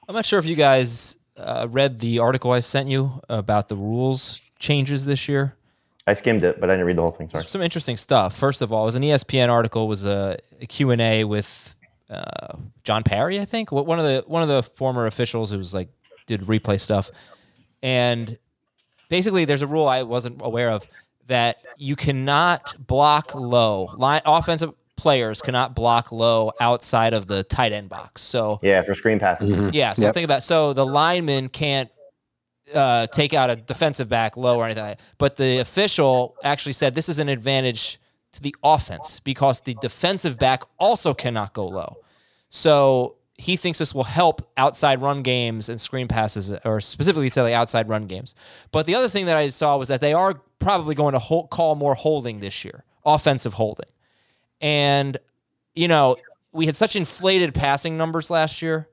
I'm 0.08 0.14
not 0.14 0.26
sure 0.26 0.38
if 0.38 0.46
you 0.46 0.56
guys 0.56 1.16
uh, 1.36 1.66
read 1.70 2.00
the 2.00 2.18
article 2.18 2.52
I 2.52 2.60
sent 2.60 2.88
you 2.88 3.20
about 3.28 3.68
the 3.68 3.76
rules 3.76 4.40
changes 4.58 5.06
this 5.06 5.28
year. 5.28 5.54
I 6.06 6.14
skimmed 6.14 6.42
it, 6.44 6.58
but 6.60 6.70
I 6.70 6.72
didn't 6.74 6.86
read 6.86 6.96
the 6.96 7.02
whole 7.02 7.10
thing. 7.10 7.28
Sorry. 7.28 7.44
Some 7.44 7.60
interesting 7.60 7.96
stuff. 7.98 8.34
First 8.36 8.62
of 8.62 8.72
all, 8.72 8.82
it 8.84 8.86
was 8.86 8.96
an 8.96 9.02
ESPN 9.02 9.50
article. 9.50 9.88
Was 9.88 10.04
a, 10.06 10.38
a 10.60 10.66
Q 10.66 10.90
and 10.90 11.00
A 11.02 11.24
with 11.24 11.74
uh, 12.08 12.56
John 12.82 13.02
Parry, 13.02 13.38
I 13.38 13.44
think, 13.44 13.68
Wh- 13.68 13.86
one 13.86 13.98
of 13.98 14.04
the 14.06 14.24
one 14.26 14.42
of 14.42 14.48
the 14.48 14.62
former 14.62 15.04
officials 15.06 15.50
who 15.52 15.58
was 15.58 15.74
like 15.74 15.88
did 16.26 16.42
replay 16.42 16.80
stuff, 16.80 17.10
and 17.82 18.38
basically 19.08 19.44
there's 19.44 19.62
a 19.62 19.66
rule 19.66 19.86
I 19.86 20.02
wasn't 20.02 20.40
aware 20.42 20.70
of 20.70 20.86
that 21.26 21.58
you 21.76 21.94
cannot 21.96 22.74
block 22.86 23.34
low. 23.34 23.90
Line 23.96 24.22
offensive 24.24 24.72
players 24.96 25.40
cannot 25.42 25.74
block 25.76 26.10
low 26.10 26.52
outside 26.60 27.12
of 27.12 27.26
the 27.26 27.44
tight 27.44 27.72
end 27.72 27.88
box. 27.90 28.22
So 28.22 28.58
Yeah, 28.62 28.82
for 28.82 28.94
screen 28.94 29.18
passes. 29.20 29.74
yeah, 29.74 29.92
so 29.92 30.02
Yep. 30.06 30.14
think 30.14 30.24
about 30.24 30.42
so 30.42 30.72
the 30.72 30.86
lineman 30.86 31.48
can't 31.50 31.90
uh, 32.74 33.06
take 33.08 33.34
out 33.34 33.50
a 33.50 33.56
defensive 33.56 34.08
back 34.08 34.36
low 34.36 34.58
or 34.58 34.64
anything, 34.64 34.84
like 34.84 35.00
but 35.18 35.36
the 35.36 35.58
official 35.58 36.36
actually 36.42 36.72
said 36.72 36.94
this 36.94 37.08
is 37.08 37.18
an 37.18 37.28
advantage 37.28 37.98
to 38.32 38.42
the 38.42 38.54
offense 38.62 39.20
because 39.20 39.62
the 39.62 39.74
defensive 39.80 40.38
back 40.38 40.62
also 40.78 41.14
cannot 41.14 41.52
go 41.52 41.66
low. 41.66 41.96
So 42.50 43.16
he 43.34 43.56
thinks 43.56 43.78
this 43.78 43.94
will 43.94 44.04
help 44.04 44.50
outside 44.56 45.00
run 45.00 45.22
games 45.22 45.68
and 45.68 45.80
screen 45.80 46.08
passes, 46.08 46.52
or 46.64 46.80
specifically 46.80 47.28
say 47.28 47.42
like 47.42 47.54
outside 47.54 47.88
run 47.88 48.06
games. 48.06 48.34
But 48.72 48.86
the 48.86 48.96
other 48.96 49.08
thing 49.08 49.26
that 49.26 49.36
I 49.36 49.48
saw 49.48 49.76
was 49.76 49.88
that 49.88 50.00
they 50.00 50.12
are 50.12 50.34
probably 50.58 50.96
going 50.96 51.12
to 51.12 51.20
hol- 51.20 51.46
call 51.46 51.76
more 51.76 51.94
holding 51.94 52.40
this 52.40 52.64
year, 52.64 52.84
offensive 53.06 53.54
holding. 53.54 53.88
And, 54.60 55.16
you 55.74 55.86
know, 55.86 56.16
we 56.52 56.66
had 56.66 56.74
such 56.74 56.96
inflated 56.96 57.54
passing 57.54 57.96
numbers 57.96 58.28
last 58.28 58.60
year. 58.60 58.87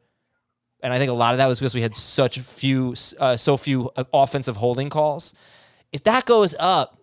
And 0.86 0.94
I 0.94 1.00
think 1.00 1.10
a 1.10 1.16
lot 1.16 1.34
of 1.34 1.40
that 1.40 1.48
was 1.48 1.58
because 1.58 1.74
we 1.74 1.82
had 1.82 1.96
such 1.96 2.38
few, 2.38 2.94
uh, 3.20 3.38
so 3.38 3.58
few 3.58 3.90
offensive 4.14 4.58
holding 4.58 4.92
calls. 4.92 5.34
If 5.92 6.04
that 6.04 6.26
goes 6.26 6.54
up, 6.60 7.00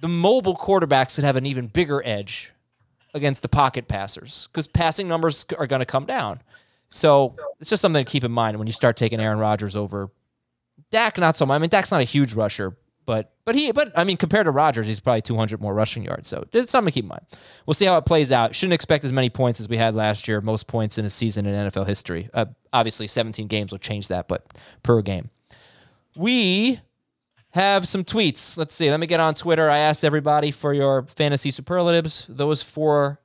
the 0.00 0.06
mobile 0.06 0.54
quarterbacks 0.54 1.16
could 1.16 1.24
have 1.24 1.34
an 1.34 1.44
even 1.44 1.66
bigger 1.66 2.00
edge 2.04 2.52
against 3.12 3.42
the 3.42 3.48
pocket 3.48 3.88
passers 3.88 4.48
because 4.52 4.68
passing 4.68 5.08
numbers 5.08 5.44
are 5.58 5.66
going 5.66 5.80
to 5.80 5.86
come 5.86 6.06
down. 6.06 6.42
So 6.90 7.34
it's 7.58 7.70
just 7.70 7.80
something 7.80 8.04
to 8.04 8.08
keep 8.08 8.22
in 8.22 8.30
mind 8.30 8.56
when 8.56 8.68
you 8.68 8.72
start 8.72 8.96
taking 8.96 9.18
Aaron 9.18 9.40
Rodgers 9.40 9.74
over 9.74 10.10
Dak. 10.92 11.18
Not 11.18 11.34
so 11.34 11.44
much. 11.44 11.56
I 11.56 11.58
mean, 11.58 11.70
Dak's 11.70 11.90
not 11.90 12.02
a 12.02 12.04
huge 12.04 12.34
rusher, 12.34 12.76
but 13.06 13.32
but 13.44 13.54
he 13.54 13.72
but 13.72 13.92
I 13.96 14.04
mean 14.04 14.16
compared 14.16 14.46
to 14.46 14.50
Rodgers, 14.50 14.86
he's 14.86 15.00
probably 15.00 15.22
200 15.22 15.60
more 15.60 15.74
rushing 15.74 16.04
yards. 16.04 16.28
So 16.28 16.46
it's 16.52 16.70
something 16.70 16.90
to 16.90 16.94
keep 16.94 17.04
in 17.04 17.08
mind. 17.08 17.22
We'll 17.66 17.74
see 17.74 17.84
how 17.84 17.96
it 17.98 18.06
plays 18.06 18.32
out. 18.32 18.54
Shouldn't 18.54 18.74
expect 18.74 19.04
as 19.04 19.12
many 19.12 19.30
points 19.30 19.60
as 19.60 19.68
we 19.68 19.76
had 19.76 19.94
last 19.94 20.26
year. 20.28 20.40
Most 20.40 20.66
points 20.66 20.98
in 20.98 21.04
a 21.04 21.10
season 21.10 21.46
in 21.46 21.68
NFL 21.68 21.86
history. 21.86 22.30
Uh, 22.32 22.46
obviously, 22.72 23.06
17 23.06 23.46
games 23.46 23.72
will 23.72 23.78
change 23.78 24.08
that, 24.08 24.28
but 24.28 24.46
per 24.82 25.02
game. 25.02 25.30
We 26.16 26.80
have 27.50 27.86
some 27.86 28.04
tweets. 28.04 28.56
Let's 28.56 28.74
see. 28.74 28.90
Let 28.90 29.00
me 29.00 29.06
get 29.06 29.20
on 29.20 29.34
Twitter. 29.34 29.70
I 29.70 29.78
asked 29.78 30.04
everybody 30.04 30.50
for 30.50 30.72
your 30.72 31.04
fantasy 31.04 31.50
superlatives. 31.50 32.26
Those 32.28 32.62
four 32.62 33.20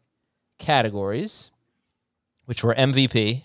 categories, 0.59 1.51
which 2.45 2.63
were 2.63 2.75
MVP, 2.75 3.43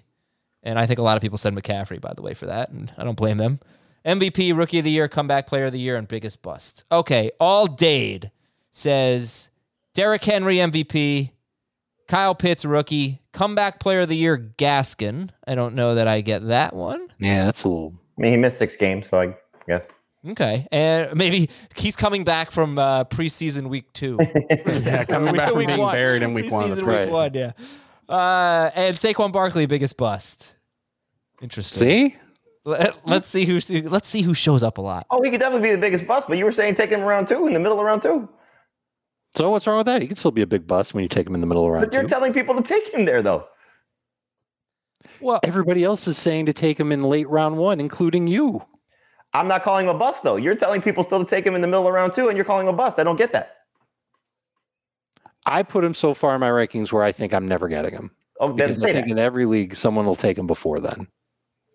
and 0.63 0.79
I 0.79 0.87
think 0.87 0.99
a 0.99 1.03
lot 1.03 1.17
of 1.17 1.23
people 1.23 1.39
said 1.39 1.55
McCaffrey, 1.55 2.01
by 2.01 2.13
the 2.15 2.23
way, 2.23 2.35
for 2.35 2.47
that, 2.47 2.71
and 2.71 2.93
I 2.99 3.05
don't 3.05 3.17
blame 3.17 3.39
them. 3.39 3.61
MVP, 4.05 4.57
Rookie 4.57 4.79
of 4.79 4.85
the 4.85 4.91
Year, 4.91 5.09
Comeback 5.09 5.47
Player 5.47 5.67
of 5.67 5.73
the 5.73 5.79
Year, 5.81 5.97
and 5.97 6.07
Biggest 6.07 6.43
Bust. 6.43 6.85
Okay, 6.93 7.31
All 7.41 7.67
Dade 7.67 8.31
says 8.71 9.51
Derrick 9.95 10.25
Henry 10.25 10.57
MVP, 10.57 11.31
Kyle 12.07 12.35
Pitts 12.35 12.65
Rookie, 12.65 13.23
Comeback 13.33 13.81
Player 13.81 14.01
of 14.01 14.09
the 14.09 14.17
Year, 14.17 14.53
Gaskin. 14.59 15.31
I 15.47 15.55
don't 15.55 15.75
know 15.75 15.95
that 15.95 16.07
I 16.07 16.21
get 16.21 16.47
that 16.49 16.75
one. 16.75 17.09
Yeah, 17.19 17.47
that's 17.47 17.65
a 17.65 17.69
little. 17.69 17.95
I 18.19 18.21
mean, 18.21 18.33
he 18.33 18.37
missed 18.37 18.59
six 18.59 18.77
games, 18.77 19.09
so 19.09 19.21
I 19.21 19.37
guess. 19.67 19.87
Okay, 20.27 20.67
and 20.73 21.15
maybe 21.15 21.51
he's 21.75 21.97
coming 21.97 22.25
back 22.25 22.51
from 22.51 22.79
uh, 22.79 23.05
preseason 23.05 23.69
week 23.69 23.93
two. 23.93 24.19
Yeah, 24.85 25.05
coming 25.05 25.35
back 25.35 25.51
from 25.51 25.67
being 25.67 25.79
buried 25.79 26.23
in 26.23 26.35
week 26.35 26.51
one. 26.51 26.65
Preseason 26.65 26.69
That's 26.69 26.81
week 26.83 26.87
right. 26.99 27.11
one, 27.11 27.35
yeah. 27.35 27.53
Uh, 28.09 28.71
and 28.75 28.97
Saquon 28.97 29.33
Barkley, 29.33 29.67
biggest 29.67 29.97
bust. 29.97 30.53
Interesting. 31.43 32.11
See, 32.11 32.17
Let, 32.67 32.97
us 33.07 33.29
see 33.29 33.45
who 33.45 33.61
let's 33.89 34.09
see 34.09 34.23
who 34.23 34.33
shows 34.33 34.63
up 34.63 34.79
a 34.79 34.81
lot. 34.81 35.07
Oh, 35.11 35.23
he 35.23 35.31
could 35.31 35.41
definitely 35.41 35.69
be 35.69 35.75
the 35.75 35.81
biggest 35.81 36.07
bust, 36.07 36.27
but 36.29 36.39
you 36.39 36.45
were 36.47 36.53
saying 36.53 36.75
take 36.77 36.89
him 36.91 37.01
around 37.03 37.29
two 37.29 37.47
in 37.47 37.53
the 37.53 37.61
middle 37.61 37.79
of 37.79 37.85
round 37.85 38.01
two. 38.03 38.27
So 39.37 39.51
what's 39.51 39.67
wrong 39.67 39.77
with 39.79 39.87
that? 39.87 40.01
He 40.01 40.07
can 40.09 40.17
still 40.17 40.31
be 40.31 40.43
a 40.43 40.47
big 40.47 40.67
bust 40.67 40.95
when 40.95 41.03
you 41.03 41.09
take 41.09 41.27
him 41.27 41.35
in 41.35 41.41
the 41.43 41.47
middle 41.47 41.65
of 41.67 41.71
round 41.73 41.87
But 41.87 41.93
you're 41.93 42.03
two. 42.03 42.09
telling 42.09 42.33
people 42.33 42.55
to 42.55 42.63
take 42.63 42.89
him 42.95 43.05
there, 43.05 43.21
though. 43.21 43.47
Well, 45.21 45.41
Everybody 45.45 45.85
else 45.85 46.07
is 46.07 46.17
saying 46.17 46.47
to 46.47 46.53
take 46.53 46.79
him 46.79 46.93
in 46.93 47.03
late 47.03 47.29
round 47.29 47.57
one, 47.59 47.81
including 47.81 48.27
you. 48.29 48.63
I'm 49.33 49.49
not 49.49 49.63
calling 49.65 49.89
him 49.89 49.97
a 49.97 49.99
bust, 49.99 50.23
though. 50.23 50.37
You're 50.37 50.55
telling 50.55 50.81
people 50.81 51.03
still 51.03 51.23
to 51.25 51.29
take 51.29 51.45
him 51.45 51.55
in 51.57 51.61
the 51.61 51.67
middle 51.67 51.87
of 51.87 51.93
round 51.93 52.13
two, 52.13 52.29
and 52.29 52.37
you're 52.37 52.45
calling 52.45 52.67
him 52.69 52.75
a 52.75 52.77
bust. 52.77 52.99
I 52.99 53.05
don't 53.05 53.17
get 53.17 53.33
that. 53.33 53.57
I 55.45 55.63
put 55.65 55.85
him 55.85 55.95
so 55.95 56.15
far 56.15 56.35
in 56.35 56.41
my 56.41 56.49
rankings 56.49 56.93
where 56.93 57.03
I 57.03 57.11
think 57.13 57.35
I'm 57.35 57.47
never 57.47 57.69
getting 57.69 57.91
him. 57.93 58.13
Oh, 58.41 58.49
then 58.49 58.57
Because 58.57 58.83
I 58.83 58.93
think 58.93 59.07
that. 59.07 59.13
in 59.13 59.19
every 59.19 59.45
league, 59.47 59.75
someone 59.77 60.07
will 60.07 60.15
take 60.17 60.39
him 60.39 60.47
before 60.47 60.81
then. 60.81 61.09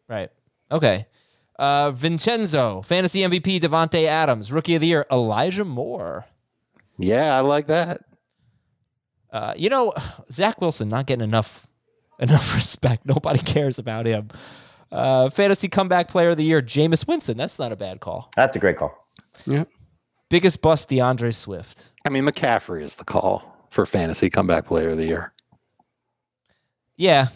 right. 0.08 0.30
Okay. 0.72 1.08
Uh, 1.58 1.92
Vincenzo, 1.92 2.82
fantasy 2.82 3.20
MVP 3.22 3.60
Davante 3.60 4.06
Adams, 4.06 4.52
rookie 4.52 4.76
of 4.76 4.82
the 4.82 4.88
year 4.88 5.06
Elijah 5.12 5.66
Moore. 5.66 6.26
Yeah, 6.98 7.36
I 7.36 7.42
like 7.42 7.68
that. 7.68 8.02
Uh, 9.32 9.54
you 9.58 9.70
know, 9.70 9.94
Zach 10.32 10.60
Wilson 10.62 10.90
not 10.90 11.06
getting 11.06 11.24
enough 11.24 11.68
enough 12.20 12.56
respect. 12.56 13.06
Nobody 13.06 13.40
cares 13.40 13.78
about 13.80 14.06
him. 14.06 14.30
Uh, 14.92 15.30
fantasy 15.30 15.68
comeback 15.68 16.08
player 16.08 16.32
of 16.32 16.38
the 16.38 16.44
year, 16.44 16.62
Jameis 16.62 17.08
Winston. 17.08 17.38
That's 17.38 17.60
not 17.60 17.72
a 17.72 17.76
bad 17.76 18.00
call. 18.00 18.32
That's 18.36 18.56
a 18.56 18.60
great 18.60 18.78
call. 18.78 19.08
Yeah. 19.46 19.66
Biggest 20.30 20.62
bust, 20.62 20.90
D'Andre 20.90 21.32
Swift. 21.32 21.92
I 22.06 22.10
mean, 22.10 22.24
McCaffrey 22.24 22.82
is 22.82 22.96
the 22.96 23.04
call 23.04 23.68
for 23.70 23.86
fantasy 23.86 24.30
comeback 24.30 24.66
player 24.66 24.90
of 24.90 24.98
the 24.98 25.06
year. 25.06 25.34
Yeah, 26.98 27.28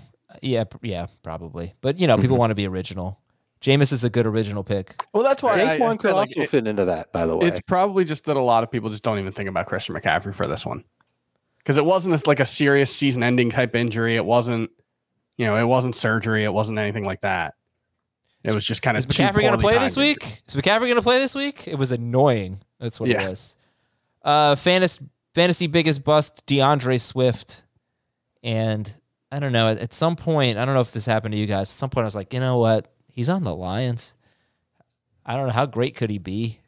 yeah, 0.41 0.65
yeah, 0.81 1.07
probably. 1.23 1.73
But 1.81 1.99
you 1.99 2.07
know, 2.07 2.17
people 2.17 2.38
want 2.38 2.51
to 2.51 2.55
be 2.55 2.67
original. 2.67 3.19
Jameis 3.64 3.93
is 3.93 4.03
a 4.03 4.09
good 4.09 4.28
original 4.28 4.61
pick. 4.64 5.05
Well, 5.14 5.24
that's 5.24 5.41
why 5.41 5.51
I, 5.53 5.74
I 5.76 5.80
Saquon 5.80 5.91
could 5.97 6.09
said, 6.09 6.14
like, 6.16 6.30
also 6.30 6.41
it- 6.41 6.49
fit 6.49 6.68
into 6.68 6.84
that, 6.86 7.14
by 7.14 7.26
the 7.26 7.38
way. 7.38 7.47
it's 7.47 7.61
probably 7.61 8.03
just 8.03 8.26
that 8.26 8.36
a 8.36 8.41
lot 8.41 8.61
of 8.64 8.70
people 8.70 8.89
just 8.89 9.03
don't 9.03 9.20
even 9.20 9.32
think 9.32 9.47
about 9.47 9.68
Christian 9.68 9.95
McCaffrey 9.95 10.36
for 10.36 10.47
this 10.47 10.66
one 10.66 10.84
because 11.59 11.78
it 11.78 11.86
wasn't 11.86 12.11
this, 12.11 12.28
like 12.28 12.41
a 12.41 12.45
serious 12.45 12.93
season-ending 12.93 13.49
type 13.51 13.74
injury. 13.74 14.18
It 14.18 14.26
wasn't, 14.26 14.70
you 15.38 15.45
know, 15.45 15.55
it 15.55 15.64
wasn't 15.64 15.95
surgery. 15.95 16.43
It 16.43 16.53
wasn't 16.53 16.78
anything 16.78 17.05
like 17.05 17.22
that. 17.22 17.53
It 18.43 18.53
was 18.53 18.66
just 18.66 18.82
kind 18.82 18.97
of 18.97 19.05
Is 19.05 19.05
McCaffrey 19.05 19.41
going 19.41 19.53
to 19.53 19.57
play 19.57 19.80
this 19.80 19.95
week? 19.95 20.41
Is 20.45 20.55
McCaffrey 20.55 20.82
going 20.82 20.95
to 20.95 21.01
play 21.01 21.20
this 21.20 21.34
week? 21.34 21.66
It 21.66 21.76
was 21.76 21.93
annoying. 21.93 22.59
That's 22.82 22.99
what 22.99 23.07
Yeah. 23.09 23.24
it 23.24 23.30
was. 23.30 23.55
Uh, 24.22 24.55
fantasy, 24.57 25.05
fantasy 25.34 25.68
biggest 25.68 26.03
bust, 26.03 26.45
D'Andre 26.45 26.97
Swift. 26.97 27.64
And 28.43 28.91
I 29.32 29.39
don't 29.39 29.53
know. 29.53 29.70
At, 29.70 29.78
at 29.78 29.93
some 29.93 30.18
point, 30.18 30.57
I 30.57 30.66
don't 30.66 30.74
know 30.76 30.82
if 30.82 30.91
this 30.91 31.05
happened 31.05 31.32
to 31.32 31.38
you 31.38 31.45
guys. 31.45 31.70
At 31.70 31.78
some 31.78 31.89
point, 31.89 32.03
I 32.03 32.07
was 32.07 32.16
like, 32.18 32.34
you 32.34 32.41
know 32.41 32.57
what? 32.57 32.92
He's 33.14 33.30
on 33.30 33.43
the 33.43 33.55
Lions. 33.55 34.16
I 35.26 35.36
don't 35.38 35.47
know 35.47 35.53
how 35.53 35.66
great 35.66 35.95
could 35.95 36.09
he 36.09 36.18
be. 36.18 36.59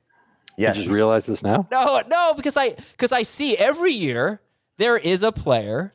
You 0.57 0.63
Yes. 0.63 0.77
just 0.77 0.87
realize 0.87 1.25
this 1.25 1.43
now? 1.43 1.67
No, 1.69 2.01
no, 2.07 2.33
because 2.33 2.55
I 2.55 2.75
because 2.93 3.11
I 3.11 3.23
see 3.23 3.57
every 3.57 3.91
year 3.91 4.39
there 4.77 4.95
is 4.95 5.21
a 5.23 5.33
player 5.33 5.93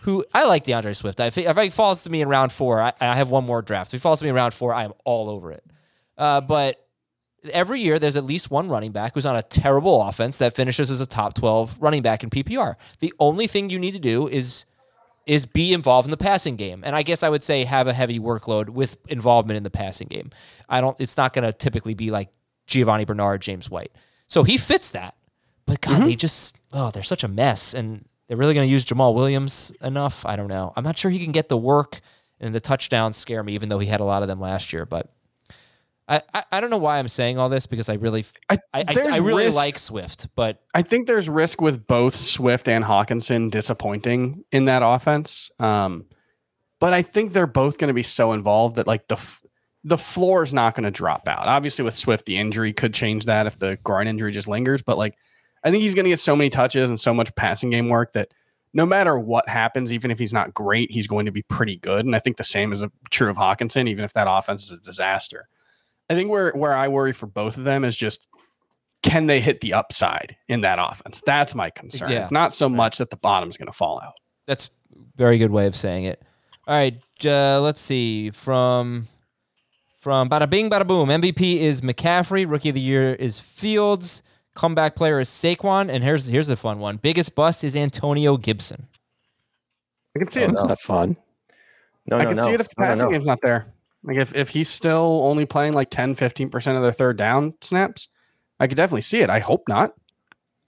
who 0.00 0.22
I 0.34 0.44
like 0.44 0.64
D'Andre 0.64 0.92
Swift. 0.92 1.18
I 1.20 1.28
if 1.28 1.36
he 1.56 1.70
falls 1.70 2.02
to 2.04 2.10
me 2.10 2.20
in 2.20 2.28
round 2.28 2.52
four, 2.52 2.82
I, 2.82 2.92
I 3.00 3.14
have 3.16 3.30
one 3.30 3.46
more 3.46 3.62
draft. 3.62 3.88
If 3.88 3.92
he 3.92 3.98
falls 4.02 4.18
to 4.18 4.24
me 4.26 4.28
in 4.28 4.34
round 4.34 4.52
four, 4.52 4.74
I 4.74 4.84
am 4.84 4.92
all 5.06 5.30
over 5.30 5.50
it. 5.52 5.64
Uh, 6.18 6.42
but 6.42 6.86
every 7.50 7.80
year 7.80 7.98
there's 7.98 8.16
at 8.16 8.24
least 8.24 8.50
one 8.50 8.68
running 8.68 8.92
back 8.92 9.14
who's 9.14 9.24
on 9.24 9.36
a 9.36 9.42
terrible 9.42 10.02
offense 10.02 10.36
that 10.38 10.54
finishes 10.54 10.90
as 10.90 11.00
a 11.00 11.06
top 11.06 11.32
12 11.34 11.76
running 11.80 12.02
back 12.02 12.22
in 12.22 12.28
PPR. 12.28 12.74
The 13.00 13.12
only 13.18 13.46
thing 13.46 13.70
you 13.70 13.78
need 13.78 13.92
to 13.92 13.98
do 13.98 14.28
is 14.28 14.66
is 15.26 15.46
be 15.46 15.72
involved 15.72 16.06
in 16.06 16.10
the 16.10 16.16
passing 16.16 16.56
game. 16.56 16.82
And 16.84 16.94
I 16.94 17.02
guess 17.02 17.22
I 17.22 17.28
would 17.28 17.42
say 17.42 17.64
have 17.64 17.88
a 17.88 17.92
heavy 17.92 18.18
workload 18.18 18.70
with 18.70 18.98
involvement 19.08 19.56
in 19.56 19.62
the 19.62 19.70
passing 19.70 20.08
game. 20.08 20.30
I 20.68 20.80
don't 20.80 21.00
it's 21.00 21.16
not 21.16 21.32
going 21.32 21.44
to 21.44 21.52
typically 21.52 21.94
be 21.94 22.10
like 22.10 22.28
Giovani 22.66 23.04
Bernard, 23.04 23.40
James 23.40 23.70
White. 23.70 23.92
So 24.26 24.42
he 24.42 24.56
fits 24.56 24.90
that. 24.90 25.14
But 25.66 25.80
God, 25.80 26.02
they 26.02 26.10
mm-hmm. 26.10 26.18
just 26.18 26.56
oh, 26.72 26.90
they're 26.90 27.02
such 27.02 27.24
a 27.24 27.28
mess 27.28 27.72
and 27.72 28.04
they're 28.26 28.36
really 28.36 28.54
going 28.54 28.66
to 28.66 28.72
use 28.72 28.84
Jamaal 28.84 29.14
Williams 29.14 29.72
enough? 29.82 30.24
I 30.26 30.36
don't 30.36 30.48
know. 30.48 30.72
I'm 30.76 30.84
not 30.84 30.98
sure 30.98 31.10
he 31.10 31.22
can 31.22 31.32
get 31.32 31.48
the 31.48 31.56
work 31.56 32.00
and 32.40 32.54
the 32.54 32.60
touchdowns 32.60 33.16
scare 33.16 33.42
me 33.42 33.54
even 33.54 33.68
though 33.68 33.78
he 33.78 33.86
had 33.86 34.00
a 34.00 34.04
lot 34.04 34.22
of 34.22 34.28
them 34.28 34.40
last 34.40 34.72
year, 34.72 34.84
but 34.84 35.10
I, 36.06 36.22
I, 36.34 36.44
I 36.52 36.60
don't 36.60 36.70
know 36.70 36.76
why 36.76 36.98
I'm 36.98 37.08
saying 37.08 37.38
all 37.38 37.48
this 37.48 37.66
because 37.66 37.88
I 37.88 37.94
really 37.94 38.26
I, 38.50 38.58
I, 38.74 38.84
I, 38.86 39.18
really 39.18 39.46
risk- 39.46 39.56
like 39.56 39.78
Swift, 39.78 40.28
but 40.34 40.62
I 40.74 40.82
think 40.82 41.06
there's 41.06 41.28
risk 41.28 41.60
with 41.60 41.86
both 41.86 42.14
Swift 42.14 42.68
and 42.68 42.84
Hockenson 42.84 43.50
disappointing 43.50 44.44
in 44.52 44.66
that 44.66 44.82
offense. 44.84 45.50
Um, 45.58 46.04
but 46.78 46.92
I 46.92 47.00
think 47.00 47.32
they're 47.32 47.46
both 47.46 47.78
going 47.78 47.88
to 47.88 47.94
be 47.94 48.02
so 48.02 48.32
involved 48.32 48.76
that 48.76 48.86
like 48.86 49.08
the 49.08 49.14
f- 49.14 49.42
the 49.84 49.98
floor 49.98 50.42
is 50.42 50.52
not 50.52 50.74
going 50.74 50.84
to 50.84 50.90
drop 50.90 51.26
out. 51.28 51.46
Obviously, 51.46 51.84
with 51.84 51.94
Swift, 51.94 52.26
the 52.26 52.36
injury 52.36 52.72
could 52.72 52.92
change 52.92 53.24
that 53.26 53.46
if 53.46 53.58
the 53.58 53.78
groin 53.84 54.06
injury 54.06 54.32
just 54.32 54.48
lingers. 54.48 54.82
But 54.82 54.98
like, 54.98 55.14
I 55.62 55.70
think 55.70 55.82
he's 55.82 55.94
going 55.94 56.04
to 56.04 56.10
get 56.10 56.20
so 56.20 56.36
many 56.36 56.50
touches 56.50 56.88
and 56.88 57.00
so 57.00 57.14
much 57.14 57.34
passing 57.34 57.70
game 57.70 57.88
work 57.88 58.12
that 58.12 58.32
no 58.74 58.84
matter 58.84 59.18
what 59.18 59.48
happens, 59.48 59.92
even 59.92 60.10
if 60.10 60.18
he's 60.18 60.32
not 60.32 60.52
great, 60.52 60.90
he's 60.90 61.06
going 61.06 61.26
to 61.26 61.32
be 61.32 61.42
pretty 61.42 61.76
good. 61.76 62.04
And 62.04 62.16
I 62.16 62.18
think 62.18 62.38
the 62.38 62.44
same 62.44 62.72
is 62.72 62.84
true 63.10 63.30
of 63.30 63.36
Hockenson, 63.36 63.88
even 63.88 64.04
if 64.04 64.12
that 64.14 64.26
offense 64.28 64.64
is 64.64 64.78
a 64.78 64.82
disaster. 64.82 65.48
I 66.10 66.14
think 66.14 66.30
where 66.30 66.52
where 66.52 66.74
I 66.74 66.88
worry 66.88 67.12
for 67.12 67.26
both 67.26 67.56
of 67.56 67.64
them 67.64 67.84
is 67.84 67.96
just 67.96 68.26
can 69.02 69.26
they 69.26 69.40
hit 69.40 69.60
the 69.60 69.74
upside 69.74 70.36
in 70.48 70.62
that 70.62 70.78
offense? 70.80 71.22
That's 71.24 71.54
my 71.54 71.70
concern. 71.70 72.10
Yeah. 72.10 72.28
Not 72.30 72.54
so 72.54 72.68
much 72.68 72.98
that 72.98 73.10
the 73.10 73.16
bottom's 73.16 73.56
going 73.56 73.66
to 73.66 73.72
fall 73.72 74.00
out. 74.00 74.14
That's 74.46 74.70
a 74.94 74.98
very 75.16 75.38
good 75.38 75.50
way 75.50 75.66
of 75.66 75.76
saying 75.76 76.04
it. 76.04 76.22
All 76.66 76.74
right, 76.74 76.98
uh, 77.26 77.60
let's 77.60 77.80
see 77.80 78.30
from 78.30 79.06
from 80.00 80.30
bada 80.30 80.48
bing 80.48 80.70
bada 80.70 80.86
boom. 80.86 81.10
MVP 81.10 81.56
is 81.58 81.82
McCaffrey. 81.82 82.50
Rookie 82.50 82.70
of 82.70 82.74
the 82.74 82.80
year 82.80 83.14
is 83.14 83.38
Fields. 83.38 84.22
Comeback 84.54 84.96
player 84.96 85.20
is 85.20 85.28
Saquon. 85.28 85.90
And 85.90 86.02
here's 86.02 86.26
here's 86.26 86.48
a 86.48 86.56
fun 86.56 86.78
one. 86.78 86.96
Biggest 86.96 87.34
bust 87.34 87.64
is 87.64 87.76
Antonio 87.76 88.36
Gibson. 88.36 88.88
I 90.16 90.20
can 90.20 90.28
see 90.28 90.42
it. 90.42 90.50
It's 90.50 90.62
though. 90.62 90.68
not 90.68 90.80
fun. 90.80 91.16
No, 92.06 92.16
I 92.16 92.22
no, 92.22 92.28
can 92.30 92.36
no. 92.36 92.44
see 92.44 92.52
it 92.52 92.60
if 92.60 92.68
the 92.68 92.74
No, 92.78 92.84
no, 92.84 92.90
passing 92.90 93.04
no. 93.06 93.12
game's 93.12 93.26
not 93.26 93.40
there. 93.42 93.73
Like 94.04 94.18
if, 94.18 94.34
if 94.34 94.50
he's 94.50 94.68
still 94.68 95.22
only 95.24 95.46
playing 95.46 95.72
like 95.72 95.90
10, 95.90 96.14
15% 96.14 96.76
of 96.76 96.82
their 96.82 96.92
third 96.92 97.16
down 97.16 97.54
snaps, 97.62 98.08
I 98.60 98.66
could 98.66 98.76
definitely 98.76 99.00
see 99.00 99.20
it. 99.20 99.30
I 99.30 99.38
hope 99.40 99.64
not. 99.68 99.94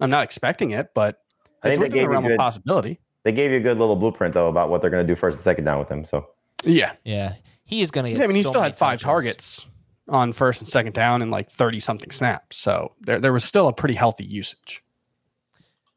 I'm 0.00 0.10
not 0.10 0.24
expecting 0.24 0.70
it, 0.70 0.88
but 0.94 1.20
I 1.62 1.68
it's 1.68 1.78
think 1.78 1.92
they 1.92 2.00
within 2.00 2.10
the 2.10 2.20
gave 2.20 2.28
you 2.28 2.34
of 2.34 2.38
possibility. 2.38 3.00
They 3.24 3.32
gave 3.32 3.50
you 3.50 3.58
a 3.58 3.60
good 3.60 3.78
little 3.78 3.96
blueprint 3.96 4.34
though 4.34 4.48
about 4.48 4.70
what 4.70 4.80
they're 4.80 4.90
going 4.90 5.06
to 5.06 5.12
do 5.12 5.16
first 5.16 5.36
and 5.36 5.42
second 5.44 5.64
down 5.64 5.78
with 5.78 5.88
him. 5.88 6.04
So 6.04 6.26
Yeah. 6.64 6.92
Yeah, 7.04 7.34
he 7.64 7.82
is 7.82 7.90
going 7.90 8.04
to 8.06 8.18
Yeah. 8.18 8.24
I 8.24 8.26
mean, 8.26 8.36
he 8.36 8.42
so 8.42 8.50
still 8.50 8.62
had 8.62 8.78
five 8.78 9.00
touches. 9.00 9.04
targets 9.04 9.66
on 10.08 10.32
first 10.32 10.60
and 10.62 10.68
second 10.68 10.92
down 10.94 11.22
and 11.22 11.30
like 11.30 11.50
30 11.50 11.80
something 11.80 12.10
snaps. 12.10 12.56
So 12.56 12.92
there, 13.00 13.18
there 13.18 13.32
was 13.32 13.44
still 13.44 13.68
a 13.68 13.72
pretty 13.72 13.94
healthy 13.94 14.24
usage. 14.24 14.82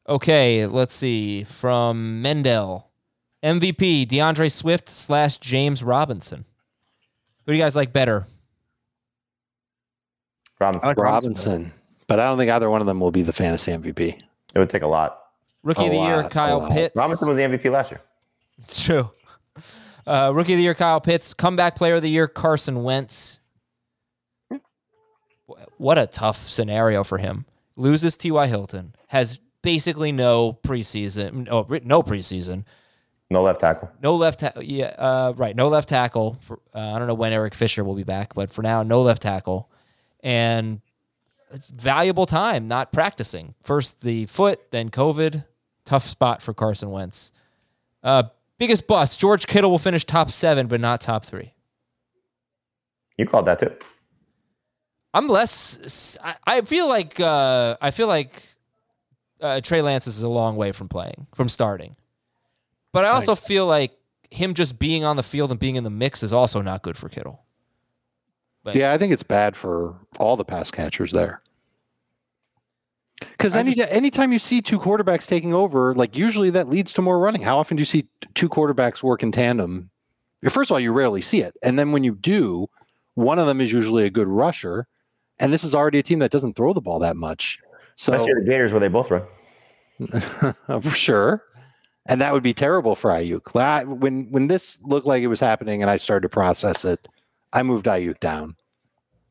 Okay, 0.08 0.66
let's 0.66 0.94
see 0.94 1.44
from 1.44 2.22
Mendel. 2.22 2.90
MVP 3.44 4.08
D'Andre 4.08 4.50
Swift 4.50 4.90
slash 4.90 5.38
James 5.38 5.84
Robinson. 5.84 6.46
Who 7.50 7.54
do 7.54 7.58
you 7.58 7.64
guys 7.64 7.76
like 7.76 7.92
better? 7.92 8.28
Robinson, 10.60 10.88
like 10.88 10.98
Robinson. 10.98 11.74
But 12.06 12.20
I 12.20 12.26
don't 12.26 12.38
think 12.38 12.52
either 12.52 12.70
one 12.70 12.80
of 12.80 12.86
them 12.86 13.00
will 13.00 13.10
be 13.10 13.24
the 13.24 13.34
fantasy 13.34 13.72
MVP. 13.72 14.22
it 14.54 14.60
would 14.60 14.70
take 14.70 14.84
a 14.84 14.88
lot. 14.88 15.20
Rookie 15.64 15.82
A 15.82 15.86
of 15.86 15.92
the 15.92 15.98
year, 15.98 16.18
lot, 16.18 16.26
a 16.28 16.30
Kyle. 16.30 16.70
Pitts. 16.70 16.96
Robinson 16.96 17.28
was 17.28 17.38
the 17.38 17.42
MVP 17.42 17.72
last 17.72 17.90
year. 17.90 18.02
It's 18.60 18.84
true. 18.84 19.10
Uh, 20.08 20.32
rookie 20.34 20.54
of 20.54 20.58
the 20.58 20.64
year, 20.64 20.74
Kyle 20.74 21.02
Pitts. 21.02 21.36
Comeback 21.36 21.76
player 21.76 21.96
of 21.96 22.02
the 22.02 22.10
year, 22.10 22.28
Carson 22.28 22.82
Wentz. 22.84 23.42
What 25.78 26.00
a 26.00 26.08
tough 26.08 26.38
scenario 26.38 27.04
for 27.04 27.20
him. 27.20 27.46
Loses 27.76 28.18
T.Y. 28.18 28.48
Hilton. 28.48 28.96
Has 29.10 29.40
basically 29.62 30.12
no 30.12 30.54
preseason. 30.64 31.48
No, 31.48 31.68
no 31.84 32.02
preseason. 32.02 32.66
No 33.32 33.44
left 33.44 33.60
tackle. 33.60 33.92
No 34.02 34.16
left 34.16 34.40
tackle. 34.40 34.64
Yeah, 34.64 34.96
uh, 34.98 35.34
right. 35.36 35.56
No 35.56 35.68
left 35.68 35.90
tackle. 35.90 36.38
For, 36.42 36.60
uh, 36.74 36.80
I 36.80 37.00
don't 37.00 37.08
know 37.08 37.14
when 37.14 37.32
Eric 37.32 37.54
Fisher 37.54 37.84
will 37.84 37.96
be 37.96 38.04
back, 38.04 38.34
but 38.34 38.52
for 38.52 38.64
now, 38.64 38.82
no 38.82 39.02
left 39.02 39.22
tackle. 39.22 39.70
And 40.22 40.82
it's 41.52 41.68
valuable 41.68 42.26
time 42.26 42.68
not 42.68 42.92
practicing. 42.92 43.54
First 43.62 44.02
the 44.02 44.26
foot, 44.26 44.72
then 44.72 44.90
COVID. 44.90 45.46
Tough 45.86 46.06
spot 46.06 46.42
for 46.42 46.54
Carson 46.54 46.90
Wentz. 46.92 47.32
Uh, 48.04 48.24
biggest 48.58 48.88
bust. 48.88 49.20
George 49.20 49.46
Kittle 49.48 49.70
will 49.70 49.80
finish 49.80 50.06
top 50.06 50.32
seven, 50.32 50.68
but 50.68 50.82
not 50.82 51.02
top 51.02 51.26
three. 51.26 51.54
You 53.18 53.26
called 53.26 53.46
that 53.46 53.60
too. 53.60 53.74
I'm 55.14 55.28
less. 55.28 56.18
I, 56.24 56.36
I 56.46 56.62
feel 56.62 56.88
like 56.88 57.20
uh, 57.20 57.78
I 57.82 57.92
feel 57.92 58.08
like 58.08 58.44
uh, 59.42 59.62
Trey 59.62 59.82
Lance 59.82 60.08
is 60.08 60.22
a 60.22 60.30
long 60.30 60.56
way 60.56 60.72
from 60.72 60.88
playing, 60.88 61.28
from 61.34 61.50
starting. 61.50 61.96
But 62.92 63.06
I 63.06 63.10
also 63.10 63.36
feel 63.36 63.68
like 63.68 63.92
him 64.32 64.54
just 64.54 64.80
being 64.80 65.04
on 65.04 65.16
the 65.16 65.24
field 65.24 65.52
and 65.52 65.60
being 65.60 65.76
in 65.76 65.84
the 65.84 65.90
mix 65.90 66.24
is 66.24 66.34
also 66.34 66.62
not 66.62 66.82
good 66.82 66.98
for 66.98 67.10
Kittle. 67.10 67.44
But 68.64 68.76
Yeah, 68.76 68.92
I 68.94 68.98
think 68.98 69.14
it's 69.14 69.24
bad 69.24 69.56
for 69.56 69.96
all 70.20 70.36
the 70.36 70.46
pass 70.46 70.72
catchers 70.72 71.12
there. 71.12 71.42
Because 73.20 73.56
I 73.56 73.60
any, 73.60 73.74
just- 73.74 73.92
anytime 73.92 74.32
you 74.32 74.40
see 74.40 74.62
two 74.62 74.80
quarterbacks 74.80 75.28
taking 75.28 75.54
over, 75.54 75.94
like 75.94 76.16
usually 76.16 76.50
that 76.52 76.70
leads 76.70 76.94
to 76.94 77.02
more 77.02 77.20
running. 77.20 77.42
How 77.42 77.58
often 77.58 77.78
do 77.78 77.82
you 77.82 77.86
see 77.86 78.08
two 78.34 78.50
quarterbacks 78.50 79.04
work 79.04 79.24
in 79.24 79.32
tandem? 79.32 79.90
First 80.50 80.72
of 80.72 80.76
all, 80.76 80.80
you 80.80 80.94
rarely 80.94 81.22
see 81.22 81.42
it. 81.42 81.56
And 81.62 81.78
then 81.78 81.92
when 81.92 82.04
you 82.04 82.16
do, 82.16 82.70
one 83.16 83.40
of 83.40 83.48
them 83.48 83.60
is 83.60 83.72
usually 83.72 84.06
a 84.06 84.10
good 84.10 84.28
rusher, 84.28 84.88
and 85.38 85.52
this 85.52 85.66
is 85.66 85.76
already 85.76 86.00
a 86.00 86.04
team 86.04 86.20
that 86.20 86.32
doesn't 86.32 86.56
throw 86.56 86.72
the 86.74 86.80
ball 86.80 87.00
that 87.00 87.18
much. 87.18 87.60
So 87.96 88.14
Especially 88.14 88.36
the 88.46 88.50
Gators 88.50 88.72
where 88.72 88.80
they 88.80 88.88
both 88.88 89.12
run. 89.12 89.24
for 90.82 90.92
sure. 90.92 91.44
And 92.10 92.22
that 92.22 92.34
would 92.34 92.44
be 92.44 92.54
terrible 92.54 92.96
for 92.96 93.12
Aiyuk. 93.12 93.86
When 93.86 94.26
when 94.32 94.48
this 94.48 94.80
looked 94.82 95.06
like 95.06 95.22
it 95.22 95.28
was 95.28 95.40
happening 95.40 95.82
and 95.84 95.92
I 95.92 95.98
started 95.98 96.24
to 96.24 96.30
process 96.30 96.84
it, 96.84 97.08
I 97.54 97.64
moved 97.64 97.86
Aiyuk 97.86 98.20
down. 98.20 98.56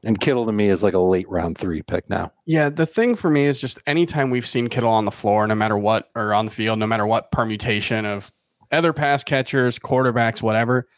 And 0.04 0.20
Kittle 0.20 0.46
to 0.46 0.52
me 0.52 0.68
is 0.68 0.82
like 0.82 0.94
a 0.94 1.00
late 1.00 1.28
round 1.28 1.58
three 1.58 1.82
pick 1.82 2.08
now. 2.08 2.32
Yeah, 2.46 2.68
the 2.68 2.86
thing 2.86 3.16
for 3.16 3.30
me 3.30 3.42
is 3.42 3.60
just 3.60 3.80
anytime 3.86 4.30
we've 4.30 4.46
seen 4.46 4.68
Kittle 4.68 4.92
on 4.92 5.04
the 5.04 5.10
floor, 5.10 5.44
no 5.48 5.56
matter 5.56 5.76
what, 5.76 6.08
or 6.14 6.32
on 6.32 6.44
the 6.44 6.52
field, 6.52 6.78
no 6.78 6.86
matter 6.86 7.04
what 7.04 7.32
permutation 7.32 8.06
of 8.06 8.30
other 8.70 8.92
pass 8.92 9.24
catchers, 9.24 9.76
quarterbacks, 9.78 10.40
whatever, 10.40 10.88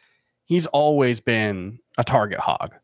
he's 0.44 0.66
always 0.66 1.18
been 1.20 1.78
a 1.96 2.04
target 2.04 2.40
hog. 2.40 2.74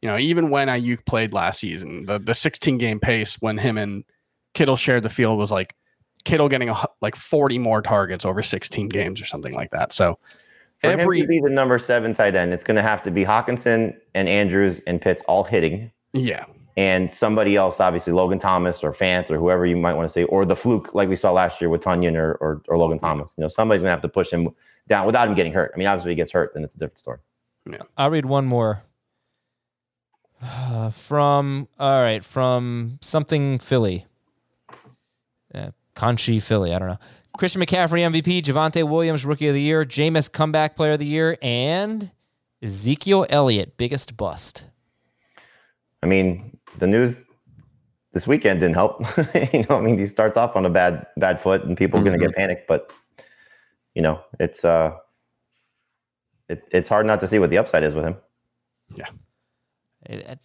You 0.00 0.08
know, 0.08 0.16
even 0.16 0.48
when 0.48 0.68
Aiyuk 0.68 1.04
played 1.04 1.34
last 1.34 1.60
season, 1.60 2.06
the, 2.06 2.18
the 2.18 2.34
16 2.34 2.78
game 2.78 2.98
pace 2.98 3.36
when 3.40 3.58
him 3.58 3.76
and 3.76 4.04
Kittle 4.54 4.76
shared 4.76 5.02
the 5.02 5.10
field 5.10 5.38
was 5.38 5.52
like 5.52 5.74
Kittle 6.24 6.48
getting 6.48 6.68
a, 6.68 6.76
like 7.00 7.16
40 7.16 7.58
more 7.58 7.82
targets 7.82 8.24
over 8.24 8.42
16 8.42 8.88
games 8.88 9.20
or 9.20 9.26
something 9.26 9.54
like 9.54 9.70
that. 9.70 9.92
So 9.92 10.18
For 10.78 10.92
him 10.92 11.00
every, 11.00 11.22
to 11.22 11.26
be 11.26 11.40
the 11.40 11.50
number 11.50 11.78
seven 11.78 12.12
tight 12.12 12.34
end, 12.34 12.52
it's 12.52 12.64
going 12.64 12.76
to 12.76 12.82
have 12.82 13.02
to 13.02 13.10
be 13.10 13.24
Hockenson 13.24 13.94
and 14.14 14.28
Andrews 14.28 14.80
and 14.86 15.00
Pitts 15.00 15.22
all 15.28 15.44
hitting, 15.44 15.90
yeah, 16.12 16.44
and 16.76 17.10
somebody 17.10 17.56
else, 17.56 17.80
obviously 17.80 18.12
Logan 18.12 18.38
Thomas 18.38 18.82
or 18.82 18.92
Fant 18.92 19.30
or 19.30 19.38
whoever 19.38 19.66
you 19.66 19.76
might 19.76 19.94
want 19.94 20.08
to 20.08 20.12
say, 20.12 20.24
or 20.24 20.44
the 20.44 20.56
fluke 20.56 20.94
like 20.94 21.08
we 21.08 21.16
saw 21.16 21.32
last 21.32 21.60
year 21.60 21.68
with 21.68 21.82
Tonyan 21.82 22.16
or, 22.16 22.34
or, 22.40 22.62
or 22.68 22.78
Logan 22.78 22.98
Thomas. 22.98 23.32
You 23.36 23.42
know, 23.42 23.48
somebody's 23.48 23.82
going 23.82 23.88
to 23.88 23.94
have 23.94 24.02
to 24.02 24.08
push 24.08 24.30
him 24.30 24.48
down 24.88 25.04
without 25.04 25.28
him 25.28 25.34
getting 25.34 25.52
hurt. 25.52 25.72
I 25.74 25.78
mean, 25.78 25.86
obviously, 25.86 26.12
if 26.12 26.14
he 26.14 26.16
gets 26.16 26.32
hurt, 26.32 26.52
then 26.54 26.64
it's 26.64 26.74
a 26.74 26.78
different 26.78 26.98
story. 26.98 27.18
Yeah. 27.70 27.82
I'll 27.96 28.10
read 28.10 28.24
one 28.24 28.46
more. 28.46 28.82
Uh, 30.42 30.90
from 30.90 31.68
all 31.78 32.00
right, 32.00 32.24
from 32.24 32.98
something 33.02 33.58
Philly. 33.58 34.06
Conchi 36.00 36.42
Philly, 36.42 36.74
I 36.74 36.78
don't 36.78 36.88
know. 36.88 36.98
Christian 37.36 37.60
McCaffrey 37.60 38.00
MVP, 38.00 38.42
Javonte 38.42 38.88
Williams 38.88 39.26
Rookie 39.26 39.48
of 39.48 39.54
the 39.54 39.60
Year, 39.60 39.84
Jameis 39.84 40.32
Comeback 40.32 40.74
Player 40.74 40.92
of 40.92 40.98
the 40.98 41.06
Year, 41.06 41.36
and 41.42 42.10
Ezekiel 42.62 43.26
Elliott 43.28 43.76
biggest 43.76 44.16
bust. 44.16 44.64
I 46.02 46.06
mean, 46.06 46.56
the 46.78 46.86
news 46.86 47.18
this 48.12 48.26
weekend 48.26 48.60
didn't 48.60 48.76
help. 48.76 49.00
you 49.52 49.66
know, 49.68 49.76
I 49.76 49.80
mean, 49.82 49.98
he 49.98 50.06
starts 50.06 50.38
off 50.38 50.56
on 50.56 50.64
a 50.64 50.70
bad 50.70 51.06
bad 51.18 51.38
foot, 51.38 51.64
and 51.64 51.76
people 51.76 52.00
are 52.00 52.02
going 52.02 52.18
to 52.18 52.26
get 52.26 52.34
panicked. 52.34 52.66
But 52.66 52.90
you 53.94 54.00
know, 54.00 54.22
it's 54.38 54.64
uh, 54.64 54.96
it, 56.48 56.62
it's 56.70 56.88
hard 56.88 57.04
not 57.04 57.20
to 57.20 57.28
see 57.28 57.38
what 57.38 57.50
the 57.50 57.58
upside 57.58 57.84
is 57.84 57.94
with 57.94 58.06
him. 58.06 58.16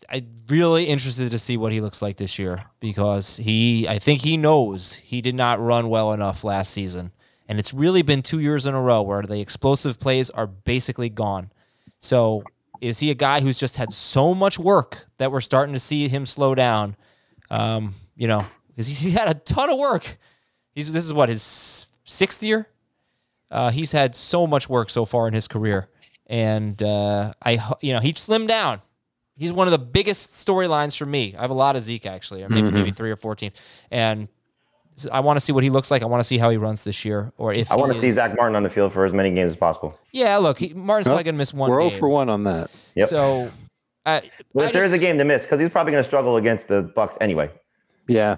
I'm 0.10 0.28
really 0.48 0.86
interested 0.86 1.32
to 1.32 1.40
see 1.40 1.58
what 1.58 1.72
he 1.72 1.82
looks 1.82 2.02
like 2.02 2.18
this 2.18 2.38
year 2.38 2.66
because 2.80 3.38
he, 3.38 3.88
I 3.88 3.98
think 4.00 4.22
he 4.22 4.38
knows 4.38 4.96
he 4.96 5.22
did 5.22 5.36
not 5.36 5.60
run 5.60 5.90
well 5.90 6.14
enough 6.14 6.44
last 6.44 6.72
season. 6.72 7.12
And 7.48 7.60
it's 7.60 7.74
really 7.74 8.02
been 8.02 8.22
two 8.22 8.40
years 8.40 8.66
in 8.66 8.74
a 8.74 8.82
row 8.82 9.02
where 9.02 9.24
the 9.24 9.40
explosive 9.40 10.00
plays 10.00 10.30
are 10.30 10.48
basically 10.48 11.10
gone. 11.10 11.52
So 12.00 12.44
is 12.82 13.00
he 13.00 13.10
a 13.10 13.16
guy 13.16 13.42
who's 13.42 13.58
just 13.58 13.78
had 13.78 13.92
so 13.92 14.34
much 14.34 14.60
work 14.60 15.08
that 15.18 15.32
we're 15.32 15.42
starting 15.42 15.74
to 15.74 15.80
see 15.80 16.08
him 16.08 16.26
slow 16.26 16.56
down? 16.56 16.96
Um, 17.50 17.96
you 18.16 18.28
know, 18.28 18.46
because 18.68 18.88
he, 18.88 18.94
he 19.10 19.12
had 19.12 19.28
a 19.28 19.34
ton 19.34 19.70
of 19.70 19.80
work. 19.80 20.18
He's 20.74 20.92
this 20.92 21.06
is 21.06 21.14
what 21.14 21.30
his 21.30 21.88
sixth 22.04 22.44
year. 22.44 22.68
Uh, 23.50 23.72
he's 23.72 23.92
had 23.92 24.16
so 24.16 24.46
much 24.46 24.68
work 24.68 24.90
so 24.90 25.06
far 25.06 25.28
in 25.28 25.34
his 25.34 25.48
career, 25.48 25.88
and 26.28 26.82
uh, 26.84 27.34
I, 27.42 27.76
you 27.80 27.94
know, 27.94 28.00
he 28.00 28.12
slimmed 28.14 28.48
down. 28.48 28.82
He's 29.38 29.52
one 29.52 29.68
of 29.68 29.72
the 29.72 29.78
biggest 29.80 30.32
storylines 30.32 30.98
for 30.98 31.06
me. 31.06 31.36
I 31.38 31.42
have 31.42 31.50
a 31.52 31.56
lot 31.56 31.76
of 31.76 31.84
Zeke 31.84 32.06
actually, 32.06 32.44
or 32.44 32.50
maybe 32.50 32.72
maybe 32.72 32.92
three 32.92 33.12
or 33.12 33.16
four 33.18 33.36
teams, 33.36 33.60
and 33.92 34.28
I 35.12 35.20
want 35.20 35.36
to 35.36 35.42
see 35.42 35.52
what 35.52 35.64
he 35.64 35.70
looks 35.70 35.92
like. 35.92 36.02
I 36.02 36.06
want 36.06 36.22
to 36.22 36.24
see 36.24 36.38
how 36.38 36.50
he 36.50 36.56
runs 36.58 36.86
this 36.86 37.04
year, 37.04 37.34
or 37.38 37.52
if 37.52 37.70
I 37.70 37.76
want 37.76 37.94
to 37.94 38.00
see 38.00 38.12
Zack 38.12 38.36
Martin 38.38 38.56
on 38.56 38.64
the 38.64 38.70
field 38.70 38.94
for 38.94 39.04
as 39.04 39.12
many 39.12 39.30
games 39.32 39.52
as 39.52 39.58
possible. 39.58 40.00
Yeah, 40.14 40.38
look, 40.38 40.60
he, 40.60 40.70
Martin's 40.74 41.08
Well, 41.08 41.16
probably 41.16 41.24
gonna 41.26 41.38
miss 41.38 41.54
one. 41.54 41.70
We're 41.70 41.82
0 41.82 41.90
game. 41.90 42.00
for 42.00 42.08
1 42.10 42.30
on 42.30 42.44
that. 42.46 42.72
Yep. 42.96 43.10
So, 43.10 43.52
I, 44.06 44.22
But 44.54 44.64
I 44.64 44.68
if 44.68 44.74
there 44.74 44.84
is 44.86 44.92
just- 44.92 45.02
a 45.02 45.06
game 45.06 45.18
to 45.18 45.26
miss, 45.26 45.44
because 45.44 45.60
he's 45.60 45.70
probably 45.70 45.92
going 45.92 46.02
to 46.04 46.08
struggle 46.08 46.38
against 46.38 46.70
the 46.70 46.86
Bucs 46.96 47.18
anyway. 47.20 47.50
Yeah. 48.08 48.38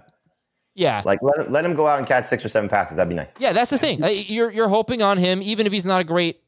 yeah, 0.73 1.01
Like 1.05 1.19
let, 1.21 1.51
let 1.51 1.63
him 1.65 1.75
go 1.75 1.85
out 1.85 1.99
and 1.99 2.07
catch 2.07 2.25
six 2.25 2.43
or 2.43 2.49
seven 2.49 2.69
passes. 2.69 2.97
That'd 2.97 3.09
be 3.09 3.15
nice. 3.15 3.33
Yeah, 3.37 3.51
that's 3.53 3.69
the 3.69 3.77
thing. 3.77 4.01
Uh, 4.03 4.07
You're 4.07 4.49
you're 4.49 4.69
hoping 4.69 5.01
on 5.03 5.17
him, 5.19 5.41
even 5.43 5.67
if 5.67 5.71
he's 5.73 5.85
not 5.85 6.01
a 6.01 6.03
great 6.05 6.39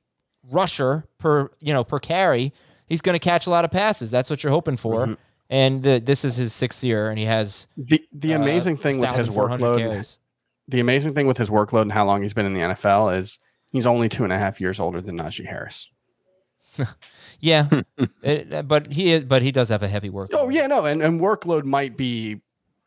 rusher 0.52 1.06
per 1.20 1.52
you 1.60 1.74
know 1.74 1.84
per 1.84 2.00
carry, 2.00 2.54
he's 2.90 3.02
going 3.02 3.14
to 3.14 3.20
catch 3.20 3.48
a 3.48 3.50
lot 3.50 3.64
of 3.64 3.72
passes. 3.72 4.12
That's 4.12 4.30
what 4.30 4.44
you're 4.44 4.52
hoping 4.52 4.76
for. 4.78 5.06
Mm-hmm. 5.06 5.14
And 5.52 5.82
the, 5.84 6.00
this 6.00 6.26
is 6.26 6.36
his 6.36 6.54
sixth 6.54 6.84
year, 6.84 7.10
and 7.10 7.18
he 7.18 7.26
has 7.26 7.68
the 7.78 8.04
the 8.12 8.34
uh, 8.34 8.42
amazing 8.42 8.78
thing 8.78 9.00
with 9.00 9.10
his 9.12 9.30
workload, 9.30 9.80
carries. 9.80 10.20
the 10.68 10.80
amazing 10.80 11.14
thing 11.16 11.26
with 11.26 11.38
his 11.38 11.50
workload 11.50 11.84
and 11.84 11.92
how 11.92 12.06
long 12.06 12.22
he's 12.22 12.34
been 12.34 12.46
in 12.46 12.54
the 12.54 12.60
NFL 12.60 13.18
is 13.18 13.40
he's 13.72 13.88
only 13.88 14.10
two 14.10 14.24
and 14.24 14.32
a 14.34 14.38
half 14.38 14.60
years 14.62 14.80
older 14.80 15.02
than 15.02 15.18
Najee 15.18 15.46
Harris. 15.46 15.90
Yeah, 17.42 17.70
It- 18.22 18.68
but 18.68 18.92
he 18.92 19.14
is, 19.14 19.24
but 19.24 19.42
he 19.42 19.52
does 19.54 19.70
have 19.70 19.82
a 19.82 19.88
heavy 19.88 20.10
workload. 20.10 20.34
Oh 20.34 20.50
yeah, 20.50 20.68
no, 20.68 20.84
and, 20.86 21.02
and 21.02 21.22
workload 21.22 21.64
might 21.64 21.96
be, 21.96 22.42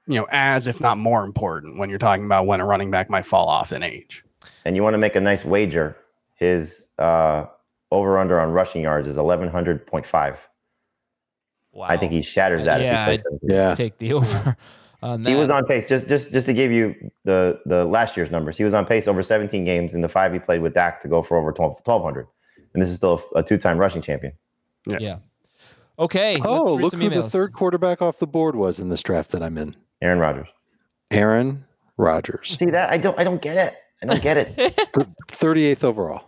you 0.06 0.14
know, 0.14 0.26
as 0.30 0.66
if 0.66 0.78
not 0.78 0.98
more 0.98 1.24
important 1.24 1.78
when 1.78 1.88
you're 1.88 1.98
talking 1.98 2.26
about 2.26 2.46
when 2.46 2.60
a 2.60 2.66
running 2.66 2.90
back 2.90 3.08
might 3.08 3.24
fall 3.24 3.48
off 3.48 3.72
in 3.72 3.82
age. 3.82 4.22
And 4.66 4.76
you 4.76 4.82
want 4.82 4.92
to 4.92 4.98
make 4.98 5.16
a 5.16 5.20
nice 5.22 5.42
wager. 5.44 5.96
His 6.34 6.88
uh, 6.98 7.46
over 7.92 8.18
under 8.18 8.40
on 8.40 8.50
rushing 8.52 8.82
yards 8.82 9.06
is 9.06 9.16
eleven 9.16 9.48
hundred 9.48 9.86
point 9.86 10.06
five. 10.06 10.48
wow. 11.72 11.86
I 11.88 11.96
think 11.96 12.10
he 12.12 12.22
shatters 12.22 12.64
that. 12.64 12.80
Yeah, 12.80 13.08
if 13.08 13.20
he 13.20 13.22
plays 13.22 13.40
Yeah. 13.42 13.74
take 13.74 13.98
the 13.98 14.12
over. 14.18 14.56
on 15.02 15.24
He 15.24 15.34
was 15.34 15.50
on 15.50 15.64
pace. 15.66 15.86
Just 15.86 16.08
just 16.08 16.32
just 16.32 16.46
to 16.46 16.52
give 16.52 16.72
you 16.72 16.94
the 17.24 17.60
the 17.66 17.84
last 17.84 18.16
year's 18.16 18.30
numbers, 18.30 18.56
he 18.56 18.64
was 18.64 18.74
on 18.74 18.86
pace 18.86 19.06
over 19.08 19.22
17 19.22 19.64
games 19.64 19.94
in 19.94 20.00
the 20.00 20.08
five 20.08 20.32
he 20.32 20.38
played 20.38 20.62
with 20.62 20.74
Dak 20.74 21.00
to 21.00 21.08
go 21.08 21.22
for 21.22 21.36
over 21.36 21.52
12, 21.52 21.72
1200. 21.84 22.26
And 22.74 22.82
this 22.82 22.88
is 22.88 22.96
still 22.96 23.22
a, 23.34 23.40
a 23.40 23.42
two-time 23.42 23.78
rushing 23.78 24.00
champion. 24.00 24.32
Yeah. 24.86 25.18
Okay. 25.98 26.38
Oh, 26.44 26.74
let's 26.74 26.82
look 26.82 26.90
some 26.92 27.00
who 27.00 27.10
the 27.10 27.28
third 27.28 27.52
quarterback 27.52 28.00
off 28.00 28.18
the 28.18 28.26
board 28.26 28.56
was 28.56 28.80
in 28.80 28.88
this 28.88 29.02
draft 29.02 29.30
that 29.32 29.42
I'm 29.42 29.58
in. 29.58 29.76
Aaron 30.00 30.18
Rodgers. 30.18 30.48
Aaron 31.10 31.64
Rodgers. 31.98 32.56
See 32.58 32.70
that? 32.70 32.90
I 32.90 32.96
don't 32.96 33.18
I 33.18 33.24
don't 33.24 33.42
get 33.42 33.56
it. 33.58 33.76
I 34.02 34.06
don't 34.06 34.22
get 34.22 34.36
it. 34.38 34.56
38th 35.32 35.84
overall. 35.84 36.24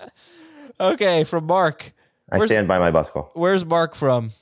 Okay, 0.80 1.24
from 1.24 1.46
Mark. 1.46 1.92
I 2.30 2.38
Where's- 2.38 2.50
stand 2.50 2.68
by 2.68 2.78
my 2.78 2.90
bus 2.90 3.10
call. 3.10 3.30
Where's 3.34 3.64
Mark 3.64 3.94
from? 3.94 4.32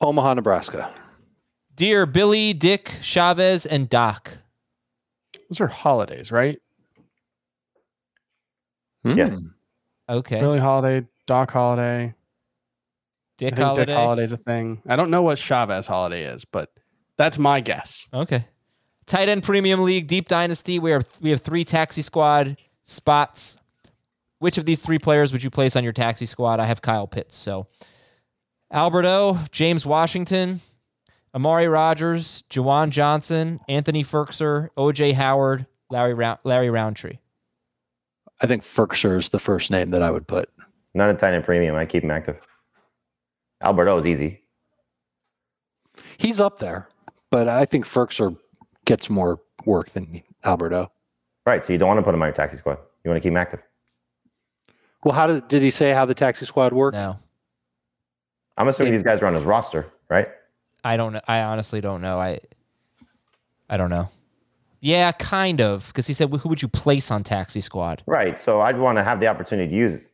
Omaha, 0.00 0.34
Nebraska. 0.34 0.92
Dear 1.74 2.06
Billy, 2.06 2.52
Dick, 2.52 2.98
Chavez, 3.02 3.66
and 3.66 3.88
Doc. 3.88 4.38
Those 5.50 5.60
are 5.60 5.66
holidays, 5.66 6.30
right? 6.30 6.58
Yes. 9.04 9.32
Hmm. 9.32 9.46
Okay. 10.08 10.40
Billy 10.40 10.58
Holiday, 10.58 11.06
Doc 11.26 11.50
Holiday. 11.50 12.14
Dick 13.36 13.52
I 13.52 13.56
think 13.56 13.66
Holiday. 13.66 13.86
Dick 13.86 13.94
Holiday's 13.96 14.32
a 14.32 14.36
thing. 14.36 14.80
I 14.86 14.96
don't 14.96 15.10
know 15.10 15.22
what 15.22 15.38
Chavez 15.38 15.86
Holiday 15.86 16.24
is, 16.24 16.44
but 16.44 16.70
that's 17.18 17.38
my 17.38 17.60
guess. 17.60 18.08
Okay. 18.14 18.46
Tight 19.06 19.28
end 19.28 19.42
premium 19.42 19.84
league, 19.84 20.06
deep 20.06 20.28
dynasty. 20.28 20.78
We 20.78 20.92
are 20.92 21.02
we 21.20 21.30
have 21.30 21.42
three 21.42 21.64
taxi 21.64 22.00
squad 22.00 22.56
spots. 22.84 23.58
Which 24.44 24.58
of 24.58 24.66
these 24.66 24.82
three 24.82 24.98
players 24.98 25.32
would 25.32 25.42
you 25.42 25.48
place 25.48 25.74
on 25.74 25.84
your 25.84 25.94
taxi 25.94 26.26
squad? 26.26 26.60
I 26.60 26.66
have 26.66 26.82
Kyle 26.82 27.06
Pitts. 27.06 27.34
So 27.34 27.66
Alberto, 28.70 29.38
James 29.52 29.86
Washington, 29.86 30.60
Amari 31.34 31.66
Rogers, 31.66 32.44
Juwan 32.50 32.90
Johnson, 32.90 33.60
Anthony 33.70 34.04
Firkser, 34.04 34.68
OJ 34.76 35.14
Howard, 35.14 35.64
Larry 35.88 36.12
Round, 36.12 36.40
Larry 36.44 36.68
Rountree. 36.68 37.20
I 38.42 38.46
think 38.46 38.64
Firkser 38.64 39.16
is 39.16 39.30
the 39.30 39.38
first 39.38 39.70
name 39.70 39.92
that 39.92 40.02
I 40.02 40.10
would 40.10 40.26
put. 40.26 40.50
Not 40.92 41.08
a 41.08 41.14
tight 41.14 41.32
end 41.32 41.44
premium. 41.44 41.74
I 41.74 41.86
keep 41.86 42.04
him 42.04 42.10
active. 42.10 42.36
Alberto 43.62 43.96
is 43.96 44.06
easy. 44.06 44.42
He's 46.18 46.38
up 46.38 46.58
there, 46.58 46.90
but 47.30 47.48
I 47.48 47.64
think 47.64 47.86
Firkser 47.86 48.36
gets 48.84 49.08
more 49.08 49.40
work 49.64 49.88
than 49.92 50.22
Alberto. 50.44 50.92
Right. 51.46 51.64
So 51.64 51.72
you 51.72 51.78
don't 51.78 51.88
want 51.88 51.98
to 52.00 52.02
put 52.02 52.14
him 52.14 52.20
on 52.20 52.26
your 52.26 52.34
taxi 52.34 52.58
squad. 52.58 52.76
You 53.04 53.10
want 53.10 53.22
to 53.22 53.26
keep 53.26 53.32
him 53.32 53.38
active. 53.38 53.62
Well, 55.04 55.14
how 55.14 55.26
did, 55.26 55.48
did 55.48 55.62
he 55.62 55.70
say 55.70 55.92
how 55.92 56.04
the 56.06 56.14
taxi 56.14 56.44
squad 56.46 56.72
worked? 56.72 56.96
No, 56.96 57.18
I'm 58.56 58.68
assuming 58.68 58.92
these 58.92 59.02
guys 59.02 59.20
are 59.20 59.26
on 59.26 59.34
his 59.34 59.44
roster, 59.44 59.86
right? 60.08 60.28
I 60.82 60.96
don't 60.96 61.12
know. 61.12 61.20
I 61.28 61.42
honestly 61.42 61.80
don't 61.80 62.00
know. 62.02 62.18
I 62.18 62.40
I 63.68 63.76
don't 63.76 63.90
know. 63.90 64.08
Yeah, 64.80 65.12
kind 65.12 65.60
of. 65.62 65.86
Because 65.88 66.06
he 66.06 66.12
said, 66.12 66.28
who 66.30 66.48
would 66.48 66.60
you 66.60 66.68
place 66.68 67.10
on 67.10 67.22
taxi 67.24 67.62
squad? 67.62 68.02
Right. 68.06 68.36
So 68.36 68.60
I'd 68.60 68.76
want 68.78 68.98
to 68.98 69.02
have 69.02 69.18
the 69.18 69.28
opportunity 69.28 69.70
to 69.70 69.74
use 69.74 70.12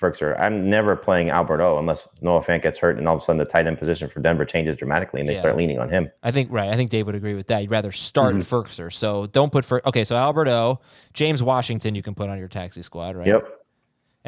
Firkser. 0.00 0.34
I'm 0.40 0.70
never 0.70 0.96
playing 0.96 1.28
Alberto 1.28 1.78
unless 1.78 2.08
Noah 2.22 2.40
Fant 2.42 2.62
gets 2.62 2.78
hurt 2.78 2.96
and 2.96 3.06
all 3.06 3.16
of 3.16 3.20
a 3.20 3.24
sudden 3.24 3.36
the 3.38 3.44
tight 3.44 3.66
end 3.66 3.78
position 3.78 4.08
for 4.08 4.20
Denver 4.20 4.46
changes 4.46 4.76
dramatically 4.76 5.20
and 5.20 5.28
they 5.28 5.34
Yeah. 5.34 5.40
start 5.40 5.56
leaning 5.56 5.78
on 5.78 5.90
him. 5.90 6.10
I 6.22 6.30
think 6.30 6.50
right. 6.50 6.70
I 6.70 6.76
think 6.76 6.88
Dave 6.90 7.04
would 7.06 7.16
agree 7.16 7.34
with 7.34 7.48
that. 7.48 7.60
You'd 7.60 7.70
rather 7.70 7.92
start 7.92 8.34
Mm-hmm. 8.36 8.54
Firkser. 8.54 8.90
So 8.90 9.26
don't 9.26 9.52
put 9.52 9.66
Fer. 9.66 9.82
Okay, 9.84 10.04
so 10.04 10.16
Alberto, 10.16 10.80
James 11.12 11.42
Washington, 11.42 11.94
you 11.94 12.02
can 12.02 12.14
put 12.14 12.30
on 12.30 12.38
your 12.38 12.48
taxi 12.48 12.80
squad, 12.80 13.14
right? 13.14 13.26
Yep. 13.26 13.57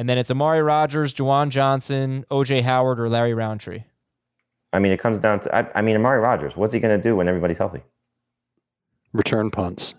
And 0.01 0.09
then 0.09 0.17
it's 0.17 0.31
Amari 0.31 0.63
Rogers, 0.63 1.13
Juwan 1.13 1.51
Johnson, 1.51 2.25
OJ 2.31 2.63
Howard, 2.63 2.99
or 2.99 3.11
Larry 3.11 3.35
Rountree. 3.35 3.85
I 4.73 4.79
mean, 4.79 4.93
it 4.93 4.99
comes 4.99 5.19
down 5.19 5.41
to. 5.41 5.55
I, 5.55 5.71
I 5.75 5.83
mean, 5.83 5.95
Amari 5.95 6.21
Rogers. 6.21 6.57
What's 6.57 6.73
he 6.73 6.81
going 6.81 6.99
to 6.99 7.03
do 7.03 7.17
when 7.17 7.29
everybody's 7.29 7.59
healthy? 7.59 7.83
Return 9.13 9.51
punts. 9.51 9.93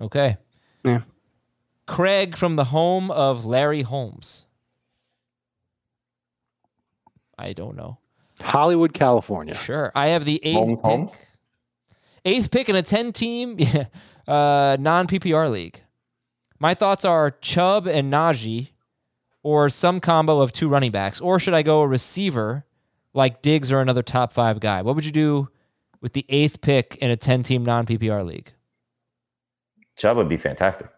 Okay. 0.00 0.38
Yeah. 0.82 1.02
Craig 1.86 2.34
from 2.34 2.56
the 2.56 2.64
home 2.64 3.10
of 3.10 3.44
Larry 3.44 3.82
Holmes. 3.82 4.46
I 7.36 7.52
don't 7.52 7.76
know. 7.76 7.98
Hollywood, 8.40 8.94
California. 8.94 9.54
Sure. 9.54 9.92
I 9.94 10.06
have 10.08 10.24
the 10.24 10.40
eighth 10.42 10.56
Holmes, 10.56 10.78
pick. 10.78 10.84
Holmes? 10.86 11.16
Eighth 12.24 12.50
pick 12.50 12.70
in 12.70 12.74
a 12.74 12.80
10 12.82 13.12
team 13.12 13.56
yeah, 13.58 13.84
uh, 14.26 14.78
non 14.80 15.06
PPR 15.06 15.50
league. 15.50 15.82
My 16.58 16.72
thoughts 16.72 17.04
are 17.04 17.30
Chubb 17.30 17.86
and 17.86 18.10
Najee, 18.10 18.70
or 19.42 19.68
some 19.68 20.00
combo 20.00 20.40
of 20.40 20.52
two 20.52 20.68
running 20.68 20.90
backs. 20.90 21.20
Or 21.20 21.38
should 21.38 21.54
I 21.54 21.62
go 21.62 21.80
a 21.80 21.86
receiver 21.86 22.64
like 23.14 23.42
Diggs 23.42 23.72
or 23.72 23.80
another 23.80 24.02
top 24.02 24.32
five 24.32 24.60
guy? 24.60 24.82
What 24.82 24.94
would 24.94 25.04
you 25.04 25.12
do 25.12 25.48
with 26.00 26.12
the 26.12 26.24
eighth 26.28 26.60
pick 26.60 26.96
in 27.00 27.10
a 27.10 27.16
10 27.16 27.42
team 27.42 27.64
non 27.64 27.86
PPR 27.86 28.24
league? 28.24 28.52
Chubb 29.96 30.16
would 30.16 30.28
be 30.28 30.36
fantastic. 30.36 30.88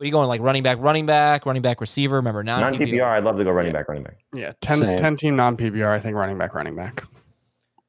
Are 0.00 0.04
you 0.04 0.10
going 0.10 0.26
like 0.26 0.40
running 0.40 0.64
back, 0.64 0.78
running 0.80 1.06
back, 1.06 1.46
running 1.46 1.62
back, 1.62 1.80
receiver? 1.80 2.16
Remember, 2.16 2.42
non 2.42 2.60
Non 2.60 2.74
PPR, 2.74 3.04
I'd 3.04 3.24
love 3.24 3.36
to 3.36 3.44
go 3.44 3.52
running 3.52 3.72
back, 3.72 3.88
running 3.88 4.02
back. 4.02 4.18
Yeah, 4.32 4.52
10, 4.60 4.80
10 4.98 5.16
team 5.16 5.36
non 5.36 5.56
PPR. 5.56 5.88
I 5.88 6.00
think 6.00 6.16
running 6.16 6.38
back, 6.38 6.54
running 6.54 6.74
back. 6.74 7.04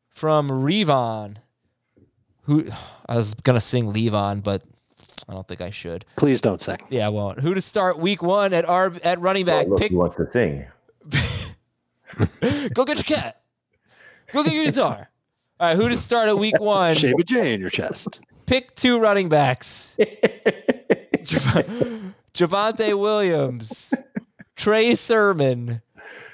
From 0.09 0.47
Revon, 0.49 1.38
who 2.43 2.68
I 3.07 3.16
was 3.16 3.34
going 3.34 3.55
to 3.55 3.61
sing 3.61 3.86
Levon, 3.91 4.43
but 4.43 4.61
I 5.28 5.34
don't 5.34 5.47
think 5.47 5.61
I 5.61 5.69
should. 5.69 6.05
Please 6.17 6.41
don't 6.41 6.61
sing. 6.61 6.78
Yeah, 6.89 7.05
I 7.05 7.09
won't. 7.09 7.39
Who 7.39 7.53
to 7.53 7.61
start 7.61 7.97
week 7.97 8.21
one 8.21 8.53
at 8.53 8.65
our 8.65 8.93
at 9.03 9.19
running 9.21 9.45
back? 9.45 9.67
Oh, 9.67 9.71
look, 9.71 9.80
Pick 9.80 9.91
he 9.91 9.97
wants 9.97 10.15
to 10.17 10.30
sing. 10.30 10.65
Go 12.74 12.86
get 12.86 12.97
your 13.07 13.17
cat. 13.17 13.41
Go 14.32 14.43
get 14.43 14.53
your 14.53 14.65
guitar. 14.65 15.09
All 15.59 15.67
right, 15.69 15.78
who 15.78 15.88
to 15.89 15.95
start 15.95 16.28
at 16.30 16.38
week 16.38 16.59
one? 16.59 16.95
Shave 16.95 17.15
a 17.17 17.24
J 17.24 17.53
in 17.53 17.61
your 17.61 17.69
chest. 17.69 18.19
Pick 18.45 18.76
two 18.76 18.99
running 18.99 19.30
backs. 19.30 19.95
Jav- 21.24 22.13
Javonte 22.34 22.99
Williams, 22.99 23.93
Trey 24.55 24.95
Sermon, 24.95 25.82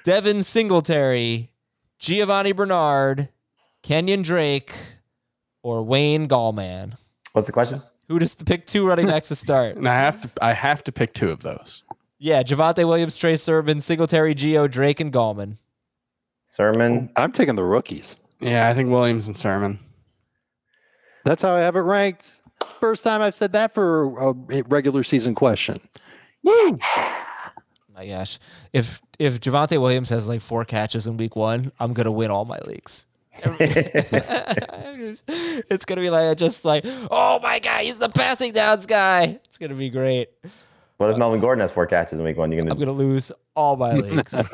Devin 0.03 0.41
Singletary, 0.43 1.51
Giovani 1.99 2.53
Bernard, 2.53 3.29
Kenyan 3.83 4.23
Drake, 4.23 4.73
or 5.61 5.83
Wayne 5.83 6.27
Gallman. 6.27 6.93
What's 7.33 7.47
the 7.47 7.53
question? 7.53 7.83
Who 8.09 8.17
does 8.17 8.35
to 8.35 8.45
pick 8.45 8.65
two 8.65 8.85
running 8.85 9.05
backs 9.05 9.27
to 9.29 9.35
start? 9.35 9.77
And 9.77 9.87
I 9.87 9.93
have 9.93 10.21
to 10.21 10.29
I 10.41 10.53
have 10.53 10.83
to 10.85 10.91
pick 10.91 11.13
two 11.13 11.29
of 11.29 11.43
those. 11.43 11.83
Yeah, 12.17 12.43
Javonte 12.43 12.85
Williams, 12.85 13.15
Trey 13.15 13.37
Sermon, 13.37 13.79
Singletary, 13.79 14.33
Geo, 14.33 14.67
Drake, 14.67 14.99
and 14.99 15.13
Gallman. 15.13 15.57
Sermon. 16.47 17.09
I'm 17.15 17.31
taking 17.31 17.55
the 17.55 17.63
rookies. 17.63 18.17
Yeah, 18.41 18.67
I 18.67 18.73
think 18.73 18.89
Williams 18.89 19.27
and 19.27 19.37
Sermon. 19.37 19.79
That's 21.23 21.43
how 21.43 21.53
I 21.53 21.59
have 21.59 21.75
it 21.75 21.81
ranked. 21.81 22.41
First 22.79 23.03
time 23.03 23.21
I've 23.21 23.35
said 23.35 23.53
that 23.53 23.73
for 23.73 24.29
a 24.29 24.33
regular 24.63 25.03
season 25.03 25.35
question. 25.35 25.79
Woo! 26.43 26.79
My 27.95 28.07
gosh, 28.07 28.39
if 28.73 29.01
if 29.19 29.39
Javonte 29.39 29.79
Williams 29.79 30.09
has 30.09 30.27
like 30.27 30.41
four 30.41 30.65
catches 30.65 31.05
in 31.05 31.17
week 31.17 31.35
one, 31.35 31.71
I'm 31.79 31.93
gonna 31.93 32.11
win 32.11 32.31
all 32.31 32.45
my 32.45 32.59
leagues. 32.65 33.05
it's 35.69 35.85
gonna 35.85 36.01
be 36.01 36.09
like 36.09 36.37
just 36.37 36.65
like, 36.65 36.83
oh 36.85 37.39
my 37.41 37.59
god, 37.59 37.83
he's 37.83 37.99
the 37.99 38.09
passing 38.09 38.53
downs 38.53 38.85
guy. 38.85 39.39
It's 39.45 39.57
gonna 39.57 39.75
be 39.75 39.89
great. 39.89 40.29
What 40.97 41.09
if 41.11 41.17
Melvin 41.17 41.39
Gordon 41.39 41.61
has 41.61 41.71
four 41.71 41.85
catches 41.87 42.19
in 42.19 42.25
week 42.25 42.37
one? 42.37 42.51
You're 42.51 42.61
gonna 42.61 42.71
I'm 42.71 42.77
gonna 42.79 42.91
gonna 42.91 42.97
lose 42.97 43.31
all 43.55 43.77
my 43.77 43.93
leagues. 43.95 44.51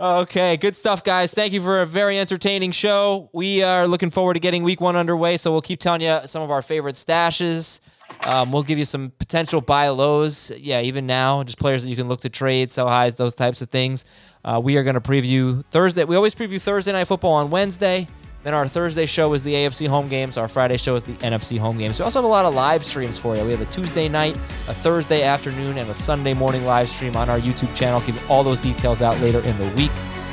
okay, 0.00 0.56
good 0.56 0.76
stuff, 0.76 1.02
guys. 1.02 1.34
Thank 1.34 1.52
you 1.52 1.60
for 1.60 1.82
a 1.82 1.86
very 1.86 2.18
entertaining 2.18 2.70
show. 2.72 3.28
We 3.32 3.62
are 3.62 3.88
looking 3.88 4.10
forward 4.10 4.34
to 4.34 4.40
getting 4.40 4.62
week 4.62 4.80
one 4.80 4.96
underway, 4.96 5.36
so 5.36 5.50
we'll 5.50 5.62
keep 5.62 5.80
telling 5.80 6.02
you 6.02 6.20
some 6.26 6.42
of 6.42 6.50
our 6.50 6.62
favorite 6.62 6.94
stashes. 6.94 7.80
Um, 8.26 8.52
we'll 8.52 8.62
give 8.62 8.78
you 8.78 8.84
some 8.84 9.12
potential 9.18 9.60
buy 9.60 9.88
lows. 9.88 10.52
Yeah, 10.56 10.82
even 10.82 11.06
now, 11.06 11.42
just 11.42 11.58
players 11.58 11.82
that 11.82 11.88
you 11.88 11.96
can 11.96 12.08
look 12.08 12.20
to 12.20 12.28
trade, 12.28 12.70
sell 12.70 12.88
highs, 12.88 13.16
those 13.16 13.34
types 13.34 13.62
of 13.62 13.70
things. 13.70 14.04
Uh, 14.44 14.60
we 14.62 14.76
are 14.76 14.82
going 14.82 14.94
to 14.94 15.00
preview 15.00 15.64
Thursday. 15.70 16.04
We 16.04 16.16
always 16.16 16.34
preview 16.34 16.60
Thursday 16.60 16.92
night 16.92 17.06
football 17.06 17.32
on 17.32 17.50
Wednesday. 17.50 18.06
Then 18.42 18.54
our 18.54 18.66
Thursday 18.66 19.04
show 19.04 19.34
is 19.34 19.44
the 19.44 19.52
AFC 19.52 19.86
home 19.86 20.08
games. 20.08 20.38
Our 20.38 20.48
Friday 20.48 20.78
show 20.78 20.96
is 20.96 21.04
the 21.04 21.12
NFC 21.14 21.58
home 21.58 21.76
games. 21.76 21.98
We 21.98 22.04
also 22.04 22.20
have 22.20 22.24
a 22.24 22.28
lot 22.28 22.46
of 22.46 22.54
live 22.54 22.84
streams 22.84 23.18
for 23.18 23.36
you. 23.36 23.44
We 23.44 23.50
have 23.50 23.60
a 23.60 23.66
Tuesday 23.66 24.08
night, 24.08 24.36
a 24.36 24.74
Thursday 24.74 25.22
afternoon, 25.22 25.76
and 25.76 25.88
a 25.90 25.94
Sunday 25.94 26.32
morning 26.32 26.64
live 26.64 26.88
stream 26.88 27.16
on 27.16 27.28
our 27.28 27.38
YouTube 27.38 27.74
channel. 27.74 28.00
Keep 28.00 28.14
all 28.30 28.42
those 28.42 28.60
details 28.60 29.02
out 29.02 29.18
later 29.20 29.40
in 29.40 29.58
the 29.58 29.68
week. 29.76 29.90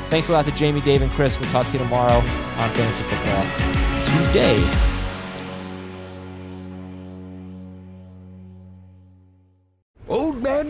Thanks 0.08 0.30
a 0.30 0.32
lot 0.32 0.46
to 0.46 0.50
Jamey, 0.52 0.82
Dave, 0.82 1.02
and 1.02 1.10
Chris. 1.10 1.38
We'll 1.38 1.50
talk 1.50 1.66
to 1.66 1.72
you 1.72 1.78
tomorrow 1.80 2.16
on 2.16 2.74
Fantasy 2.74 3.02
Football 3.02 3.42
Tuesday. 4.06 4.97